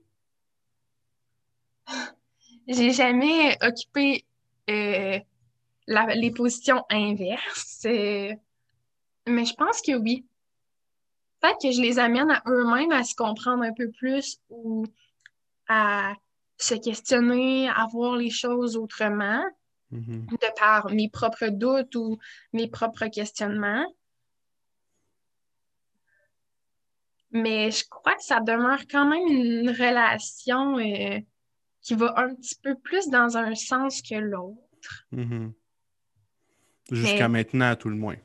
J'ai 2.68 2.92
jamais 2.92 3.58
occupé 3.62 4.26
euh, 4.70 5.20
les 5.88 6.32
positions 6.32 6.84
inverses, 6.90 7.84
euh, 7.86 8.34
mais 9.26 9.46
je 9.46 9.54
pense 9.54 9.82
que 9.82 9.96
oui 9.96 10.26
peut-être 11.40 11.62
que 11.62 11.72
je 11.72 11.82
les 11.82 12.00
amène 12.00 12.32
à 12.32 12.42
eux-mêmes 12.48 12.92
à 12.92 13.04
se 13.04 13.16
comprendre 13.16 13.64
un 13.64 13.74
peu 13.74 13.90
plus 13.92 14.40
ou 14.50 14.86
à 15.68 16.14
se 16.58 16.76
questionner, 16.76 17.70
à 17.70 17.88
voir 17.92 18.18
les 18.18 18.30
choses 18.30 18.78
autrement, 18.78 19.44
mm-hmm. 19.92 20.30
de 20.30 20.60
par 20.60 20.90
mes 20.92 21.10
propres 21.10 21.50
doutes 21.50 21.96
ou 21.96 22.18
mes 22.54 22.68
propres 22.68 23.08
questionnements. 23.08 23.86
Mais 27.32 27.72
je 27.72 27.86
crois 27.90 28.16
que 28.16 28.24
ça 28.24 28.40
demeure 28.40 28.82
quand 28.90 29.08
même 29.08 29.28
une 29.28 29.70
relation 29.70 30.80
euh, 30.80 31.20
qui 31.82 31.94
va 31.94 32.14
un 32.18 32.34
petit 32.34 32.56
peu 32.62 32.76
plus 32.76 33.10
dans 33.10 33.38
un 33.38 33.54
sens 33.54 34.02
que 34.02 34.16
l'autre. 34.16 35.06
Mm-hmm. 35.14 35.52
Jusqu'à 36.92 37.28
maintenant, 37.28 37.72
à 37.72 37.76
tout 37.76 37.90
le 37.90 37.96
moins. 37.96 38.16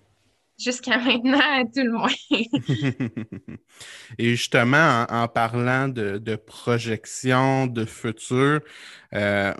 Jusqu'à 0.62 0.98
maintenant, 0.98 1.64
tout 1.66 1.82
le 1.82 1.92
moins. 1.92 2.08
Et 4.18 4.30
justement, 4.30 5.04
en, 5.08 5.28
parlant 5.28 5.88
de, 5.88 6.36
projection, 6.36 7.66
de 7.66 7.84
futur, 7.84 8.60
euh, 9.14 9.54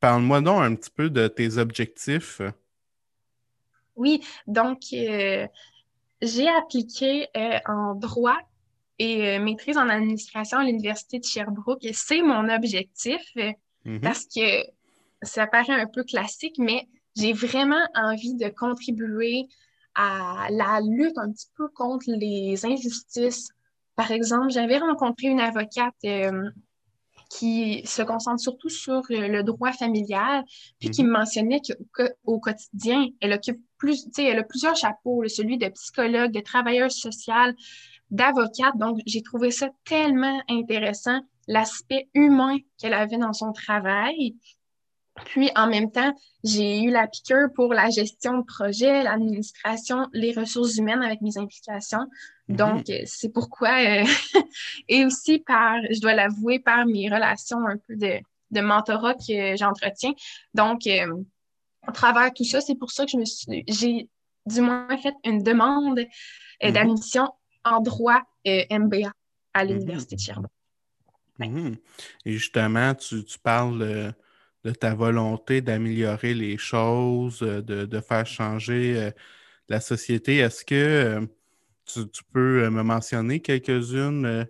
parle-moi 0.00 0.40
donc 0.40 0.62
un 0.62 0.74
petit 0.74 0.90
peu 0.90 1.10
de 1.10 1.28
tes 1.28 1.58
objectifs. 1.58 2.40
Oui, 3.96 4.20
donc 4.46 4.80
euh, 4.92 5.46
j'ai 6.22 6.48
appliqué 6.48 7.28
euh, 7.36 7.58
en 7.66 7.94
droit 7.94 8.38
et 9.00 9.38
maîtrise 9.38 9.76
en 9.76 9.88
administration 9.88 10.58
à 10.58 10.64
l'Université 10.64 11.20
de 11.20 11.24
Sherbrooke 11.24 11.84
et 11.84 11.92
c'est 11.92 12.20
mon 12.20 12.48
objectif 12.48 13.20
mm-hmm. 13.36 14.00
parce 14.00 14.24
que 14.24 14.64
ça 15.22 15.46
paraît 15.46 15.80
un 15.80 15.86
peu 15.86 16.02
classique, 16.02 16.56
mais 16.58 16.88
j'ai 17.16 17.32
vraiment 17.32 17.84
envie 17.94 18.34
de 18.34 18.48
contribuer 18.48 19.46
à 19.98 20.46
la 20.50 20.80
lutte 20.80 21.18
un 21.18 21.30
petit 21.32 21.48
peu 21.56 21.68
contre 21.68 22.04
les 22.06 22.64
injustices. 22.64 23.48
Par 23.96 24.12
exemple, 24.12 24.50
j'avais 24.50 24.78
rencontré 24.78 25.26
une 25.26 25.40
avocate 25.40 25.92
euh, 26.04 26.48
qui 27.30 27.82
se 27.84 28.02
concentre 28.02 28.40
surtout 28.40 28.68
sur 28.68 29.02
euh, 29.10 29.26
le 29.26 29.42
droit 29.42 29.72
familial, 29.72 30.44
puis 30.78 30.90
qui 30.90 31.02
me 31.02 31.08
mhm. 31.08 31.18
mentionnait 31.18 31.60
qu'au 31.92 32.38
quotidien, 32.38 33.08
elle 33.20 33.32
occupe 33.32 33.60
plus, 33.76 34.06
elle 34.18 34.38
a 34.38 34.44
plusieurs 34.44 34.76
chapeaux, 34.76 35.26
celui 35.26 35.58
de 35.58 35.68
psychologue, 35.68 36.30
de 36.30 36.40
travailleur 36.40 36.92
social, 36.92 37.56
d'avocate. 38.10 38.76
Donc, 38.76 38.98
j'ai 39.04 39.22
trouvé 39.22 39.50
ça 39.50 39.68
tellement 39.84 40.40
intéressant, 40.48 41.20
l'aspect 41.48 42.08
humain 42.14 42.56
qu'elle 42.78 42.94
avait 42.94 43.18
dans 43.18 43.32
son 43.32 43.52
travail. 43.52 44.36
Puis 45.26 45.50
en 45.56 45.68
même 45.68 45.90
temps, 45.90 46.14
j'ai 46.44 46.82
eu 46.82 46.90
la 46.90 47.06
piqûre 47.06 47.48
pour 47.54 47.74
la 47.74 47.90
gestion 47.90 48.38
de 48.38 48.44
projet, 48.44 49.02
l'administration, 49.02 50.08
les 50.12 50.32
ressources 50.32 50.76
humaines 50.76 51.02
avec 51.02 51.20
mes 51.20 51.36
implications. 51.36 52.06
Mhm. 52.48 52.56
Donc, 52.56 52.90
euh, 52.90 53.02
c'est 53.06 53.32
pourquoi, 53.32 53.70
euh, 53.80 54.04
et 54.88 55.04
aussi 55.04 55.40
par, 55.40 55.76
je 55.90 56.00
dois 56.00 56.14
l'avouer, 56.14 56.58
par 56.58 56.86
mes 56.86 57.08
relations 57.08 57.66
un 57.66 57.76
peu 57.76 57.96
de, 57.96 58.18
de 58.50 58.60
mentorat 58.60 59.14
que 59.14 59.56
j'entretiens. 59.56 60.12
Donc, 60.54 60.86
euh, 60.86 61.22
à 61.86 61.92
travers 61.92 62.32
tout 62.32 62.44
ça, 62.44 62.60
c'est 62.60 62.76
pour 62.76 62.90
ça 62.90 63.04
que 63.04 63.12
je 63.12 63.16
me 63.16 63.24
suis, 63.24 63.64
j'ai 63.68 64.08
du 64.46 64.60
moins 64.60 64.96
fait 64.98 65.14
une 65.24 65.42
demande 65.42 66.00
mhm. 66.62 66.72
d'admission 66.72 67.28
en 67.64 67.80
droit 67.80 68.22
MBA 68.46 69.12
à 69.54 69.64
mhm. 69.64 69.70
l'Université 69.70 70.16
de 70.16 70.20
Sherbrooke. 70.20 70.50
Et 71.40 72.32
justement, 72.32 72.94
tu, 72.94 73.24
tu 73.24 73.38
parles 73.38 74.12
de 74.64 74.72
ta 74.72 74.94
volonté 74.94 75.60
d'améliorer 75.60 76.34
les 76.34 76.58
choses, 76.58 77.42
euh, 77.42 77.62
de, 77.62 78.00
faire 78.00 78.26
changer 78.26 78.96
euh, 78.96 79.10
la 79.68 79.80
société. 79.80 80.38
Est-ce 80.38 80.64
que 80.64 80.74
euh, 80.74 81.26
tu, 81.86 82.24
peux 82.32 82.68
me 82.68 82.82
mentionner 82.82 83.40
quelques-unes 83.40 84.46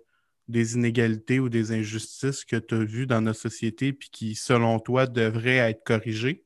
des 0.47 0.73
inégalités 0.73 1.39
ou 1.39 1.47
des 1.47 1.71
injustices 1.71 2.43
que 2.43 2.55
tu 2.55 2.75
as 2.75 2.83
vues 2.83 3.07
dans 3.07 3.21
notre 3.21 3.39
société 3.39 3.89
et 3.89 3.97
qui, 3.97 4.35
selon 4.35 4.79
toi, 4.79 5.07
devraient 5.07 5.57
être 5.57 5.83
corrigées? 5.83 6.43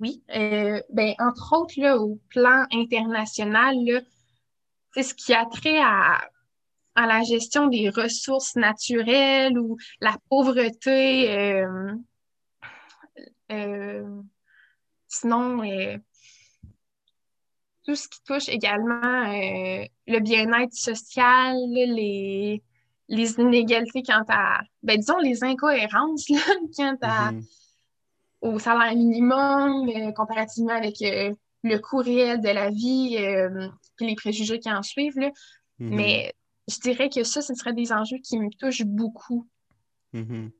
oui. 0.00 0.22
ben, 0.28 1.14
entre 1.18 1.52
autres, 1.56 1.74
là, 1.76 1.96
au 1.98 2.18
plan 2.30 2.66
international, 2.72 3.76
c'est 4.94 5.02
ce 5.02 5.14
qui 5.14 5.32
a 5.32 5.46
trait 5.46 5.78
à 5.78 6.20
à 6.94 7.06
la 7.06 7.22
gestion 7.22 7.66
des 7.68 7.88
ressources 7.88 8.56
naturelles 8.56 9.58
ou 9.58 9.76
la 10.00 10.16
pauvreté. 10.28 11.30
Euh, 11.30 11.94
euh, 13.50 14.22
sinon, 15.08 15.62
euh, 15.64 15.96
tout 17.84 17.94
ce 17.94 18.08
qui 18.08 18.22
touche 18.24 18.48
également 18.48 19.26
le 20.06 20.20
bien-être 20.20 20.74
social, 20.74 21.56
les, 21.68 22.62
les 23.08 23.32
inégalités 23.40 24.02
quant 24.02 24.24
à, 24.28 24.60
ben, 24.82 24.98
disons, 24.98 25.18
les 25.18 25.42
incohérences 25.42 26.26
quant 26.76 26.96
à, 27.02 27.32
mm-hmm. 27.32 27.44
au 28.42 28.58
salaire 28.58 28.94
minimum 28.94 30.12
comparativement 30.14 30.74
avec 30.74 30.96
le 31.00 31.78
coût 31.78 31.98
réel 31.98 32.40
de 32.40 32.48
la 32.48 32.70
vie 32.70 33.16
et 33.16 33.48
les 34.00 34.14
préjugés 34.14 34.60
qui 34.60 34.70
en 34.70 34.82
suivent. 34.82 35.18
Là. 35.18 35.28
Mm-hmm. 35.80 35.94
Mais 35.94 36.34
je 36.72 36.80
dirais 36.80 37.08
que 37.08 37.24
ça, 37.24 37.42
ce 37.42 37.54
serait 37.54 37.72
des 37.72 37.92
enjeux 37.92 38.18
qui 38.18 38.38
me 38.38 38.50
touchent 38.50 38.84
beaucoup. 38.84 39.48
Mm-hmm. 40.14 40.50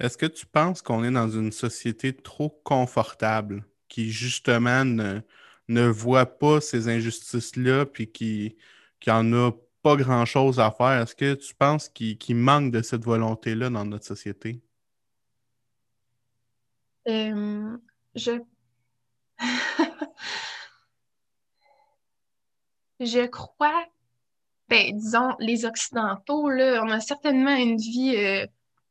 Est-ce 0.00 0.18
que 0.18 0.26
tu 0.26 0.46
penses 0.46 0.82
qu'on 0.82 1.04
est 1.04 1.10
dans 1.10 1.30
une 1.30 1.52
société 1.52 2.12
trop 2.14 2.50
confortable 2.64 3.64
qui, 3.88 4.10
justement, 4.10 4.84
ne, 4.84 5.88
voit 5.88 6.26
pas 6.26 6.60
ces 6.60 6.88
injustices-là 6.88 7.86
puis 7.86 8.10
qui, 8.10 8.56
qui 9.00 9.10
en 9.10 9.32
a 9.32 9.52
pas 9.82 9.96
grand-chose 9.96 10.58
à 10.58 10.70
faire? 10.70 11.02
Est-ce 11.02 11.14
que 11.14 11.34
tu 11.34 11.54
penses 11.54 11.88
qu'il 11.88 12.36
manque 12.36 12.72
de 12.72 12.82
cette 12.82 13.04
volonté-là 13.04 13.70
dans 13.70 13.84
notre 13.84 14.06
société? 14.06 14.60
Euh, 17.06 17.76
je... 18.14 18.32
je 23.00 23.26
crois 23.26 23.86
ben, 24.68 24.96
disons, 24.96 25.34
les 25.38 25.64
Occidentaux, 25.64 26.48
là, 26.48 26.82
on 26.84 26.90
a 26.90 27.00
certainement 27.00 27.54
une 27.54 27.76
vie 27.76 28.16
euh, 28.16 28.46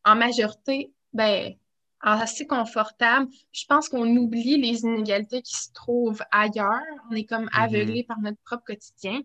en 0.05 0.15
majorité 0.15 0.91
ben, 1.13 1.53
assez 2.01 2.45
confortable. 2.45 3.27
Je 3.51 3.65
pense 3.67 3.89
qu'on 3.89 4.07
oublie 4.17 4.57
les 4.57 4.81
inégalités 4.81 5.41
qui 5.41 5.55
se 5.55 5.71
trouvent 5.73 6.21
ailleurs. 6.31 6.81
On 7.09 7.15
est 7.15 7.25
comme 7.25 7.45
mm-hmm. 7.45 7.63
aveuglé 7.63 8.03
par 8.03 8.19
notre 8.19 8.39
propre 8.45 8.65
quotidien. 8.65 9.21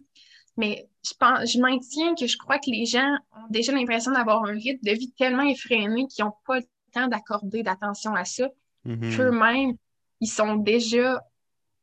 Mais 0.56 0.88
je, 1.04 1.12
pense, 1.18 1.50
je 1.50 1.60
maintiens 1.60 2.14
que 2.14 2.26
je 2.26 2.36
crois 2.36 2.58
que 2.58 2.70
les 2.70 2.86
gens 2.86 3.16
ont 3.36 3.46
déjà 3.50 3.72
l'impression 3.72 4.12
d'avoir 4.12 4.44
un 4.44 4.52
rythme 4.52 4.84
de 4.84 4.92
vie 4.92 5.12
tellement 5.12 5.44
effréné 5.44 6.06
qu'ils 6.08 6.24
n'ont 6.24 6.34
pas 6.46 6.58
le 6.58 6.66
temps 6.92 7.08
d'accorder 7.08 7.62
d'attention 7.62 8.14
à 8.14 8.24
ça. 8.24 8.48
Mm-hmm. 8.86 9.16
Qu'eux-mêmes, 9.16 9.76
ils 10.20 10.28
sont 10.28 10.56
déjà, 10.56 11.22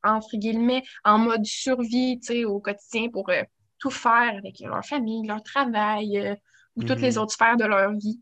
entre 0.03 0.35
guillemets, 0.37 0.83
en 1.05 1.19
mode 1.19 1.45
survie 1.45 2.19
au 2.45 2.59
quotidien 2.59 3.09
pour 3.09 3.29
euh, 3.29 3.43
tout 3.85 3.91
faire 3.91 4.35
avec 4.35 4.59
leur 4.61 4.83
famille, 4.83 5.27
leur 5.27 5.43
travail 5.43 6.17
euh, 6.17 6.35
ou 6.75 6.83
toutes 6.83 7.01
les 7.01 7.11
mhm. 7.11 7.17
autres 7.19 7.33
sphères 7.33 7.57
de 7.57 7.65
leur 7.65 7.91
vie. 7.93 8.19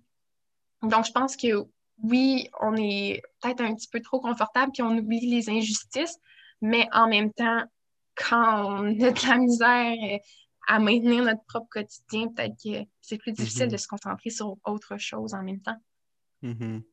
Donc, 0.81 1.05
je 1.05 1.11
pense 1.11 1.37
que 1.37 1.65
oui, 2.03 2.49
on 2.59 2.75
est 2.75 3.21
peut-être 3.41 3.61
un 3.61 3.73
petit 3.73 3.87
peu 3.87 4.01
trop 4.01 4.19
confortable 4.19 4.73
puis 4.73 4.83
on 4.83 4.97
oublie 4.97 5.25
les 5.25 5.49
injustices, 5.49 6.17
mais 6.61 6.89
en 6.91 7.07
même 7.07 7.31
temps, 7.31 7.63
quand 8.15 8.65
on 8.65 8.87
a 8.89 9.11
de 9.11 9.27
la 9.27 9.37
misère 9.37 9.95
euh, 10.03 10.17
à 10.67 10.79
maintenir 10.79 11.23
notre 11.23 11.43
propre 11.45 11.69
quotidien, 11.69 12.27
peut-être 12.27 12.55
que 12.61 12.85
c'est 12.99 13.17
plus 13.17 13.31
difficile 13.31 13.67
mhm. 13.67 13.71
de 13.71 13.77
se 13.77 13.87
concentrer 13.87 14.31
sur 14.31 14.57
autre 14.65 14.97
chose 14.97 15.33
en 15.33 15.43
même 15.43 15.61
temps. 15.61 15.81
Mhm. 16.41 16.83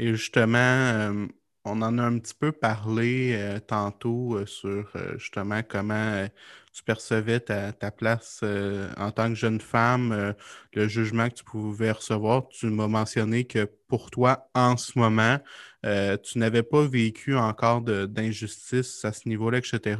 Et 0.00 0.14
justement, 0.14 0.58
euh, 0.58 1.26
on 1.64 1.82
en 1.82 1.98
a 1.98 2.02
un 2.02 2.18
petit 2.18 2.34
peu 2.34 2.52
parlé 2.52 3.58
tantôt 3.66 4.44
sur 4.46 4.92
justement 5.16 5.62
comment 5.66 6.26
tu 6.74 6.82
percevais 6.82 7.38
ta, 7.38 7.72
place 7.92 8.40
euh, 8.42 8.90
en 8.96 9.12
tant 9.12 9.28
que 9.28 9.36
jeune 9.36 9.60
femme, 9.60 10.10
euh, 10.10 10.32
le 10.72 10.88
jugement 10.88 11.28
que 11.28 11.34
tu 11.34 11.44
pouvais 11.44 11.92
recevoir. 11.92 12.48
Tu 12.48 12.66
m'as 12.66 12.88
mentionné 12.88 13.44
que 13.44 13.70
pour 13.86 14.10
toi, 14.10 14.50
en 14.54 14.76
ce 14.76 14.98
moment, 14.98 15.38
euh, 15.86 16.16
tu 16.16 16.38
n'avais 16.38 16.64
pas 16.64 16.84
vécu 16.84 17.36
encore 17.36 17.80
d'injustice 17.82 19.04
à 19.04 19.12
ce 19.12 19.28
niveau-là, 19.28 19.58
etc. 19.58 19.96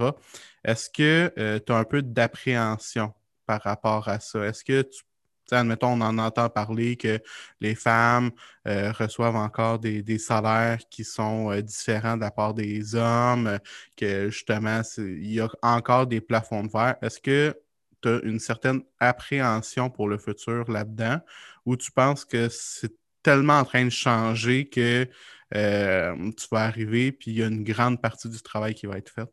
Est-ce 0.64 0.90
que 0.90 1.60
tu 1.64 1.72
as 1.72 1.76
un 1.76 1.84
peu 1.84 2.02
d'appréhension 2.02 3.14
par 3.46 3.62
rapport 3.62 4.08
à 4.08 4.18
ça? 4.18 4.44
Est-ce 4.44 4.64
que 4.64 4.82
tu 4.82 5.02
admettons, 5.50 5.92
on 5.92 6.00
en 6.00 6.18
entend 6.18 6.48
parler 6.48 6.96
que 6.96 7.20
les 7.60 7.74
femmes 7.74 8.30
euh, 8.66 8.92
reçoivent 8.92 9.36
encore 9.36 9.78
des, 9.78 10.18
salaires 10.18 10.78
qui 10.90 11.04
sont 11.04 11.50
euh, 11.50 11.60
différents 11.60 12.16
de 12.16 12.22
la 12.22 12.30
part 12.30 12.54
des 12.54 12.94
hommes, 12.94 13.58
que 13.96 14.30
justement, 14.30 14.80
il 14.98 15.32
y 15.32 15.40
a 15.40 15.48
encore 15.62 16.06
des 16.06 16.20
plafonds 16.20 16.64
de 16.64 16.70
verre. 16.70 16.96
Est-ce 17.02 17.20
que 17.20 17.58
tu 18.02 18.08
as 18.08 18.20
une 18.22 18.38
certaine 18.38 18.82
appréhension 19.00 19.90
pour 19.90 20.08
le 20.08 20.18
futur 20.18 20.70
là-dedans? 20.70 21.20
Ou 21.66 21.76
tu 21.76 21.90
penses 21.92 22.24
que 22.24 22.48
c'est 22.48 22.92
tellement 23.22 23.58
en 23.58 23.64
train 23.64 23.84
de 23.84 23.90
changer 23.90 24.68
que 24.68 25.08
euh, 25.54 26.30
tu 26.32 26.46
vas 26.50 26.64
arriver 26.64 27.12
puis 27.12 27.30
il 27.30 27.38
y 27.38 27.42
a 27.42 27.46
une 27.46 27.64
grande 27.64 28.00
partie 28.00 28.28
du 28.28 28.40
travail 28.40 28.74
qui 28.74 28.86
va 28.86 28.98
être 28.98 29.10
faite? 29.10 29.32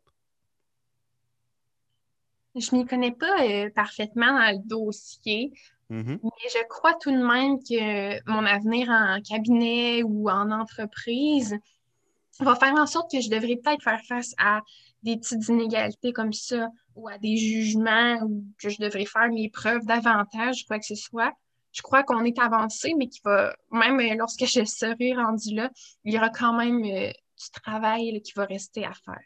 Je 2.54 2.76
m'y 2.76 2.84
connais 2.84 3.12
pas 3.12 3.70
parfaitement 3.74 4.26
dans 4.26 4.50
le 4.50 4.68
dossier. 4.68 5.52
Mm-hmm. 5.92 6.20
Mais 6.22 6.48
je 6.50 6.66
crois 6.68 6.94
tout 6.94 7.10
de 7.10 7.22
même 7.22 7.58
que 7.58 8.30
mon 8.30 8.46
avenir 8.46 8.88
en 8.88 9.20
cabinet 9.20 10.02
ou 10.02 10.30
en 10.30 10.50
entreprise 10.50 11.54
va 12.40 12.56
faire 12.56 12.72
en 12.74 12.86
sorte 12.86 13.10
que 13.10 13.20
je 13.20 13.28
devrais 13.28 13.56
peut-être 13.56 13.82
faire 13.82 14.00
face 14.08 14.34
à 14.38 14.62
des 15.02 15.18
petites 15.18 15.46
inégalités 15.48 16.14
comme 16.14 16.32
ça 16.32 16.70
ou 16.94 17.08
à 17.08 17.18
des 17.18 17.36
jugements 17.36 18.22
ou 18.22 18.42
que 18.58 18.70
je 18.70 18.80
devrais 18.80 19.04
faire 19.04 19.28
mes 19.28 19.50
preuves 19.50 19.84
davantage, 19.84 20.64
quoi 20.66 20.78
que 20.78 20.86
ce 20.86 20.94
soit. 20.94 21.34
Je 21.72 21.82
crois 21.82 22.02
qu'on 22.04 22.24
est 22.24 22.38
avancé, 22.38 22.94
mais 22.96 23.08
qu'il 23.08 23.22
va, 23.24 23.54
même 23.70 24.00
lorsque 24.16 24.46
je 24.46 24.64
serai 24.64 25.12
rendu 25.14 25.54
là, 25.54 25.70
il 26.04 26.14
y 26.14 26.16
aura 26.16 26.30
quand 26.30 26.54
même 26.54 26.82
euh, 26.84 27.10
du 27.10 27.50
travail 27.62 28.22
qui 28.22 28.32
va 28.34 28.46
rester 28.46 28.84
à 28.86 28.92
faire. 28.92 29.20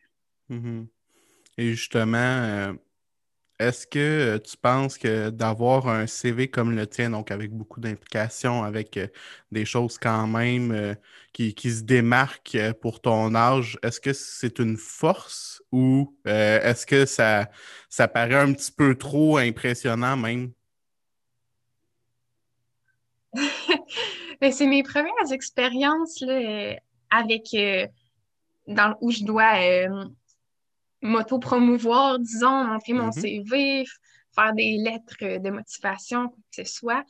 Mhm. 0.48 0.88
Et 1.58 1.70
justement, 1.70 2.74
est-ce 3.58 3.86
que 3.86 4.36
tu 4.38 4.56
penses 4.56 4.98
que 4.98 5.30
d'avoir 5.30 5.88
un 5.88 6.06
CV 6.06 6.48
comme 6.48 6.76
le 6.76 6.86
tien, 6.86 7.10
donc 7.10 7.30
avec 7.30 7.52
beaucoup 7.52 7.80
d'implications, 7.80 8.62
avec 8.64 8.98
des 9.50 9.64
choses 9.64 9.98
quand 9.98 10.26
même 10.26 10.96
qui, 11.32 11.54
se 11.58 11.82
démarquent 11.82 12.72
pour 12.80 13.00
ton 13.00 13.34
âge, 13.34 13.78
est-ce 13.82 14.00
que 14.00 14.12
c'est 14.12 14.58
une 14.58 14.76
force 14.76 15.62
ou 15.72 16.14
est-ce 16.24 16.86
que 16.86 17.06
ça, 17.06 17.48
ça 17.88 18.08
paraît 18.08 18.34
un 18.34 18.52
petit 18.52 18.72
peu 18.72 18.94
trop 18.94 19.38
impressionnant 19.38 20.16
même? 20.16 20.52
Ben, 24.38 24.52
c'est 24.52 24.66
mes 24.66 24.82
premières 24.82 25.32
expériences 25.32 26.22
avec 27.10 27.56
dans, 28.66 28.94
où 29.00 29.10
je 29.10 29.24
dois 29.24 29.54
m'auto-promouvoir, 31.02 32.18
disons, 32.18 32.64
montrer 32.64 32.92
mon 32.92 33.08
mm-hmm. 33.08 33.20
CV, 33.20 33.84
faire 34.34 34.52
des 34.54 34.76
lettres 34.78 35.38
de 35.38 35.50
motivation, 35.50 36.28
quoi 36.28 36.38
que 36.54 36.64
ce 36.64 36.72
soit. 36.72 37.04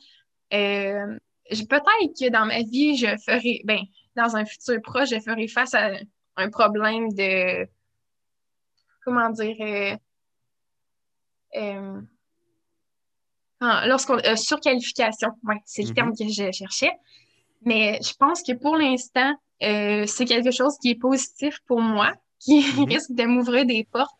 Euh, 0.53 1.17
peut-être 1.49 2.19
que 2.19 2.29
dans 2.29 2.45
ma 2.45 2.61
vie, 2.61 2.97
je 2.97 3.07
ferai, 3.25 3.61
ben, 3.65 3.79
dans 4.15 4.35
un 4.35 4.45
futur 4.45 4.81
proche, 4.81 5.09
je 5.09 5.19
ferai 5.19 5.47
face 5.47 5.73
à 5.73 5.91
un 6.37 6.49
problème 6.49 7.11
de, 7.13 7.67
comment 9.03 9.29
dire, 9.29 9.55
euh, 9.59 9.95
euh, 11.55 12.01
ah, 13.59 13.87
lorsqu'on 13.87 14.19
surqualification, 14.35 15.29
ouais, 15.43 15.61
c'est 15.65 15.83
le 15.83 15.93
terme 15.93 16.11
mm-hmm. 16.11 16.27
que 16.27 16.33
je 16.33 16.51
cherchais. 16.51 16.91
Mais 17.63 17.99
je 18.03 18.13
pense 18.13 18.43
que 18.43 18.53
pour 18.53 18.77
l'instant, 18.77 19.33
c'est 19.59 20.25
quelque 20.25 20.51
chose 20.51 20.77
qui 20.79 20.91
est 20.91 20.99
positif 20.99 21.59
pour 21.65 21.81
moi 21.81 22.13
qui 22.39 22.65
mhm. 22.75 22.85
risque 22.85 23.11
de 23.11 23.23
m'ouvrir 23.25 23.65
des 23.65 23.87
portes 23.91 24.19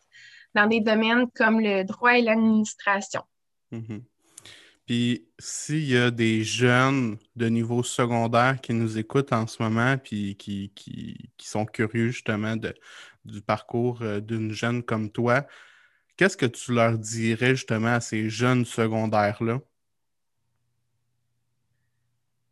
dans 0.54 0.66
des 0.66 0.80
domaines 0.80 1.26
comme 1.34 1.60
le 1.60 1.84
droit 1.84 2.18
et 2.18 2.22
l'administration. 2.22 3.22
Mhm. 3.70 4.02
Puis 4.86 5.28
s'il 5.38 5.84
y 5.84 5.98
a 5.98 6.10
des 6.10 6.42
jeunes 6.44 7.18
de 7.36 7.46
niveau 7.48 7.82
secondaire 7.82 8.58
qui 8.58 8.72
nous 8.72 8.96
écoutent 8.96 9.34
en 9.34 9.46
ce 9.46 9.62
moment, 9.62 9.98
puis 9.98 10.34
qui, 10.36 10.72
qui, 10.74 11.30
sont 11.38 11.66
curieux 11.66 12.08
justement 12.08 12.56
de, 12.56 12.74
du 13.26 13.42
parcours 13.42 14.00
euh, 14.00 14.20
d'une 14.20 14.52
jeune 14.52 14.82
comme 14.82 15.10
toi, 15.10 15.46
qu'est-ce 16.16 16.38
que 16.38 16.46
tu 16.46 16.72
leur 16.72 16.96
dirais 16.96 17.54
justement 17.54 17.94
à 17.94 18.00
ces 18.00 18.30
jeunes 18.30 18.64
secondaires-là? 18.64 19.60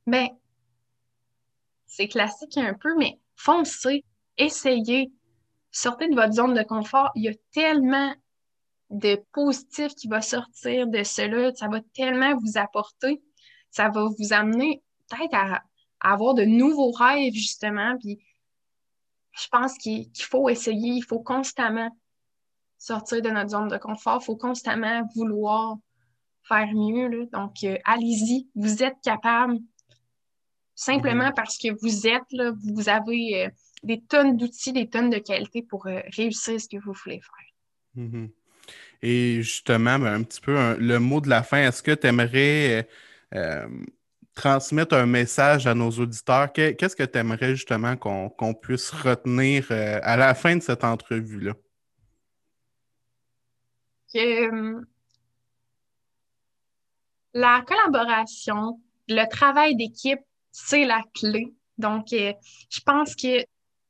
Ben, 0.07 0.29
c'est 1.87 2.09
classique 2.09 2.59
un 2.59 2.75
peu, 2.75 2.95
mais 2.99 3.19
foncez, 3.35 4.05
essayez, 4.37 5.11
sortez 5.77 6.09
de 6.09 6.15
votre 6.15 6.33
zone 6.33 6.55
de 6.55 6.63
confort. 6.63 7.11
Il 7.15 7.25
y 7.25 7.29
a 7.29 7.35
tellement 7.53 8.15
de 8.91 9.21
positifs 9.33 9.95
qui 9.95 10.09
va 10.09 10.23
sortir 10.23 10.87
de 10.87 11.03
cela. 11.03 11.55
Ça 11.55 11.69
va 11.69 11.81
tellement 11.95 12.37
vous 12.37 12.57
apporter. 12.57 13.23
Ça 13.71 13.89
va 13.89 14.05
vous 14.05 14.33
amener 14.33 14.83
peut-être 15.09 15.35
à, 15.35 15.63
avoir 16.01 16.35
de 16.35 16.45
nouveaux 16.45 16.93
rêves, 16.93 17.35
justement. 17.35 17.97
Puis 17.99 18.19
je 19.33 19.49
pense 19.51 19.77
qu'il 19.77 20.09
faut 20.19 20.49
essayer, 20.49 20.93
il 20.93 21.05
faut 21.05 21.21
constamment 21.21 21.91
sortir 22.79 23.21
de 23.21 23.29
notre 23.31 23.51
zone 23.51 23.69
de 23.69 23.77
confort. 23.77 24.21
Il 24.23 24.25
faut 24.25 24.37
constamment 24.37 25.03
vouloir 25.15 25.77
faire 26.45 26.69
mieux. 26.73 27.27
Donc, 27.33 27.57
euh, 27.65 27.77
allez-y, 27.85 28.49
vous 28.55 28.83
êtes 28.83 28.97
capable. 29.03 29.59
Simplement 30.75 31.31
mm-hmm. 31.31 31.35
parce 31.35 31.59
que 31.59 31.69
vous 31.81 32.07
êtes 32.07 32.31
là, 32.31 32.53
vous 32.75 32.89
avez 32.89 33.47
euh, 33.47 33.51
des 33.83 34.01
tonnes 34.03 34.37
d'outils, 34.37 34.73
des 34.73 34.89
tonnes 34.89 35.11
de 35.11 35.19
qualité 35.19 35.63
pour 35.63 35.87
euh, 35.87 36.01
réussir 36.17 36.61
ce 36.61 36.69
que 36.69 36.77
vous 36.79 36.93
voulez 36.93 37.21
faire. 37.21 38.05
Mm-hmm. 38.05 38.31
Et 39.03 39.43
justement, 39.43 39.99
ben, 39.99 40.15
un 40.15 40.23
petit 40.23 40.41
peu 40.41 40.77
le 40.79 40.99
mot 40.99 41.21
de 41.21 41.29
la 41.29 41.43
fin, 41.43 41.69
est-ce 41.69 41.83
que 41.83 41.93
tu 41.93 42.07
aimerais 42.07 42.89
euh, 43.35 43.69
transmettre 44.35 44.95
un 44.95 45.07
message 45.07 45.67
à 45.67 45.75
nos 45.75 45.91
auditeurs? 45.91 46.53
Qu'est-ce 46.53 46.97
que 46.97 47.05
tu 47.05 47.19
aimerais 47.19 47.55
justement 47.55 47.97
qu'on 47.97 48.55
puisse 48.55 48.91
retenir 48.91 49.67
euh, 49.71 50.01
à 50.03 50.17
la 50.17 50.35
fin 50.35 50.57
de 50.57 50.63
cette 50.63 50.85
entrevue-là? 50.85 51.53
la 57.35 57.63
collaboration, 57.67 58.81
le 59.09 59.29
travail 59.29 59.77
d'équipe, 59.77 60.21
c'est 60.53 60.87
la 60.87 61.03
clé. 61.13 61.53
Donc, 61.77 62.07
je 62.09 62.81
pense 62.87 63.15
que 63.15 63.45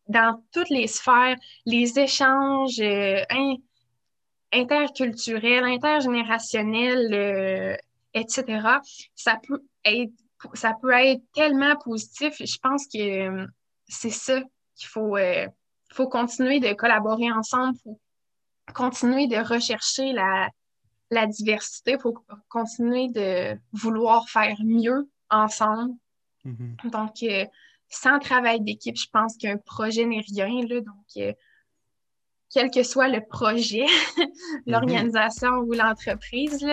dans 0.08 0.42
toutes 0.52 0.70
les 0.70 0.86
sphères, 0.86 1.36
les 1.64 1.98
échanges 1.98 2.80
euh, 2.80 3.22
interculturels, 4.52 5.64
intergénérationnels, 5.64 7.12
euh, 7.12 7.76
etc., 8.14 8.80
ça 9.14 9.38
peut 9.46 9.62
être 9.84 10.12
ça 10.54 10.74
peut 10.80 10.92
être 10.92 11.22
tellement 11.34 11.76
positif. 11.76 12.34
Je 12.38 12.58
pense 12.58 12.86
que 12.86 12.98
euh, 12.98 13.46
c'est 13.88 14.10
ça 14.10 14.40
qu'il 14.76 14.88
faut, 14.88 15.16
faut 15.92 16.08
continuer 16.08 16.60
de 16.60 16.72
collaborer 16.74 17.32
ensemble, 17.32 17.76
il 17.76 17.80
faut 17.80 18.00
continuer 18.74 19.26
de 19.26 19.36
rechercher 19.36 20.12
la, 20.12 20.50
la 21.10 21.26
diversité, 21.26 21.92
il 21.92 22.00
faut 22.00 22.14
continuer 22.48 23.08
de 23.08 23.58
vouloir 23.72 24.28
faire 24.28 24.56
mieux 24.62 25.08
ensemble. 25.30 25.94
Mm-hmm. 26.44 26.90
Donc, 26.90 27.48
sans 27.96 28.18
travail 28.18 28.60
d'équipe, 28.60 28.96
je 28.96 29.08
pense 29.12 29.36
qu'un 29.36 29.56
projet 29.56 30.04
n'est 30.04 30.24
rien. 30.34 30.66
Là, 30.66 30.80
donc, 30.80 31.06
euh, 31.16 31.32
quel 32.50 32.70
que 32.70 32.82
soit 32.82 33.08
le 33.08 33.20
projet, 33.26 33.86
l'organisation 34.66 35.48
ou 35.66 35.72
l'entreprise, 35.72 36.64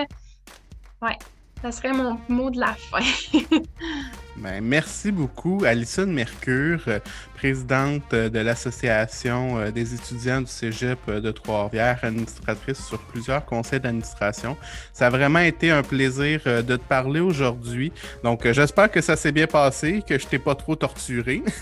ouais, 1.01 1.17
ça 1.61 1.71
serait 1.71 1.93
mon 1.93 2.19
mot 2.29 2.49
de 2.49 2.59
la 2.59 2.73
fin. 2.73 2.99
Ben, 4.37 4.63
merci 4.63 5.11
beaucoup, 5.11 5.63
Alison 5.63 6.07
Mercure, 6.07 6.81
euh, 6.87 6.99
présidente 7.35 8.11
de 8.11 8.39
l'Association 8.39 9.59
euh, 9.59 9.71
des 9.71 9.93
étudiants 9.93 10.41
du 10.41 10.47
Cégep 10.47 10.97
euh, 11.07 11.21
de 11.21 11.29
Trois-Rivières, 11.29 11.99
administratrice 12.01 12.83
sur 12.83 12.99
plusieurs 12.99 13.45
conseils 13.45 13.79
d'administration. 13.79 14.57
Ça 14.91 15.07
a 15.07 15.09
vraiment 15.11 15.39
été 15.39 15.69
un 15.69 15.83
plaisir 15.83 16.41
de 16.45 16.61
te 16.75 16.83
parler 16.83 17.19
aujourd'hui. 17.19 17.91
Donc, 18.23 18.49
j'espère 18.51 18.89
que 18.89 19.01
ça 19.01 19.15
s'est 19.15 19.31
bien 19.31 19.47
passé, 19.47 20.03
que 20.07 20.17
je 20.17 20.25
t'ai 20.25 20.39
pas 20.39 20.55
trop 20.55 20.75
torturé. 20.75 21.43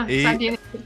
Ah, 0.00 0.06
ça 0.06 0.30
a 0.30 0.34
bien 0.34 0.52
été. 0.52 0.78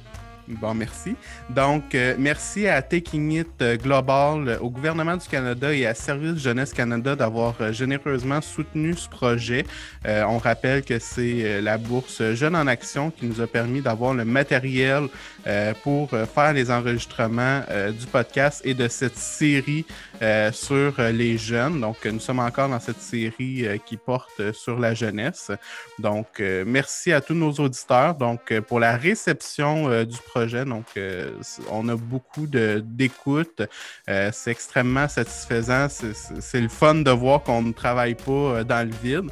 Bon, 0.49 0.75
merci. 0.75 1.15
Donc, 1.51 1.95
euh, 1.95 2.17
merci 2.19 2.67
à 2.67 2.83
Taking 2.83 3.31
It 3.31 3.49
euh, 3.63 3.77
Global, 3.77 4.59
au 4.61 4.71
gouvernement 4.71 5.17
du 5.17 5.29
Canada 5.29 5.73
et 5.73 5.87
à 5.87 5.95
Service 5.95 6.43
Jeunesse 6.43 6.73
Canada 6.73 7.15
d'avoir 7.15 7.55
euh, 7.61 7.73
généreusement 7.73 8.41
soutenu 8.41 8.95
ce 8.95 9.09
projet. 9.09 9.65
on 10.05 10.39
rappelle 10.39 10.83
que 10.83 10.99
c'est 10.99 11.61
la 11.61 11.79
bourse 11.79 12.23
Jeunes 12.35 12.57
en 12.57 12.67
Action 12.67 13.11
qui 13.11 13.27
nous 13.27 13.41
a 13.41 13.47
permis 13.47 13.81
d'avoir 13.81 14.15
le 14.15 14.25
matériel 14.25 15.09
pour 15.83 16.11
faire 16.11 16.53
les 16.53 16.71
enregistrements 16.71 17.63
du 17.99 18.07
podcast 18.07 18.63
et 18.65 18.75
de 18.75 18.89
cette 18.89 19.17
série 19.17 19.85
sur 20.53 20.95
les 21.01 21.39
jeunes. 21.39 21.81
Donc, 21.81 22.05
nous 22.05 22.21
sommes 22.21 22.41
encore 22.41 22.69
dans 22.69 22.81
cette 22.81 23.01
série 23.01 23.67
qui 23.87 23.97
porte 23.97 24.53
sur 24.53 24.79
la 24.79 24.95
jeunesse. 24.95 25.51
Donc, 25.99 26.41
merci 26.67 27.13
à 27.13 27.21
tous 27.21 27.35
nos 27.35 27.53
auditeurs. 27.53 28.15
Donc, 28.15 28.53
pour 28.69 28.81
la 28.81 28.97
réception 28.97 30.05
du 30.05 30.19
projet, 30.19 30.32
donc, 30.67 30.87
euh, 30.97 31.31
on 31.71 31.89
a 31.89 31.97
beaucoup 31.97 32.47
d'écoute. 32.47 33.63
Euh, 34.09 34.31
c'est 34.33 34.51
extrêmement 34.51 35.09
satisfaisant. 35.09 35.89
C'est 35.89 36.61
le 36.61 36.69
fun 36.69 36.97
de 36.97 37.11
voir 37.11 37.43
qu'on 37.43 37.63
ne 37.63 37.73
travaille 37.73 38.15
pas 38.15 38.33
euh, 38.33 38.65
dans 38.65 38.87
le 38.89 38.95
vide. 39.03 39.31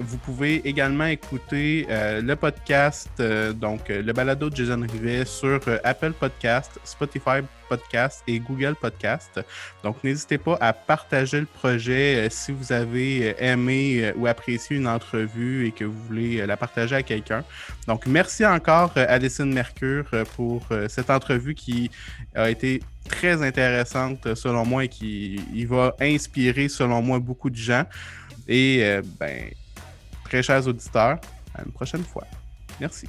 vous 0.00 0.18
pouvez 0.18 0.66
également 0.68 1.06
écouter 1.06 1.86
le 1.88 2.34
podcast, 2.34 3.10
donc 3.54 3.88
le 3.88 4.12
balado 4.12 4.50
de 4.50 4.56
Jason 4.56 4.86
Rivet 4.90 5.24
sur 5.24 5.60
Apple 5.84 6.12
Podcast, 6.12 6.78
Spotify 6.84 7.42
Podcast 7.70 8.22
et 8.26 8.40
Google 8.40 8.74
Podcast. 8.74 9.40
Donc, 9.84 10.02
n'hésitez 10.02 10.38
pas 10.38 10.58
à 10.60 10.72
partager 10.72 11.40
le 11.40 11.46
projet 11.46 12.28
si 12.30 12.50
vous 12.50 12.72
avez 12.72 13.34
aimé 13.42 14.12
ou 14.16 14.26
apprécié 14.26 14.76
une 14.76 14.88
entrevue 14.88 15.68
et 15.68 15.72
que 15.72 15.84
vous 15.84 16.02
voulez 16.08 16.44
la 16.44 16.56
partager 16.56 16.96
à 16.96 17.02
quelqu'un. 17.02 17.44
Donc, 17.86 18.06
merci 18.06 18.44
encore, 18.44 18.92
Alison 18.96 19.46
Mercure, 19.46 20.10
pour 20.36 20.66
cette 20.88 21.10
entrevue 21.10 21.54
qui 21.54 21.90
a 22.34 22.50
été 22.50 22.82
très 23.08 23.42
intéressante 23.42 24.34
selon 24.34 24.66
moi 24.66 24.84
et 24.84 24.88
qui 24.88 25.64
va 25.64 25.94
inspirer 26.00 26.68
selon 26.68 27.00
moi 27.02 27.18
beaucoup 27.20 27.50
de 27.50 27.56
gens. 27.56 27.84
Et 28.48 29.00
ben, 29.20 29.50
très 30.24 30.42
chers 30.42 30.66
auditeurs, 30.66 31.18
à 31.54 31.62
une 31.64 31.72
prochaine 31.72 32.04
fois. 32.04 32.26
Merci. 32.80 33.06